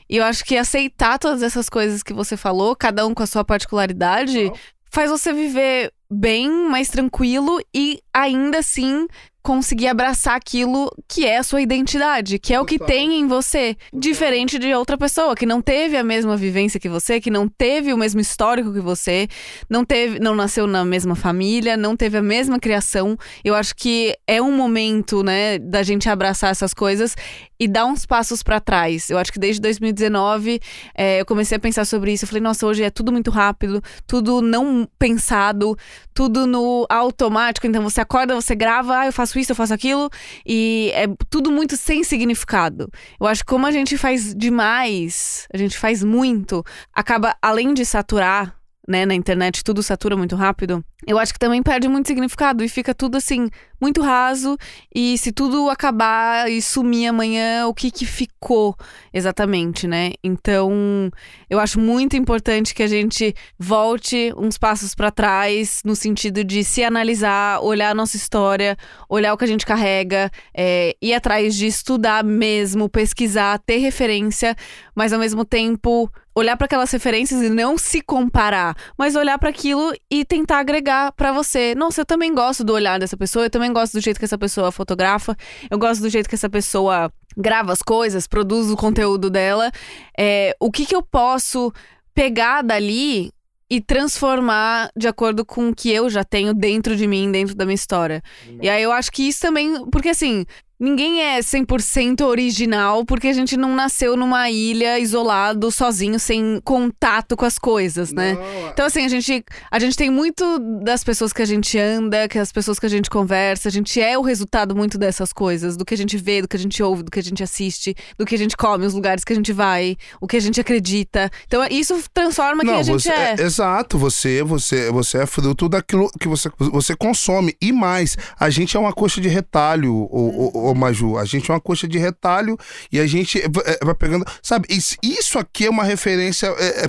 E 0.08 0.16
eu 0.18 0.24
acho 0.24 0.44
que 0.44 0.56
aceitar 0.56 1.18
todas 1.18 1.42
essas 1.42 1.68
coisas 1.68 2.02
que 2.02 2.12
você 2.12 2.36
falou, 2.36 2.76
cada 2.76 3.06
um 3.06 3.14
com 3.14 3.22
a 3.22 3.26
sua 3.26 3.44
particularidade, 3.44 4.52
faz 4.90 5.10
você 5.10 5.32
viver 5.32 5.92
bem, 6.10 6.50
mais 6.68 6.88
tranquilo 6.88 7.60
e 7.74 8.00
ainda 8.12 8.58
assim 8.58 9.06
conseguir 9.42 9.88
abraçar 9.88 10.36
aquilo 10.36 10.90
que 11.08 11.26
é 11.26 11.38
a 11.38 11.42
sua 11.42 11.62
identidade, 11.62 12.38
que 12.38 12.52
é 12.52 12.60
o 12.60 12.64
que 12.64 12.78
tem 12.78 13.20
em 13.20 13.26
você, 13.26 13.76
diferente 13.92 14.58
de 14.58 14.72
outra 14.74 14.98
pessoa 14.98 15.34
que 15.34 15.46
não 15.46 15.62
teve 15.62 15.96
a 15.96 16.04
mesma 16.04 16.36
vivência 16.36 16.78
que 16.78 16.88
você, 16.88 17.20
que 17.20 17.30
não 17.30 17.48
teve 17.48 17.92
o 17.92 17.96
mesmo 17.96 18.20
histórico 18.20 18.72
que 18.72 18.80
você, 18.80 19.28
não 19.68 19.84
teve, 19.84 20.18
não 20.18 20.34
nasceu 20.34 20.66
na 20.66 20.84
mesma 20.84 21.14
família, 21.14 21.76
não 21.76 21.96
teve 21.96 22.18
a 22.18 22.22
mesma 22.22 22.58
criação. 22.58 23.16
Eu 23.44 23.54
acho 23.54 23.74
que 23.74 24.14
é 24.26 24.40
um 24.42 24.52
momento, 24.52 25.22
né, 25.22 25.58
da 25.58 25.82
gente 25.82 26.08
abraçar 26.08 26.50
essas 26.50 26.74
coisas 26.74 27.16
e 27.60 27.68
dar 27.68 27.84
uns 27.84 28.06
passos 28.06 28.42
para 28.42 28.58
trás. 28.58 29.10
Eu 29.10 29.18
acho 29.18 29.30
que 29.30 29.38
desde 29.38 29.60
2019 29.60 30.58
é, 30.94 31.20
eu 31.20 31.26
comecei 31.26 31.56
a 31.56 31.60
pensar 31.60 31.84
sobre 31.84 32.10
isso. 32.12 32.24
Eu 32.24 32.28
falei, 32.28 32.42
nossa, 32.42 32.66
hoje 32.66 32.82
é 32.82 32.88
tudo 32.88 33.12
muito 33.12 33.30
rápido, 33.30 33.82
tudo 34.06 34.40
não 34.40 34.88
pensado, 34.98 35.76
tudo 36.14 36.46
no 36.46 36.86
automático. 36.88 37.66
Então 37.66 37.82
você 37.82 38.00
acorda, 38.00 38.34
você 38.34 38.54
grava, 38.54 39.00
ah, 39.00 39.06
eu 39.06 39.12
faço 39.12 39.38
isso, 39.38 39.52
eu 39.52 39.56
faço 39.56 39.74
aquilo, 39.74 40.08
e 40.46 40.90
é 40.94 41.06
tudo 41.28 41.50
muito 41.50 41.76
sem 41.76 42.02
significado. 42.02 42.90
Eu 43.20 43.26
acho 43.26 43.44
que 43.44 43.50
como 43.50 43.66
a 43.66 43.70
gente 43.70 43.98
faz 43.98 44.34
demais, 44.34 45.46
a 45.52 45.58
gente 45.58 45.76
faz 45.76 46.02
muito, 46.02 46.64
acaba, 46.94 47.36
além 47.42 47.74
de 47.74 47.84
saturar 47.84 48.59
né, 48.90 49.06
na 49.06 49.14
internet 49.14 49.62
tudo 49.62 49.84
satura 49.84 50.16
muito 50.16 50.34
rápido, 50.34 50.84
eu 51.06 51.16
acho 51.16 51.32
que 51.32 51.38
também 51.38 51.62
perde 51.62 51.88
muito 51.88 52.08
significado 52.08 52.64
e 52.64 52.68
fica 52.68 52.92
tudo 52.92 53.16
assim, 53.16 53.48
muito 53.80 54.02
raso. 54.02 54.58
E 54.94 55.16
se 55.16 55.32
tudo 55.32 55.70
acabar 55.70 56.50
e 56.50 56.60
sumir 56.60 57.06
amanhã, 57.06 57.66
o 57.66 57.72
que 57.72 57.90
que 57.90 58.04
ficou 58.04 58.76
exatamente, 59.12 59.86
né? 59.86 60.12
Então, 60.22 61.10
eu 61.48 61.58
acho 61.58 61.78
muito 61.78 62.16
importante 62.16 62.74
que 62.74 62.82
a 62.82 62.86
gente 62.86 63.34
volte 63.58 64.34
uns 64.36 64.58
passos 64.58 64.94
para 64.94 65.10
trás, 65.10 65.80
no 65.84 65.94
sentido 65.94 66.44
de 66.44 66.64
se 66.64 66.82
analisar, 66.82 67.60
olhar 67.62 67.90
a 67.90 67.94
nossa 67.94 68.16
história, 68.16 68.76
olhar 69.08 69.32
o 69.32 69.38
que 69.38 69.44
a 69.44 69.48
gente 69.48 69.64
carrega, 69.64 70.30
é, 70.52 70.96
ir 71.00 71.14
atrás 71.14 71.54
de 71.54 71.66
estudar 71.66 72.24
mesmo, 72.24 72.88
pesquisar, 72.88 73.58
ter 73.60 73.78
referência, 73.78 74.54
mas 74.94 75.12
ao 75.12 75.20
mesmo 75.20 75.44
tempo 75.44 76.10
olhar 76.40 76.56
para 76.56 76.64
aquelas 76.64 76.90
referências 76.90 77.42
e 77.42 77.48
não 77.48 77.78
se 77.78 78.00
comparar, 78.00 78.74
mas 78.98 79.14
olhar 79.14 79.38
para 79.38 79.50
aquilo 79.50 79.92
e 80.10 80.24
tentar 80.24 80.58
agregar 80.58 81.12
para 81.12 81.32
você. 81.32 81.74
Nossa, 81.74 82.00
eu 82.00 82.06
também 82.06 82.34
gosto 82.34 82.64
do 82.64 82.72
olhar 82.72 82.98
dessa 82.98 83.16
pessoa, 83.16 83.46
eu 83.46 83.50
também 83.50 83.72
gosto 83.72 83.92
do 83.94 84.00
jeito 84.00 84.18
que 84.18 84.24
essa 84.24 84.38
pessoa 84.38 84.72
fotografa, 84.72 85.36
eu 85.70 85.78
gosto 85.78 86.00
do 86.00 86.08
jeito 86.08 86.28
que 86.28 86.34
essa 86.34 86.50
pessoa 86.50 87.12
grava 87.36 87.72
as 87.72 87.82
coisas, 87.82 88.26
produz 88.26 88.70
o 88.70 88.76
conteúdo 88.76 89.30
dela. 89.30 89.70
É, 90.18 90.54
o 90.58 90.70
que, 90.70 90.86
que 90.86 90.94
eu 90.94 91.02
posso 91.02 91.72
pegar 92.14 92.62
dali 92.62 93.30
e 93.70 93.80
transformar 93.80 94.90
de 94.96 95.06
acordo 95.06 95.44
com 95.44 95.68
o 95.68 95.74
que 95.74 95.90
eu 95.90 96.10
já 96.10 96.24
tenho 96.24 96.52
dentro 96.52 96.96
de 96.96 97.06
mim, 97.06 97.30
dentro 97.30 97.54
da 97.54 97.64
minha 97.64 97.76
história. 97.76 98.20
E 98.60 98.68
aí 98.68 98.82
eu 98.82 98.90
acho 98.90 99.12
que 99.12 99.28
isso 99.28 99.40
também. 99.40 99.88
Porque 99.90 100.08
assim, 100.08 100.44
ninguém 100.80 101.22
é 101.22 101.40
100% 101.40 102.24
original 102.24 103.04
porque 103.04 103.28
a 103.28 103.32
gente 103.34 103.56
não 103.56 103.74
nasceu 103.74 104.16
numa 104.16 104.50
ilha 104.50 104.98
isolado, 104.98 105.70
sozinho, 105.70 106.18
sem 106.18 106.58
contato 106.64 107.36
com 107.36 107.44
as 107.44 107.58
coisas, 107.58 108.10
né? 108.10 108.32
Não, 108.32 108.70
Então, 108.70 108.86
assim, 108.86 109.04
a 109.04 109.08
gente, 109.08 109.44
a 109.70 109.78
gente 109.78 109.94
tem 109.96 110.08
muito 110.08 110.58
das 110.82 111.04
pessoas 111.04 111.32
que 111.32 111.42
a 111.42 111.46
gente 111.46 111.78
anda, 111.78 112.26
que 112.26 112.38
as 112.38 112.50
pessoas 112.50 112.78
que 112.78 112.86
a 112.86 112.88
gente 112.88 113.10
conversa, 113.10 113.68
a 113.68 113.72
gente 113.72 114.00
é 114.00 114.18
o 114.18 114.22
resultado 114.22 114.74
muito 114.74 114.96
dessas 114.96 115.32
coisas, 115.32 115.76
do 115.76 115.84
que 115.84 115.92
a 115.92 115.96
gente 115.96 116.16
vê, 116.16 116.40
do 116.40 116.48
que 116.48 116.56
a 116.56 116.60
gente 116.60 116.82
ouve, 116.82 117.02
do 117.02 117.10
que 117.10 117.18
a 117.18 117.22
gente 117.22 117.42
assiste, 117.42 117.94
do 118.16 118.24
que 118.24 118.34
a 118.34 118.38
gente 118.38 118.56
come, 118.56 118.86
os 118.86 118.94
lugares 118.94 119.22
que 119.22 119.34
a 119.34 119.36
gente 119.36 119.52
vai, 119.52 119.96
o 120.20 120.26
que 120.26 120.36
a 120.36 120.40
gente 120.40 120.60
acredita. 120.60 121.30
Então, 121.46 121.62
isso 121.70 122.02
transforma 122.14 122.62
quem 122.62 122.74
a 122.74 122.82
gente 122.82 123.02
você, 123.02 123.10
é. 123.10 123.34
Exato, 123.38 123.98
você, 123.98 124.42
você, 124.42 124.90
você 124.90 125.18
é 125.18 125.26
fruto 125.26 125.68
daquilo 125.68 126.10
que 126.18 126.26
você, 126.26 126.50
você 126.58 126.96
consome. 126.96 127.54
E 127.60 127.70
mais, 127.70 128.16
a 128.38 128.48
gente 128.48 128.76
é 128.76 128.80
uma 128.80 128.92
coxa 128.92 129.20
de 129.20 129.28
retalho, 129.28 129.92
o, 129.94 130.69
o, 130.69 130.69
o 130.70 130.74
Maju. 130.74 131.18
A 131.18 131.24
gente 131.24 131.50
é 131.50 131.54
uma 131.54 131.60
coxa 131.60 131.86
de 131.86 131.98
retalho 131.98 132.56
e 132.92 133.00
a 133.00 133.06
gente 133.06 133.38
v- 133.40 133.62
é, 133.64 133.84
vai 133.84 133.94
pegando. 133.94 134.24
Sabe, 134.42 134.66
isso, 134.70 134.96
aqui 135.38 135.66
é 135.66 135.70
uma 135.70 135.84
referência 135.84 136.46
é, 136.58 136.82
é, 136.82 136.84
é 136.84 136.88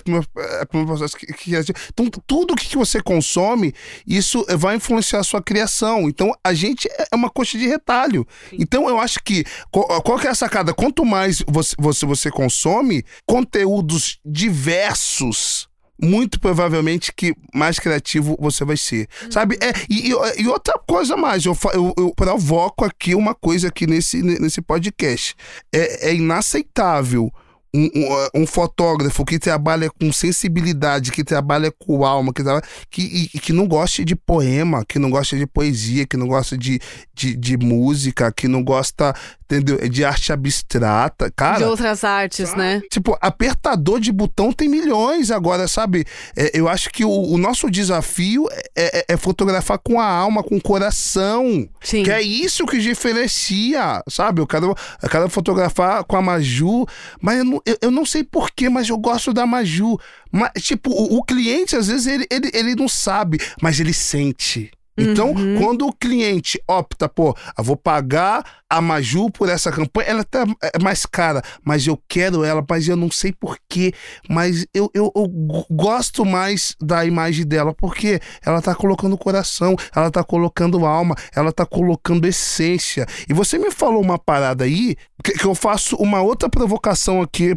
Então, 1.89 2.09
tudo 2.25 2.55
que 2.55 2.75
você 2.77 3.01
consome, 3.01 3.73
isso 4.05 4.45
vai 4.57 4.75
influenciar 4.75 5.19
a 5.19 5.23
sua 5.23 5.41
criação. 5.41 6.07
Então, 6.07 6.33
a 6.43 6.53
gente 6.53 6.87
é 6.89 7.15
uma 7.15 7.29
coxa 7.29 7.57
de 7.57 7.67
retalho. 7.67 8.25
Então, 8.53 8.87
eu 8.87 8.99
acho 8.99 9.19
que. 9.23 9.43
Qual, 9.71 9.85
qual 10.01 10.19
que 10.19 10.27
é 10.27 10.29
a 10.29 10.35
sacada? 10.35 10.73
Quanto 10.73 11.05
mais 11.05 11.43
você, 11.47 11.75
você, 11.77 12.05
você 12.05 12.29
consome 12.31 13.03
conteúdos 13.25 14.19
diversos 14.25 15.70
muito 16.01 16.39
provavelmente 16.39 17.13
que 17.13 17.35
mais 17.53 17.79
criativo 17.79 18.37
você 18.39 18.65
vai 18.65 18.77
ser. 18.77 19.07
Sabe? 19.29 19.57
É, 19.61 19.71
e, 19.89 20.09
e- 20.09 20.47
outra 20.47 20.73
coisa 20.87 21.15
mais, 21.15 21.45
eu, 21.45 21.57
eu, 21.73 21.93
eu 21.97 22.13
provoco 22.15 22.83
aqui 22.83 23.13
uma 23.15 23.35
coisa 23.35 23.67
aqui 23.67 23.85
nesse, 23.87 24.21
nesse 24.21 24.61
podcast. 24.61 25.35
É, 25.71 26.09
é 26.09 26.15
inaceitável. 26.15 27.31
Um, 27.73 27.89
um, 27.95 28.41
um 28.41 28.45
fotógrafo 28.47 29.23
que 29.23 29.39
trabalha 29.39 29.89
com 29.89 30.11
sensibilidade, 30.11 31.09
que 31.11 31.23
trabalha 31.23 31.71
com 31.71 32.03
alma, 32.03 32.33
que, 32.33 32.43
trabalha, 32.43 32.65
que, 32.89 33.29
e- 33.33 33.39
que 33.39 33.53
não 33.53 33.65
gosta 33.65 34.03
de 34.03 34.13
poema, 34.15 34.83
que 34.85 34.99
não 34.99 35.09
gosta 35.09 35.37
de 35.37 35.47
poesia, 35.47 36.05
que 36.05 36.17
não 36.17 36.27
gosta 36.27 36.57
de, 36.57 36.81
de, 37.13 37.33
de 37.35 37.57
música, 37.57 38.29
que 38.31 38.45
não 38.47 38.61
gosta 38.61 39.15
entendeu? 39.45 39.77
de 39.89 40.03
arte 40.03 40.31
abstrata. 40.33 41.31
Cara, 41.33 41.57
de 41.59 41.63
outras 41.63 42.03
artes, 42.03 42.53
né? 42.55 42.81
Tipo, 42.89 43.17
apertador 43.21 43.99
de 44.01 44.11
botão 44.11 44.51
tem 44.51 44.67
milhões 44.67 45.31
agora, 45.31 45.65
sabe? 45.67 46.05
É, 46.35 46.51
eu 46.53 46.67
acho 46.67 46.89
que 46.89 47.03
o, 47.05 47.09
o 47.09 47.37
nosso 47.37 47.69
desafio 47.69 48.47
é, 48.75 48.99
é- 48.99 49.05
é 49.13 49.17
fotografar 49.17 49.77
com 49.79 49.99
a 49.99 50.05
alma, 50.05 50.43
com 50.43 50.57
o 50.57 50.61
coração. 50.61 51.67
Sim. 51.81 52.03
Que 52.03 52.11
é 52.11 52.21
isso 52.21 52.65
que 52.65 52.79
diferencia, 52.79 54.03
sabe? 54.09 54.41
Eu 54.41 54.47
quero, 54.47 54.75
eu 55.01 55.09
quero 55.09 55.29
fotografar 55.29 56.03
com 56.03 56.15
a 56.17 56.21
Maju, 56.21 56.85
mas 57.21 57.37
eu 57.39 57.45
não, 57.45 57.60
eu, 57.65 57.77
eu 57.81 57.91
não 57.91 58.05
sei 58.05 58.23
porquê, 58.23 58.69
mas 58.69 58.89
eu 58.89 58.97
gosto 58.97 59.33
da 59.33 59.45
Maju. 59.45 59.97
Mas, 60.31 60.51
tipo, 60.61 60.91
o, 60.91 61.17
o 61.17 61.23
cliente, 61.23 61.75
às 61.75 61.87
vezes, 61.87 62.07
ele, 62.07 62.27
ele, 62.29 62.51
ele 62.53 62.75
não 62.75 62.87
sabe, 62.87 63.37
mas 63.61 63.79
ele 63.79 63.93
sente. 63.93 64.71
Então, 65.01 65.33
quando 65.59 65.87
o 65.87 65.93
cliente 65.93 66.61
opta, 66.67 67.07
pô, 67.09 67.35
eu 67.57 67.63
vou 67.63 67.75
pagar 67.77 68.43
a 68.69 68.79
Maju 68.81 69.29
por 69.31 69.49
essa 69.49 69.71
campanha, 69.71 70.07
ela 70.09 70.23
tá 70.23 70.45
é 70.73 70.79
mais 70.81 71.05
cara, 71.05 71.41
mas 71.63 71.85
eu 71.85 72.01
quero 72.07 72.43
ela, 72.43 72.63
mas 72.69 72.87
eu 72.87 72.95
não 72.95 73.11
sei 73.11 73.33
porquê, 73.33 73.93
mas 74.29 74.65
eu, 74.73 74.89
eu, 74.93 75.11
eu 75.15 75.27
gosto 75.69 76.23
mais 76.25 76.75
da 76.81 77.05
imagem 77.05 77.45
dela, 77.45 77.73
porque 77.73 78.19
ela 78.45 78.61
tá 78.61 78.73
colocando 78.73 79.17
coração, 79.17 79.75
ela 79.95 80.09
tá 80.09 80.23
colocando 80.23 80.85
alma, 80.85 81.15
ela 81.35 81.51
tá 81.51 81.65
colocando 81.65 82.25
essência. 82.25 83.05
E 83.29 83.33
você 83.33 83.57
me 83.57 83.71
falou 83.71 84.01
uma 84.01 84.17
parada 84.17 84.63
aí, 84.63 84.95
que, 85.23 85.33
que 85.33 85.45
eu 85.45 85.53
faço 85.55 85.95
uma 85.97 86.21
outra 86.21 86.49
provocação 86.49 87.21
aqui 87.21 87.55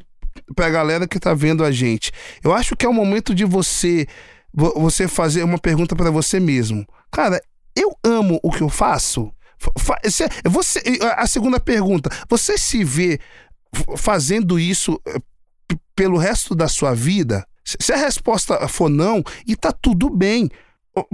pra 0.57 0.69
galera 0.69 1.07
que 1.07 1.21
tá 1.21 1.33
vendo 1.33 1.65
a 1.65 1.71
gente. 1.71 2.11
Eu 2.43 2.53
acho 2.53 2.75
que 2.75 2.85
é 2.85 2.89
o 2.89 2.93
momento 2.93 3.33
de 3.33 3.45
você 3.45 4.07
vo- 4.53 4.75
você 4.81 5.07
fazer 5.07 5.45
uma 5.45 5.59
pergunta 5.59 5.95
pra 5.95 6.11
você 6.11 6.41
mesmo. 6.41 6.85
Cara, 7.15 7.41
eu 7.77 7.97
amo 8.05 8.41
o 8.43 8.51
que 8.51 8.63
eu 8.63 8.69
faço? 8.69 9.33
Você, 10.45 10.79
a 11.17 11.27
segunda 11.27 11.59
pergunta, 11.59 12.11
você 12.29 12.59
se 12.59 12.85
vê 12.85 13.19
fazendo 13.97 14.59
isso 14.59 15.01
eh, 15.07 15.19
pelo 15.97 16.19
resto 16.19 16.55
da 16.55 16.69
sua 16.69 16.95
vida? 16.95 17.47
Se 17.65 17.93
a 17.93 17.97
resposta 17.97 18.69
for 18.69 18.91
não, 18.91 19.23
e 19.47 19.57
tá 19.57 19.73
tudo 19.73 20.11
bem, 20.11 20.51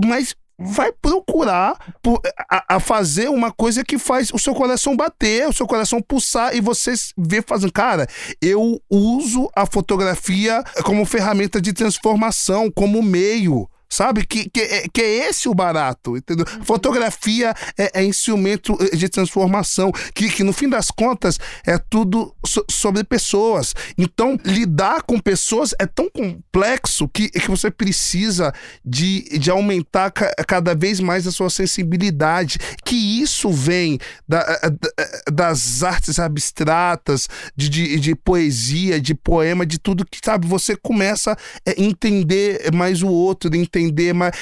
mas 0.04 0.34
vai 0.58 0.90
procurar 0.92 1.94
por- 2.02 2.20
a, 2.50 2.76
a 2.76 2.80
fazer 2.80 3.30
uma 3.30 3.52
coisa 3.52 3.84
que 3.84 3.96
faz 3.98 4.30
o 4.32 4.38
seu 4.38 4.54
coração 4.54 4.96
bater, 4.96 5.48
o 5.48 5.52
seu 5.52 5.66
coração 5.66 6.02
pulsar 6.02 6.54
e 6.54 6.60
você 6.60 6.92
vê 7.16 7.40
fazendo, 7.40 7.72
cara, 7.72 8.06
eu 8.42 8.80
uso 8.90 9.48
a 9.54 9.64
fotografia 9.64 10.62
como 10.84 11.06
ferramenta 11.06 11.60
de 11.60 11.72
transformação, 11.72 12.70
como 12.70 13.02
meio. 13.02 13.68
Sabe? 13.92 14.24
Que, 14.24 14.48
que, 14.48 14.60
é- 14.60 14.86
que 14.92 15.00
é 15.02 15.28
esse 15.28 15.48
o 15.48 15.54
barato, 15.54 16.16
entendeu? 16.16 16.46
Fotografia 16.62 17.52
é, 17.76 18.00
é 18.00 18.04
instrumento 18.04 18.76
eh, 18.80 18.94
de 18.96 19.08
transformação, 19.08 19.90
que, 20.14 20.30
que 20.30 20.44
no 20.44 20.52
fim 20.52 20.68
das 20.68 20.90
contas 20.92 21.38
é 21.66 21.76
tudo 21.76 22.32
so- 22.46 22.64
sobre 22.70 23.02
pessoas. 23.02 23.74
Então, 23.98 24.38
lidar 24.44 25.02
com 25.02 25.18
pessoas 25.18 25.74
é 25.78 25.86
tão 25.86 26.08
complexo 26.08 27.08
que, 27.08 27.28
que 27.30 27.48
você 27.50 27.68
precisa 27.70 28.52
de, 28.84 29.22
de 29.38 29.50
aumentar 29.50 30.10
ca- 30.12 30.32
cada 30.46 30.72
vez 30.74 31.00
mais 31.00 31.26
a 31.26 31.32
sua 31.32 31.50
sensibilidade. 31.50 32.58
Que 32.84 32.94
isso 33.20 33.50
vem 33.50 33.98
da- 34.28 34.44
da- 34.44 35.32
das 35.32 35.82
artes 35.82 36.18
abstratas, 36.20 37.28
de, 37.56 37.68
de, 37.68 37.98
de 37.98 38.14
poesia, 38.14 39.00
de 39.00 39.14
poema, 39.14 39.66
de 39.66 39.78
tudo 39.78 40.04
que, 40.08 40.18
sabe, 40.24 40.46
você 40.46 40.76
começa 40.76 41.32
a 41.66 41.72
entender 41.76 42.70
mais 42.72 43.02
o 43.02 43.08
outro, 43.08 43.48
entender 43.54 43.79
mais, 44.14 44.34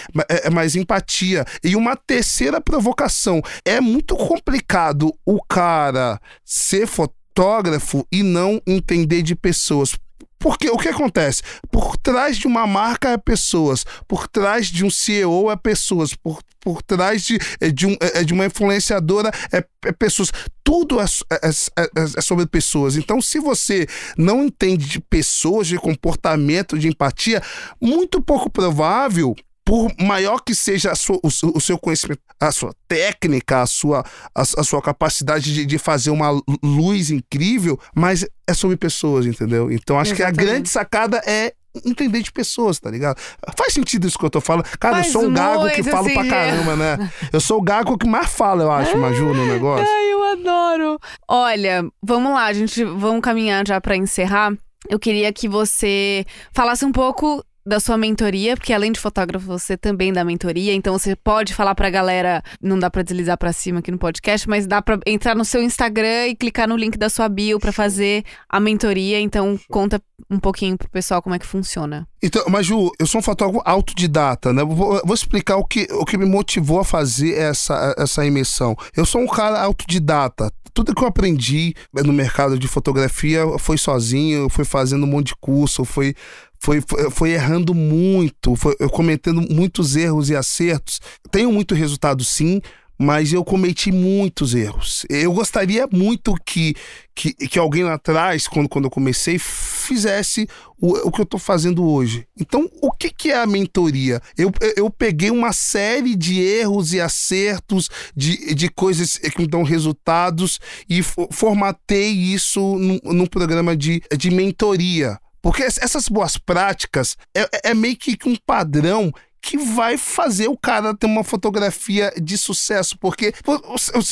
mais 0.53 0.77
empatia. 0.77 1.45
E 1.63 1.77
uma 1.77 1.97
terceira 1.97 2.61
provocação: 2.61 3.43
é 3.65 3.81
muito 3.81 4.17
complicado 4.17 5.13
o 5.25 5.43
cara 5.43 6.21
ser 6.45 6.87
fotógrafo 6.87 8.07
e 8.11 8.23
não 8.23 8.61
entender 8.67 9.23
de 9.23 9.35
pessoas. 9.35 9.97
Porque 10.39 10.71
o 10.71 10.77
que 10.77 10.89
acontece? 10.89 11.43
Por 11.71 11.97
trás 11.97 12.37
de 12.39 12.47
uma 12.47 12.67
marca 12.67 13.11
é 13.11 13.17
pessoas, 13.17 13.85
por 14.07 14.29
trás 14.29 14.69
de 14.69 14.85
um 14.85 14.91
CEO 14.91 15.51
é 15.51 15.57
pessoas, 15.57 16.15
por, 16.15 16.41
por 16.69 16.83
trás 16.83 17.23
de, 17.23 17.39
é, 17.63 17.71
de, 17.71 17.87
um, 17.87 17.97
é, 17.99 18.23
de 18.23 18.35
uma 18.35 18.45
influenciadora 18.45 19.31
é, 19.51 19.65
é 19.87 19.93
pessoas. 19.93 20.31
Tudo 20.63 21.01
é, 21.01 21.05
é, 21.33 21.49
é- 21.49 21.89
é 22.19 22.21
sobre 22.21 22.47
pessoas. 22.47 22.95
Então, 22.97 23.23
se 23.23 23.39
você 23.39 23.87
não 24.19 24.45
entende 24.45 24.87
de 24.87 25.01
pessoas, 25.01 25.67
de 25.67 25.79
comportamento, 25.79 26.79
de 26.79 26.89
empatia, 26.89 27.43
muito 27.81 28.21
pouco 28.21 28.51
provável 28.51 29.35
por 29.65 29.91
maior 30.01 30.41
que 30.43 30.55
seja 30.55 30.93
a 30.93 30.95
sua- 30.95 31.21
o, 31.23 31.31
seu- 31.31 31.79
conhecimento, 31.79 32.21
a 32.41 32.51
sua 32.53 32.75
técnica, 32.87 33.63
a 33.63 33.67
sua, 33.67 34.05
a, 34.35 34.41
a 34.43 34.65
sua 34.65 34.81
capacidade 34.83 35.53
de, 35.55 35.65
de 35.67 35.79
fazer 35.79 36.11
uma 36.11 36.31
lu- 36.31 36.43
luz 36.63 37.11
incrível, 37.11 37.79
mas 37.95 38.25
é 38.47 38.55
sobre 38.55 38.77
pessoas, 38.77 39.25
entendeu? 39.27 39.71
Então 39.73 39.99
acho 39.99 40.15
que 40.15 40.23
a 40.23 40.29
Exatamente. 40.29 40.51
grande 40.53 40.69
sacada 40.71 41.21
é 41.27 41.53
entender 41.85 42.23
de 42.23 42.33
pessoas, 42.33 42.79
tá 42.79 42.91
ligado? 42.91 43.19
Faz 43.57 43.73
sentido 43.73 44.07
isso 44.07 44.19
que 44.19 44.25
eu 44.25 44.31
tô 44.31 44.41
falando. 44.41 44.65
Cara, 44.79 44.97
Faz 44.97 45.07
eu 45.07 45.13
sou 45.13 45.29
um 45.29 45.33
gago 45.33 45.69
que 45.71 45.83
falo 45.83 46.13
pra 46.13 46.27
caramba, 46.27 46.77
né? 46.77 47.13
Eu 47.33 47.41
sou 47.41 47.59
o 47.59 47.63
gago 47.63 47.99
que 47.99 48.07
mais 48.07 48.29
fala, 48.31 48.63
eu 48.65 48.71
acho, 48.73 48.97
Maju, 48.97 49.35
no 49.35 49.47
negócio. 49.47 49.87
Ai, 49.87 50.13
eu 50.13 50.23
adoro. 50.25 50.99
Olha, 51.29 51.85
vamos 52.03 52.33
lá, 52.33 52.47
a 52.47 52.53
gente 52.53 52.85
vamos 52.85 53.21
caminhar 53.23 53.67
já 53.67 53.81
pra 53.81 53.97
encerrar. 53.97 54.53
Eu 54.89 54.99
queria 54.99 55.33
que 55.33 55.49
você 55.49 56.25
falasse 56.53 56.85
um 56.85 56.93
pouco 56.93 57.45
da 57.69 57.79
sua 57.79 57.99
mentoria, 57.99 58.57
porque 58.57 58.73
além 58.73 58.91
de 58.91 58.99
fotógrafo, 58.99 59.47
você 59.47 59.77
também 59.77 60.13
dá 60.13 60.25
mentoria, 60.25 60.75
então 60.75 60.99
você 60.99 61.15
pode 61.15 61.55
falar 61.55 61.75
pra 61.75 61.91
galera, 61.91 62.43
não 62.63 62.79
dá 62.79 62.91
pra 62.91 63.03
deslizar 63.03 63.37
pra 63.37 63.53
cima 63.53 63.81
aqui 63.81 63.91
no 63.91 63.99
podcast, 63.99 64.49
mas 64.49 64.67
dá 64.67 64.81
pra 64.81 64.99
entrar 65.07 65.37
no 65.37 65.45
seu 65.45 65.63
Instagram 65.63 66.29
e 66.29 66.35
clicar 66.35 66.67
no 66.67 66.77
link 66.77 66.97
da 66.97 67.11
sua 67.11 67.29
bio 67.29 67.61
pra 67.61 67.71
fazer 67.71 68.25
a 68.49 68.59
mentoria, 68.59 69.21
então 69.21 69.61
conta 69.69 70.01
um 70.31 70.39
pouquinho 70.39 70.77
pro 70.77 70.89
pessoal 70.91 71.23
como 71.23 71.35
é 71.35 71.39
que 71.39 71.47
funciona. 71.47 72.09
Então, 72.23 72.45
mas 72.49 72.67
Ju, 72.67 72.91
eu 72.99 73.07
sou 73.07 73.21
um 73.21 73.23
fotógrafo 73.23 73.63
autodidata, 73.65 74.53
né? 74.53 74.65
Vou, 74.65 75.01
vou 75.05 75.15
explicar 75.15 75.57
o 75.57 75.65
que, 75.65 75.87
o 75.93 76.05
que 76.05 76.19
me 76.19 76.27
motivou 76.27 76.81
a 76.81 76.85
fazer 76.85 77.35
essa, 77.35 77.95
essa 77.97 78.25
imersão. 78.27 78.77
Eu 78.97 79.07
sou 79.07 79.21
um 79.21 79.27
cara 79.27 79.61
autodidata. 79.61 80.51
Tudo 80.75 80.95
que 80.95 81.03
eu 81.03 81.09
aprendi 81.09 81.75
no 81.93 82.13
mercado 82.13 82.59
de 82.59 82.69
fotografia 82.69 83.45
foi 83.59 83.77
sozinho, 83.77 84.43
eu 84.43 84.51
fui 84.51 84.65
fazendo 84.65 85.05
um 85.05 85.09
monte 85.09 85.29
de 85.29 85.37
curso, 85.37 85.85
foi, 85.85 86.15
foi, 86.15 86.15
foi, 86.61 86.83
foi 87.11 87.31
errando 87.31 87.75
muito, 87.75 88.57
foi 88.57 88.75
eu 88.79 88.91
cometendo 88.91 89.43
muitos 89.53 89.97
erros 89.97 90.31
e 90.31 90.37
acertos. 90.37 91.01
Tenho 91.31 91.53
muito 91.53 91.75
resultado 91.75 92.25
sim, 92.25 92.61
mas 92.99 93.33
eu 93.33 93.45
cometi 93.45 93.93
muitos 93.93 94.55
erros. 94.55 95.07
Eu 95.09 95.33
gostaria 95.33 95.89
muito 95.91 96.35
que, 96.45 96.75
que, 97.15 97.33
que 97.33 97.59
alguém 97.59 97.85
lá 97.85 97.95
atrás, 97.95 98.49
quando, 98.49 98.69
quando 98.69 98.87
eu 98.87 98.91
comecei, 98.91 99.39
fizesse 99.39 100.49
o, 100.81 101.07
o 101.07 101.13
que 101.13 101.21
eu 101.21 101.25
estou 101.25 101.39
fazendo 101.39 101.89
hoje. 101.89 102.27
Então, 102.39 102.69
o 102.83 102.91
que, 102.91 103.11
que 103.11 103.31
é 103.31 103.37
a 103.37 103.47
mentoria? 103.47 104.21
Eu, 104.37 104.53
eu 104.77 104.91
peguei 104.91 105.31
uma 105.31 105.53
série 105.53 106.17
de 106.17 106.41
erros 106.41 106.93
e 106.93 107.01
acertos, 107.01 107.89
de, 108.17 108.53
de 108.53 108.69
coisas 108.69 109.17
que 109.17 109.41
me 109.41 109.47
dão 109.47 109.63
resultados 109.63 110.59
e 110.91 111.01
formatei 111.31 112.11
isso 112.11 112.61
num, 112.61 112.99
num 113.05 113.27
programa 113.27 113.77
de, 113.77 114.03
de 114.17 114.31
mentoria. 114.31 115.19
Porque 115.41 115.63
essas 115.63 116.09
boas 116.09 116.37
práticas 116.37 117.17
é, 117.35 117.71
é 117.71 117.75
meio 117.75 117.97
que 117.97 118.19
um 118.29 118.37
padrão 118.37 119.13
que 119.41 119.57
vai 119.57 119.97
fazer 119.97 120.49
o 120.49 120.57
cara 120.57 120.95
ter 120.95 121.07
uma 121.07 121.25
fotografia 121.25 122.13
de 122.21 122.37
sucesso, 122.37 122.99
porque 122.99 123.33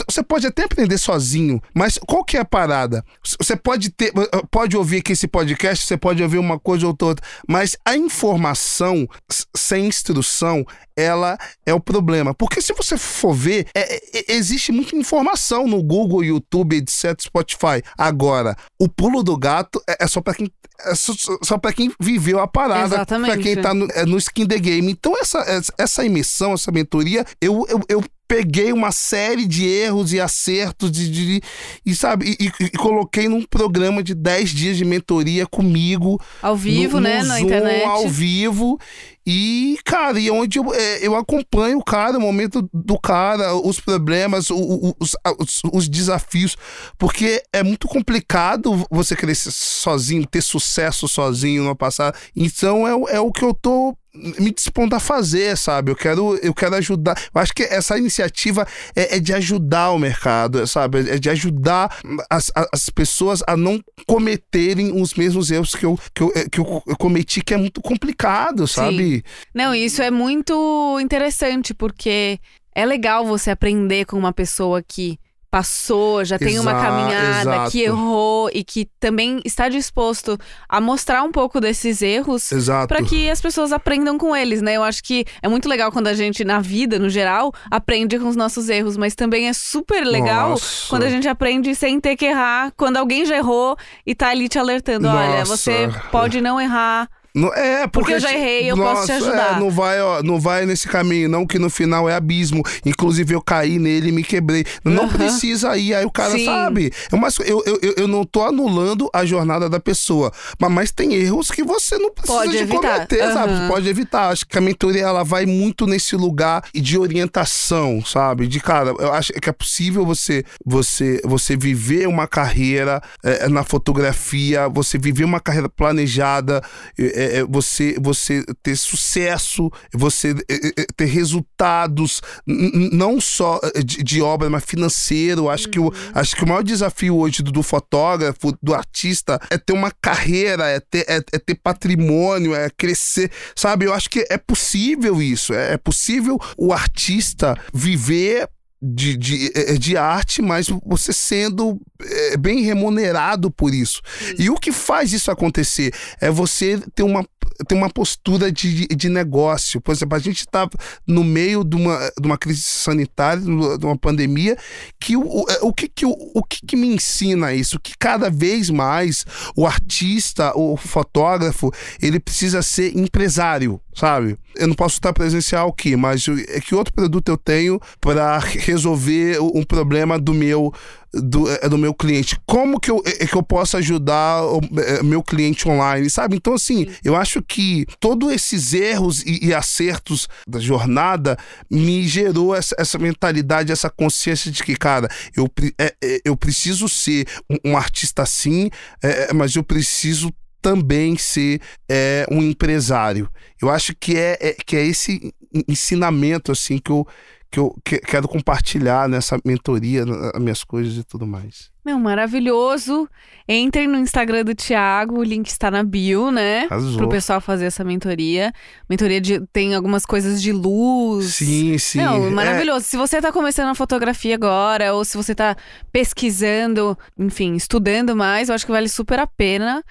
você 0.06 0.22
pode 0.22 0.46
até 0.46 0.64
aprender 0.64 0.98
sozinho, 0.98 1.60
mas 1.74 1.98
qual 2.06 2.24
que 2.24 2.36
é 2.36 2.40
a 2.40 2.44
parada? 2.44 3.04
Você 3.38 3.56
pode 3.56 3.90
ter, 3.90 4.12
pode 4.50 4.76
ouvir 4.76 4.98
aqui 4.98 5.12
esse 5.12 5.28
podcast, 5.28 5.86
você 5.86 5.96
pode 5.96 6.22
ouvir 6.22 6.38
uma 6.38 6.58
coisa 6.58 6.86
ou 6.86 6.96
outra, 6.98 7.26
mas 7.48 7.76
a 7.84 7.96
informação 7.96 9.08
sem 9.54 9.86
instrução, 9.86 10.64
ela 10.96 11.36
é 11.64 11.74
o 11.74 11.80
problema. 11.80 12.34
Porque 12.34 12.60
se 12.62 12.72
você 12.72 12.96
for 12.96 13.34
ver, 13.34 13.66
é, 13.74 13.96
é, 13.96 14.32
existe 14.34 14.72
muita 14.72 14.96
informação 14.96 15.66
no 15.66 15.82
Google, 15.82 16.24
YouTube, 16.24 16.76
etc, 16.76 17.20
Spotify. 17.20 17.82
Agora, 17.98 18.56
o 18.78 18.88
pulo 18.88 19.22
do 19.22 19.36
gato 19.36 19.82
é, 19.88 20.04
é 20.04 20.06
só 20.06 20.20
para 20.20 20.34
quem 20.34 20.50
é 20.84 20.94
só, 20.94 21.12
só 21.42 21.58
para 21.58 21.72
quem 21.72 21.90
viveu 21.98 22.38
a 22.38 22.46
parada, 22.46 23.06
para 23.06 23.38
quem 23.38 23.56
tá 23.56 23.72
no, 23.72 23.88
é, 23.92 24.04
no 24.04 24.18
skin 24.18 24.46
the 24.46 24.58
game. 24.58 24.90
Então, 24.90 25.15
essa, 25.20 25.72
essa 25.78 26.04
emissão, 26.04 26.52
essa 26.52 26.70
mentoria, 26.72 27.24
eu, 27.40 27.66
eu, 27.68 27.80
eu 27.88 28.04
peguei 28.28 28.72
uma 28.72 28.90
série 28.90 29.46
de 29.46 29.66
erros 29.66 30.12
e 30.12 30.20
acertos 30.20 30.90
de, 30.90 31.08
de 31.08 31.40
e 31.84 31.94
sabe 31.94 32.36
e, 32.40 32.50
e, 32.60 32.70
coloquei 32.70 33.28
num 33.28 33.42
programa 33.42 34.02
de 34.02 34.14
10 34.14 34.50
dias 34.50 34.76
de 34.76 34.84
mentoria 34.84 35.46
comigo. 35.46 36.20
Ao 36.42 36.56
vivo 36.56 36.96
no, 36.96 37.02
né 37.02 37.22
no 37.22 37.28
na 37.28 37.38
Zoom, 37.38 37.46
internet. 37.46 37.84
ao 37.84 38.08
vivo 38.08 38.78
e 39.26 39.78
cara 39.84 40.18
e 40.20 40.30
onde 40.30 40.58
eu, 40.58 40.72
é, 40.72 41.06
eu 41.06 41.16
acompanho 41.16 41.78
o 41.78 41.84
cara 41.84 42.16
o 42.16 42.20
momento 42.20 42.68
do 42.72 42.98
cara 42.98 43.54
os 43.54 43.80
problemas 43.80 44.50
os, 44.50 45.16
os, 45.38 45.62
os 45.72 45.88
desafios 45.88 46.56
porque 46.96 47.42
é 47.52 47.62
muito 47.62 47.88
complicado 47.88 48.86
você 48.90 49.16
crescer 49.16 49.50
sozinho 49.50 50.26
ter 50.26 50.42
sucesso 50.42 51.08
sozinho 51.08 51.64
no 51.64 51.74
passado 51.74 52.16
então 52.36 52.86
é, 52.86 53.16
é 53.16 53.20
o 53.20 53.32
que 53.32 53.44
eu 53.44 53.52
tô 53.52 53.96
me 54.38 54.50
dispondo 54.50 54.94
a 54.94 55.00
fazer, 55.00 55.56
sabe? 55.56 55.90
Eu 55.90 55.96
quero, 55.96 56.36
eu 56.42 56.54
quero 56.54 56.74
ajudar. 56.76 57.16
Eu 57.34 57.40
acho 57.40 57.52
que 57.52 57.62
essa 57.62 57.98
iniciativa 57.98 58.66
é, 58.94 59.16
é 59.16 59.20
de 59.20 59.32
ajudar 59.34 59.90
o 59.90 59.98
mercado, 59.98 60.66
sabe? 60.66 61.10
É 61.10 61.18
de 61.18 61.30
ajudar 61.30 61.96
as, 62.30 62.50
as 62.72 62.88
pessoas 62.88 63.42
a 63.46 63.56
não 63.56 63.80
cometerem 64.06 65.00
os 65.00 65.14
mesmos 65.14 65.50
erros 65.50 65.74
que 65.74 65.84
eu, 65.84 65.98
que 66.14 66.22
eu, 66.22 66.32
que 66.50 66.60
eu, 66.60 66.82
eu 66.86 66.96
cometi, 66.96 67.42
que 67.42 67.54
é 67.54 67.56
muito 67.56 67.80
complicado, 67.80 68.66
sabe? 68.66 69.15
Sim. 69.15 69.15
Não, 69.54 69.74
isso 69.74 70.02
é 70.02 70.10
muito 70.10 70.98
interessante, 71.00 71.74
porque 71.74 72.38
é 72.74 72.84
legal 72.84 73.24
você 73.24 73.50
aprender 73.50 74.04
com 74.04 74.18
uma 74.18 74.32
pessoa 74.32 74.82
que 74.82 75.18
passou, 75.56 76.22
já 76.22 76.38
tem 76.38 76.58
uma 76.58 76.74
caminhada, 76.74 77.50
exato. 77.50 77.70
que 77.70 77.80
errou 77.80 78.50
e 78.52 78.62
que 78.62 78.86
também 79.00 79.40
está 79.42 79.70
disposto 79.70 80.38
a 80.68 80.82
mostrar 80.82 81.22
um 81.22 81.32
pouco 81.32 81.60
desses 81.60 82.02
erros 82.02 82.50
para 82.86 83.02
que 83.02 83.30
as 83.30 83.40
pessoas 83.40 83.72
aprendam 83.72 84.18
com 84.18 84.36
eles, 84.36 84.60
né? 84.60 84.76
Eu 84.76 84.82
acho 84.82 85.02
que 85.02 85.24
é 85.40 85.48
muito 85.48 85.66
legal 85.66 85.90
quando 85.90 86.08
a 86.08 86.14
gente, 86.14 86.44
na 86.44 86.60
vida, 86.60 86.98
no 86.98 87.08
geral, 87.08 87.54
aprende 87.70 88.18
com 88.18 88.28
os 88.28 88.36
nossos 88.36 88.68
erros, 88.68 88.98
mas 88.98 89.14
também 89.14 89.48
é 89.48 89.52
super 89.54 90.04
legal 90.04 90.50
Nossa. 90.50 90.88
quando 90.90 91.04
a 91.04 91.08
gente 91.08 91.26
aprende 91.26 91.74
sem 91.74 91.98
ter 92.00 92.16
que 92.16 92.26
errar, 92.26 92.70
quando 92.76 92.98
alguém 92.98 93.24
já 93.24 93.36
errou 93.36 93.78
e 94.04 94.14
tá 94.14 94.28
ali 94.28 94.50
te 94.50 94.58
alertando: 94.58 95.08
Nossa. 95.08 95.18
olha, 95.18 95.44
você 95.46 95.88
pode 96.10 96.40
não 96.42 96.60
errar. 96.60 97.08
Não, 97.36 97.52
é, 97.52 97.86
porque, 97.86 97.90
porque 97.90 98.12
eu 98.14 98.20
já 98.20 98.32
errei, 98.32 98.70
eu 98.70 98.76
nossa, 98.76 98.94
posso 98.94 99.06
te 99.06 99.12
ajudar. 99.12 99.56
É, 99.56 99.60
não, 99.60 99.70
vai, 99.70 100.00
ó, 100.00 100.22
não 100.22 100.40
vai 100.40 100.64
nesse 100.64 100.88
caminho, 100.88 101.28
não, 101.28 101.46
que 101.46 101.58
no 101.58 101.68
final 101.68 102.08
é 102.08 102.14
abismo. 102.14 102.62
Inclusive, 102.84 103.34
eu 103.34 103.42
caí 103.42 103.78
nele 103.78 104.08
e 104.08 104.12
me 104.12 104.24
quebrei. 104.24 104.64
Não 104.82 105.04
Uhum. 105.04 105.08
precisa 105.10 105.76
ir, 105.76 105.92
aí 105.94 106.04
o 106.06 106.10
cara 106.10 106.30
Sim. 106.30 106.46
sabe. 106.46 106.90
É 107.12 107.14
uma- 107.14 107.28
eu, 107.44 107.62
eu, 107.66 107.78
eu- 107.82 107.94
eu 107.98 108.08
não 108.08 108.24
tô 108.24 108.42
anulando 108.42 109.10
a 109.12 109.24
jornada 109.26 109.68
da 109.68 109.78
pessoa, 109.78 110.32
mas, 110.58 110.72
mas 110.72 110.90
tem 110.90 111.12
erros 111.14 111.50
que 111.50 111.62
você 111.62 111.98
não 111.98 112.10
precisa 112.10 112.38
Pode 112.38 112.52
de 112.52 112.56
evitar. 112.58 112.94
cometer, 112.94 113.32
sabe? 113.32 113.52
Uhum. 113.52 113.68
Pode 113.68 113.88
evitar. 113.88 114.28
Acho 114.30 114.46
que 114.46 114.56
a 114.56 114.60
mentoria 114.60 115.02
ela 115.02 115.22
vai 115.22 115.44
muito 115.44 115.86
nesse 115.86 116.16
lugar 116.16 116.62
de 116.74 116.96
orientação, 116.98 118.02
sabe? 118.04 118.46
De 118.46 118.60
cara, 118.60 118.94
eu 118.98 119.12
acho 119.12 119.32
que 119.34 119.48
é 119.48 119.52
possível 119.52 120.06
você 120.06 120.42
você 120.64 121.20
você 121.24 121.54
viver 121.56 122.06
uma 122.08 122.26
carreira 122.26 123.02
é, 123.22 123.48
na 123.48 123.62
fotografia, 123.64 124.68
você 124.68 124.96
viver 124.98 125.24
uma 125.24 125.40
carreira 125.40 125.68
planejada, 125.68 126.62
é, 126.98 127.25
é, 127.26 127.44
você 127.44 127.96
você 128.00 128.44
ter 128.62 128.76
sucesso, 128.76 129.70
você 129.92 130.34
é, 130.48 130.82
é, 130.82 130.86
ter 130.96 131.06
resultados 131.06 132.20
não 132.46 133.20
só 133.20 133.60
é, 133.74 133.82
de, 133.82 134.02
de 134.02 134.22
obra, 134.22 134.48
mas 134.50 134.64
financeiro. 134.64 135.48
Acho 135.48 135.68
que 135.68 135.78
o 135.78 135.92
acho 136.14 136.36
que 136.36 136.44
o 136.44 136.48
maior 136.48 136.62
desafio 136.62 137.16
hoje 137.16 137.42
do, 137.42 137.52
do 137.52 137.62
fotógrafo, 137.62 138.56
do 138.62 138.74
artista, 138.74 139.40
é 139.50 139.58
ter 139.58 139.72
uma 139.72 139.90
carreira, 139.90 140.68
é 140.68 140.80
ter, 140.80 141.04
é, 141.08 141.16
é 141.32 141.38
ter 141.38 141.54
patrimônio, 141.54 142.54
é 142.54 142.70
crescer, 142.70 143.30
sabe? 143.54 143.86
Eu 143.86 143.94
acho 143.94 144.10
que 144.10 144.26
é 144.30 144.38
possível 144.38 145.20
isso, 145.20 145.52
é, 145.52 145.74
é 145.74 145.76
possível 145.76 146.38
o 146.56 146.72
artista 146.72 147.56
viver 147.72 148.48
de, 148.80 149.16
de, 149.16 149.52
eh, 149.54 149.78
de 149.78 149.96
arte, 149.96 150.42
mas 150.42 150.68
você 150.84 151.12
sendo 151.12 151.80
eh, 152.02 152.36
bem 152.36 152.62
remunerado 152.62 153.50
por 153.50 153.74
isso. 153.74 154.00
E 154.38 154.50
o 154.50 154.56
que 154.56 154.72
faz 154.72 155.12
isso 155.12 155.30
acontecer 155.30 155.92
é 156.20 156.30
você 156.30 156.80
ter 156.94 157.02
uma 157.02 157.24
ter 157.66 157.74
uma 157.74 157.88
postura 157.88 158.50
de, 158.52 158.86
de 158.88 159.08
negócio. 159.08 159.80
Por 159.80 159.92
exemplo, 159.92 160.16
a 160.16 160.20
gente 160.20 160.40
está 160.40 160.68
no 161.06 161.24
meio 161.24 161.64
de 161.64 161.76
uma, 161.76 162.12
de 162.20 162.26
uma 162.26 162.36
crise 162.36 162.60
sanitária, 162.60 163.42
de 163.42 163.86
uma 163.86 163.96
pandemia, 163.96 164.56
que 165.00 165.16
o, 165.16 165.22
o, 165.22 165.44
o, 165.62 165.72
que, 165.72 165.88
que, 165.88 166.04
o, 166.04 166.14
o 166.34 166.42
que, 166.42 166.66
que 166.66 166.76
me 166.76 166.88
ensina 166.88 167.54
isso? 167.54 167.80
Que 167.80 167.94
cada 167.98 168.28
vez 168.28 168.68
mais 168.68 169.24
o 169.56 169.66
artista, 169.66 170.52
o 170.56 170.76
fotógrafo, 170.76 171.72
ele 172.00 172.20
precisa 172.20 172.62
ser 172.62 172.96
empresário, 172.96 173.80
sabe? 173.94 174.36
Eu 174.58 174.68
não 174.68 174.74
posso 174.74 174.96
estar 174.96 175.12
presencial 175.12 175.68
aqui, 175.68 175.96
mas 175.96 176.26
é 176.48 176.60
que 176.60 176.74
outro 176.74 176.92
produto 176.92 177.28
eu 177.28 177.36
tenho 177.36 177.80
para 178.00 178.38
resolver 178.38 179.38
um 179.40 179.62
problema 179.62 180.18
do 180.18 180.34
meu 180.34 180.72
do, 181.12 181.50
é, 181.50 181.68
do 181.68 181.78
meu 181.78 181.94
cliente. 181.94 182.38
Como 182.46 182.78
que 182.80 182.90
eu, 182.90 183.02
é, 183.04 183.26
que 183.26 183.34
eu 183.34 183.42
posso 183.42 183.76
ajudar 183.76 184.44
o 184.44 184.60
é, 184.78 185.02
meu 185.02 185.22
cliente 185.22 185.68
online, 185.68 186.08
sabe? 186.10 186.36
Então, 186.36 186.54
assim, 186.54 186.86
eu 187.04 187.16
acho 187.16 187.42
que 187.42 187.86
todos 188.00 188.32
esses 188.32 188.72
erros 188.72 189.22
e, 189.22 189.46
e 189.46 189.54
acertos 189.54 190.28
da 190.46 190.58
jornada 190.58 191.38
me 191.70 192.06
gerou 192.06 192.54
essa, 192.54 192.74
essa 192.78 192.98
mentalidade, 192.98 193.72
essa 193.72 193.90
consciência 193.90 194.50
de 194.50 194.62
que, 194.62 194.76
cara, 194.76 195.08
eu, 195.36 195.50
é, 195.78 195.94
é, 196.02 196.20
eu 196.24 196.36
preciso 196.36 196.88
ser 196.88 197.26
um, 197.50 197.72
um 197.72 197.76
artista 197.76 198.22
assim, 198.22 198.70
é, 199.02 199.30
é, 199.30 199.32
mas 199.32 199.54
eu 199.54 199.62
preciso 199.62 200.32
também 200.66 201.16
ser 201.16 201.60
é, 201.88 202.26
um 202.30 202.42
empresário. 202.42 203.28
Eu 203.62 203.70
acho 203.70 203.94
que 203.94 204.16
é, 204.16 204.36
é- 204.40 204.56
que 204.66 204.74
é 204.76 204.84
esse 204.84 205.32
ensinamento 205.68 206.50
assim 206.50 206.78
que 206.78 206.90
eu, 206.90 207.06
que 207.50 207.58
eu 207.60 207.74
que- 207.84 207.98
quero 208.00 208.26
compartilhar 208.26 209.08
nessa 209.08 209.38
mentoria, 209.44 210.04
nas 210.04 210.32
minhas 210.42 210.64
coisas 210.64 210.96
e 210.96 211.04
tudo 211.04 211.24
mais. 211.26 211.70
Meu, 211.84 212.00
maravilhoso. 212.00 213.08
Entrem 213.48 213.86
no 213.86 213.96
Instagram 213.96 214.42
do 214.44 214.56
Thiago, 214.56 215.20
o 215.20 215.22
link 215.22 215.46
está 215.46 215.70
na 215.70 215.84
bio, 215.84 216.32
né? 216.32 216.66
Arrasou. 216.68 216.96
Pro 216.96 217.08
pessoal 217.08 217.40
fazer 217.40 217.66
essa 217.66 217.84
mentoria. 217.84 218.52
Mentoria 218.90 219.20
de, 219.20 219.40
tem 219.52 219.72
algumas 219.72 220.04
coisas 220.04 220.42
de 220.42 220.50
luz. 220.50 221.36
Sim, 221.36 221.78
sim. 221.78 221.98
Não, 221.98 222.26
É, 222.26 222.30
maravilhoso. 222.30 222.84
Se 222.86 222.96
você 222.96 223.22
tá 223.22 223.30
começando 223.30 223.68
a 223.68 223.74
fotografia 223.76 224.34
agora, 224.34 224.92
ou 224.94 225.04
se 225.04 225.16
você 225.16 225.32
tá 225.32 225.56
pesquisando, 225.92 226.98
enfim, 227.16 227.54
estudando 227.54 228.16
mais, 228.16 228.48
eu 228.48 228.54
acho 228.56 228.66
que 228.66 228.72
vale 228.72 228.88
super 228.88 229.20
a 229.20 229.26
pena. 229.26 229.82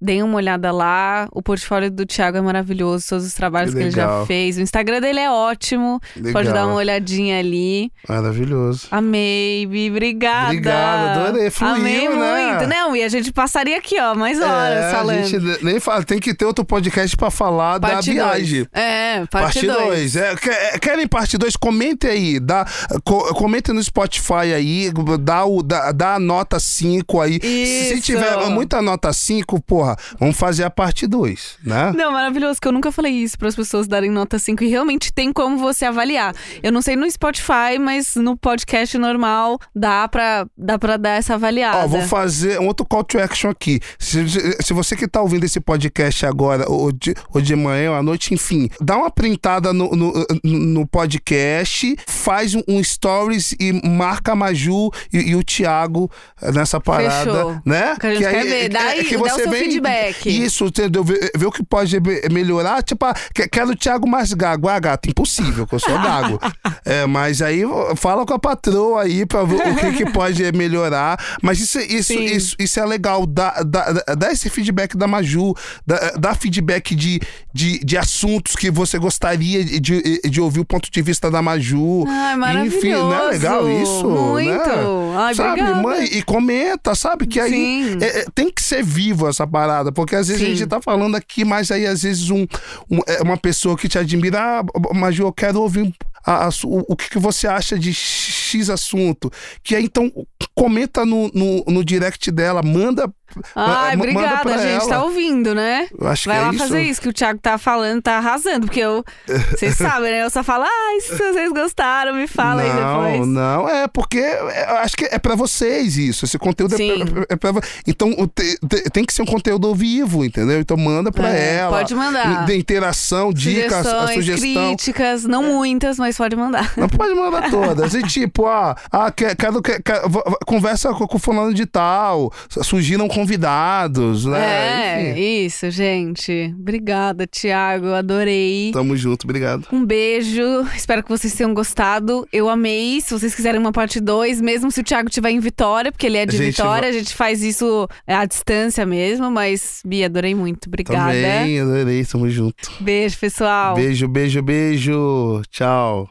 Deem 0.00 0.22
uma 0.22 0.36
olhada 0.36 0.70
lá. 0.70 1.26
O 1.32 1.42
portfólio 1.42 1.90
do 1.90 2.04
Thiago 2.04 2.36
é 2.36 2.40
maravilhoso, 2.40 3.06
todos 3.08 3.24
os 3.26 3.32
trabalhos 3.32 3.72
Que 3.72 3.78
que, 3.78 3.82
ele 3.84 3.90
já 3.90 4.24
fez. 4.26 4.58
O 4.58 4.60
Instagram 4.60 5.00
dele 5.00 5.20
é 5.20 5.30
ótimo. 5.30 5.98
legal. 6.16 6.32
Pode 6.32 6.52
dar 6.52 6.66
uma 6.66 6.74
olhadinha 6.76 7.38
ali. 7.38 7.90
Maravilhoso. 8.08 8.86
Amei, 8.90 9.64
Bi, 9.66 9.90
obrigada. 9.90 10.48
Obrigado, 10.48 11.18
adorei. 11.28 11.50
Fluiu, 11.50 11.74
Amei 11.74 12.08
né? 12.08 12.48
muito. 12.58 12.66
Não, 12.68 12.94
e 12.94 13.02
a 13.02 13.08
gente 13.08 13.32
passaria 13.32 13.78
aqui, 13.78 13.98
ó, 14.00 14.14
mais 14.14 14.40
horas 14.40 14.84
é, 14.84 14.90
falando. 14.90 15.18
a 15.18 15.22
gente 15.22 15.64
nem 15.64 15.80
fala, 15.80 16.02
tem 16.04 16.18
que 16.18 16.34
ter 16.34 16.44
outro 16.44 16.64
podcast 16.64 17.16
pra 17.16 17.30
falar 17.30 17.80
Parte 17.80 18.12
da 18.14 18.24
dois. 18.32 18.46
viagem. 18.48 18.66
É, 18.72 19.24
parte 19.26 19.66
2. 19.66 19.78
2. 19.84 20.16
É, 20.16 20.36
que- 20.36 20.50
é, 20.50 20.78
querem 20.78 21.06
parte 21.06 21.38
2? 21.38 21.56
Comente 21.56 22.06
aí. 22.06 22.38
Dá, 22.40 22.66
co, 23.04 23.32
comente 23.34 23.72
no 23.72 23.82
Spotify 23.82 24.52
aí. 24.54 24.92
Dá, 25.20 25.44
o, 25.46 25.62
dá, 25.62 25.92
dá 25.92 26.14
a 26.16 26.20
nota 26.20 26.60
5 26.60 27.20
aí. 27.20 27.38
Se, 27.40 27.48
se 27.48 27.94
Isso. 27.94 28.02
tiver 28.02 28.36
muita 28.50 28.82
nota 28.82 29.12
5, 29.12 29.62
porra, 29.62 29.93
vamos 30.18 30.36
fazer 30.36 30.64
a 30.64 30.70
parte 30.70 31.06
2, 31.06 31.58
né? 31.64 31.92
Não, 31.94 32.12
maravilhoso, 32.12 32.60
que 32.60 32.68
eu 32.68 32.72
nunca 32.72 32.90
falei 32.92 33.12
isso 33.12 33.38
para 33.38 33.48
as 33.48 33.56
pessoas 33.56 33.86
darem 33.86 34.10
nota 34.10 34.38
5 34.38 34.62
e 34.64 34.68
realmente 34.68 35.12
tem 35.12 35.32
como 35.32 35.58
você 35.58 35.84
avaliar. 35.84 36.34
Eu 36.62 36.72
não 36.72 36.82
sei 36.82 36.96
no 36.96 37.10
Spotify, 37.10 37.78
mas 37.80 38.16
no 38.16 38.36
podcast 38.36 38.96
normal 38.98 39.58
dá 39.74 40.06
pra, 40.08 40.46
dá 40.56 40.78
pra 40.78 40.96
dar 40.96 41.10
essa 41.10 41.34
avaliada. 41.34 41.84
Ó, 41.84 41.88
vou 41.88 42.02
fazer 42.02 42.60
um 42.60 42.66
outro 42.66 42.86
call 42.86 43.04
to 43.04 43.18
action 43.18 43.50
aqui. 43.50 43.80
Se, 43.98 44.24
se 44.60 44.72
você 44.72 44.96
que 44.96 45.06
tá 45.06 45.20
ouvindo 45.20 45.44
esse 45.44 45.60
podcast 45.60 46.26
agora, 46.26 46.70
ou 46.70 46.92
de, 46.92 47.14
ou 47.32 47.40
de 47.40 47.54
manhã, 47.54 47.90
ou 47.90 47.96
à 47.96 48.02
noite, 48.02 48.34
enfim, 48.34 48.68
dá 48.80 48.96
uma 48.96 49.10
printada 49.10 49.72
no, 49.72 49.90
no, 49.90 50.12
no 50.42 50.86
podcast, 50.86 51.96
faz 52.06 52.54
um, 52.54 52.62
um, 52.68 52.82
stories 52.82 53.54
e 53.60 53.72
marca 53.86 54.32
a 54.32 54.36
Maju 54.36 54.90
e, 55.12 55.30
e 55.30 55.36
o 55.36 55.42
Thiago 55.42 56.10
nessa 56.52 56.80
parada, 56.80 57.24
Fechou. 57.24 57.60
né? 57.64 57.96
Que 58.00 58.06
a 58.06 58.14
gente 58.14 58.28
quer 58.28 58.44
ver. 58.44 58.68
Dá 58.68 58.80
aí, 58.80 59.10
dá 59.10 59.22
o 59.22 59.28
seu 59.30 59.50
feedback. 59.74 60.26
Isso, 60.26 60.66
entendeu? 60.66 61.04
Ver, 61.04 61.30
ver 61.36 61.46
o 61.46 61.52
que 61.52 61.62
pode 61.62 61.98
melhorar. 62.30 62.82
Tipo, 62.82 63.06
ah, 63.06 63.14
quero 63.50 63.70
o 63.70 63.76
Thiago 63.76 64.08
mais 64.08 64.32
gago. 64.32 64.68
Ah, 64.68 64.78
gato, 64.78 65.08
impossível, 65.08 65.66
que 65.66 65.74
eu 65.74 65.80
sou 65.80 65.94
gago. 66.00 66.40
é, 66.84 67.06
mas 67.06 67.42
aí 67.42 67.62
fala 67.96 68.24
com 68.24 68.34
a 68.34 68.38
patroa 68.38 69.02
aí 69.02 69.26
pra 69.26 69.44
ver 69.44 69.56
o 69.56 69.76
que, 69.76 70.04
que 70.04 70.10
pode 70.10 70.42
melhorar. 70.52 71.18
Mas 71.42 71.60
isso, 71.60 71.78
isso, 71.80 72.12
isso, 72.12 72.56
isso 72.58 72.80
é 72.80 72.84
legal. 72.84 73.26
Dá, 73.26 73.62
dá, 73.62 73.92
dá 74.16 74.32
esse 74.32 74.48
feedback 74.48 74.96
da 74.96 75.06
Maju, 75.06 75.54
dá, 75.86 76.12
dá 76.18 76.34
feedback 76.34 76.94
de, 76.94 77.20
de, 77.52 77.78
de 77.80 77.96
assuntos 77.96 78.56
que 78.56 78.70
você 78.70 78.98
gostaria 78.98 79.64
de, 79.64 80.20
de 80.28 80.40
ouvir 80.40 80.60
o 80.60 80.64
ponto 80.64 80.90
de 80.90 81.02
vista 81.02 81.30
da 81.30 81.42
Maju. 81.42 82.04
Ai, 82.06 82.36
maravilhoso. 82.36 82.76
Enfim, 82.78 82.90
não 82.90 83.14
é 83.14 83.30
legal 83.30 83.68
isso? 83.70 84.08
Muito. 84.08 84.50
Né? 84.50 85.14
Ai, 85.16 85.34
sabe, 85.34 85.60
obrigada. 85.60 85.82
mãe? 85.82 86.04
E 86.04 86.22
comenta, 86.22 86.94
sabe? 86.94 87.26
Que 87.26 87.40
aí 87.40 87.96
é, 88.00 88.20
é, 88.20 88.26
tem 88.34 88.50
que 88.50 88.62
ser 88.62 88.82
vivo 88.82 89.28
essa 89.28 89.46
parada, 89.46 89.63
porque 89.92 90.16
às 90.16 90.28
vezes 90.28 90.42
Sim. 90.42 90.52
a 90.52 90.54
gente 90.54 90.68
tá 90.68 90.80
falando 90.80 91.14
aqui, 91.14 91.44
mas 91.44 91.70
aí 91.70 91.86
às 91.86 92.02
vezes 92.02 92.30
um, 92.30 92.46
um 92.90 93.00
uma 93.22 93.36
pessoa 93.36 93.76
que 93.76 93.88
te 93.88 93.98
admira, 93.98 94.40
ah, 94.40 94.94
Maju, 94.94 95.24
eu 95.24 95.32
quero 95.32 95.60
ouvir 95.60 95.94
a, 96.24 96.46
a, 96.46 96.48
o, 96.64 96.92
o 96.92 96.96
que, 96.96 97.10
que 97.10 97.18
você 97.18 97.46
acha 97.46 97.78
de 97.78 97.92
X 97.92 98.70
assunto. 98.70 99.30
Que 99.62 99.76
aí 99.76 99.84
então 99.84 100.10
comenta 100.54 101.04
no, 101.04 101.30
no, 101.34 101.64
no 101.66 101.84
direct 101.84 102.30
dela, 102.30 102.62
manda 102.62 103.12
Ai, 103.54 103.94
obrigada, 103.96 104.54
a 104.54 104.58
gente 104.58 104.82
ela. 104.82 104.88
tá 104.88 105.02
ouvindo, 105.04 105.54
né? 105.54 105.88
Acho 106.02 106.28
Vai 106.28 106.38
que 106.38 106.42
é 106.42 106.46
lá 106.46 106.50
isso. 106.54 106.58
fazer 106.58 106.82
isso 106.82 107.00
que 107.00 107.08
o 107.08 107.12
Thiago 107.12 107.38
tá 107.40 107.58
falando, 107.58 108.02
tá 108.02 108.16
arrasando, 108.18 108.66
porque 108.66 108.80
eu. 108.80 109.04
Vocês 109.50 109.74
sabem, 109.78 110.10
né? 110.10 110.22
Eu 110.24 110.30
só 110.30 110.42
falo, 110.42 110.64
ah, 110.64 111.00
se 111.00 111.16
vocês 111.16 111.52
gostaram, 111.52 112.14
me 112.14 112.26
fala 112.26 112.62
não, 112.62 113.00
aí 113.02 113.12
depois. 113.12 113.28
Não, 113.28 113.68
é 113.68 113.88
porque 113.88 114.18
eu 114.18 114.76
acho 114.78 114.96
que 114.96 115.04
é 115.06 115.18
pra 115.18 115.34
vocês 115.34 115.96
isso. 115.96 116.24
Esse 116.24 116.38
conteúdo 116.38 116.76
Sim. 116.76 117.02
é 117.28 117.36
pra, 117.36 117.50
é 117.50 117.52
pra 117.52 117.62
Então 117.86 118.10
te, 118.34 118.58
te, 118.66 118.90
tem 118.90 119.04
que 119.04 119.12
ser 119.12 119.22
um 119.22 119.26
conteúdo 119.26 119.66
ao 119.68 119.74
vivo, 119.74 120.24
entendeu? 120.24 120.60
Então 120.60 120.76
manda 120.76 121.10
pra 121.12 121.28
É, 121.30 121.56
ela. 121.56 121.78
pode 121.78 121.94
mandar. 121.94 122.46
De 122.46 122.56
interação, 122.56 123.32
dicas, 123.32 123.84
Sugestões, 123.86 124.14
sugestão. 124.14 124.66
críticas, 124.68 125.24
não 125.24 125.42
muitas, 125.42 125.98
mas 125.98 126.16
pode 126.16 126.36
mandar. 126.36 126.72
Não 126.76 126.88
pode 126.88 127.14
mandar 127.14 127.50
todas. 127.50 127.94
E 127.94 128.02
tipo, 128.02 128.46
ah, 128.46 128.76
ah 128.90 129.10
quero, 129.10 129.36
quero, 129.36 129.62
quero, 129.62 130.08
conversa 130.46 130.92
com, 130.92 131.06
com 131.06 131.16
o 131.16 131.20
fulano 131.20 131.52
de 131.54 131.66
tal, 131.66 132.32
surgiram 132.48 133.08
convidados, 133.24 134.26
né? 134.26 134.38
É, 134.38 135.10
Enfim. 135.10 135.44
isso, 135.46 135.70
gente. 135.70 136.54
Obrigada, 136.58 137.26
Thiago. 137.26 137.88
Adorei. 137.94 138.70
Tamo 138.72 138.94
junto, 138.96 139.24
obrigado. 139.24 139.66
Um 139.72 139.84
beijo. 139.84 140.42
Espero 140.76 141.02
que 141.02 141.08
vocês 141.08 141.34
tenham 141.34 141.54
gostado. 141.54 142.28
Eu 142.30 142.48
amei. 142.48 143.00
Se 143.00 143.12
vocês 143.12 143.34
quiserem 143.34 143.58
uma 143.58 143.72
parte 143.72 143.98
2, 143.98 144.40
mesmo 144.40 144.70
se 144.70 144.80
o 144.80 144.84
Thiago 144.84 145.08
estiver 145.08 145.30
em 145.30 145.40
Vitória, 145.40 145.90
porque 145.90 146.06
ele 146.06 146.18
é 146.18 146.26
de 146.26 146.36
Gente, 146.36 146.50
Vitória, 146.50 146.88
a 146.88 146.92
gente 146.92 147.14
faz 147.14 147.42
isso 147.42 147.88
à 148.06 148.26
distância 148.26 148.84
mesmo. 148.84 149.30
Mas, 149.30 149.80
Bia, 149.84 150.06
adorei 150.06 150.34
muito. 150.34 150.66
Obrigada. 150.66 151.12
Também, 151.12 151.60
adorei, 151.60 152.04
tamo 152.04 152.28
junto. 152.28 152.70
Beijo, 152.80 153.18
pessoal. 153.18 153.74
Beijo, 153.74 154.06
beijo, 154.06 154.42
beijo. 154.42 155.42
Tchau. 155.50 156.10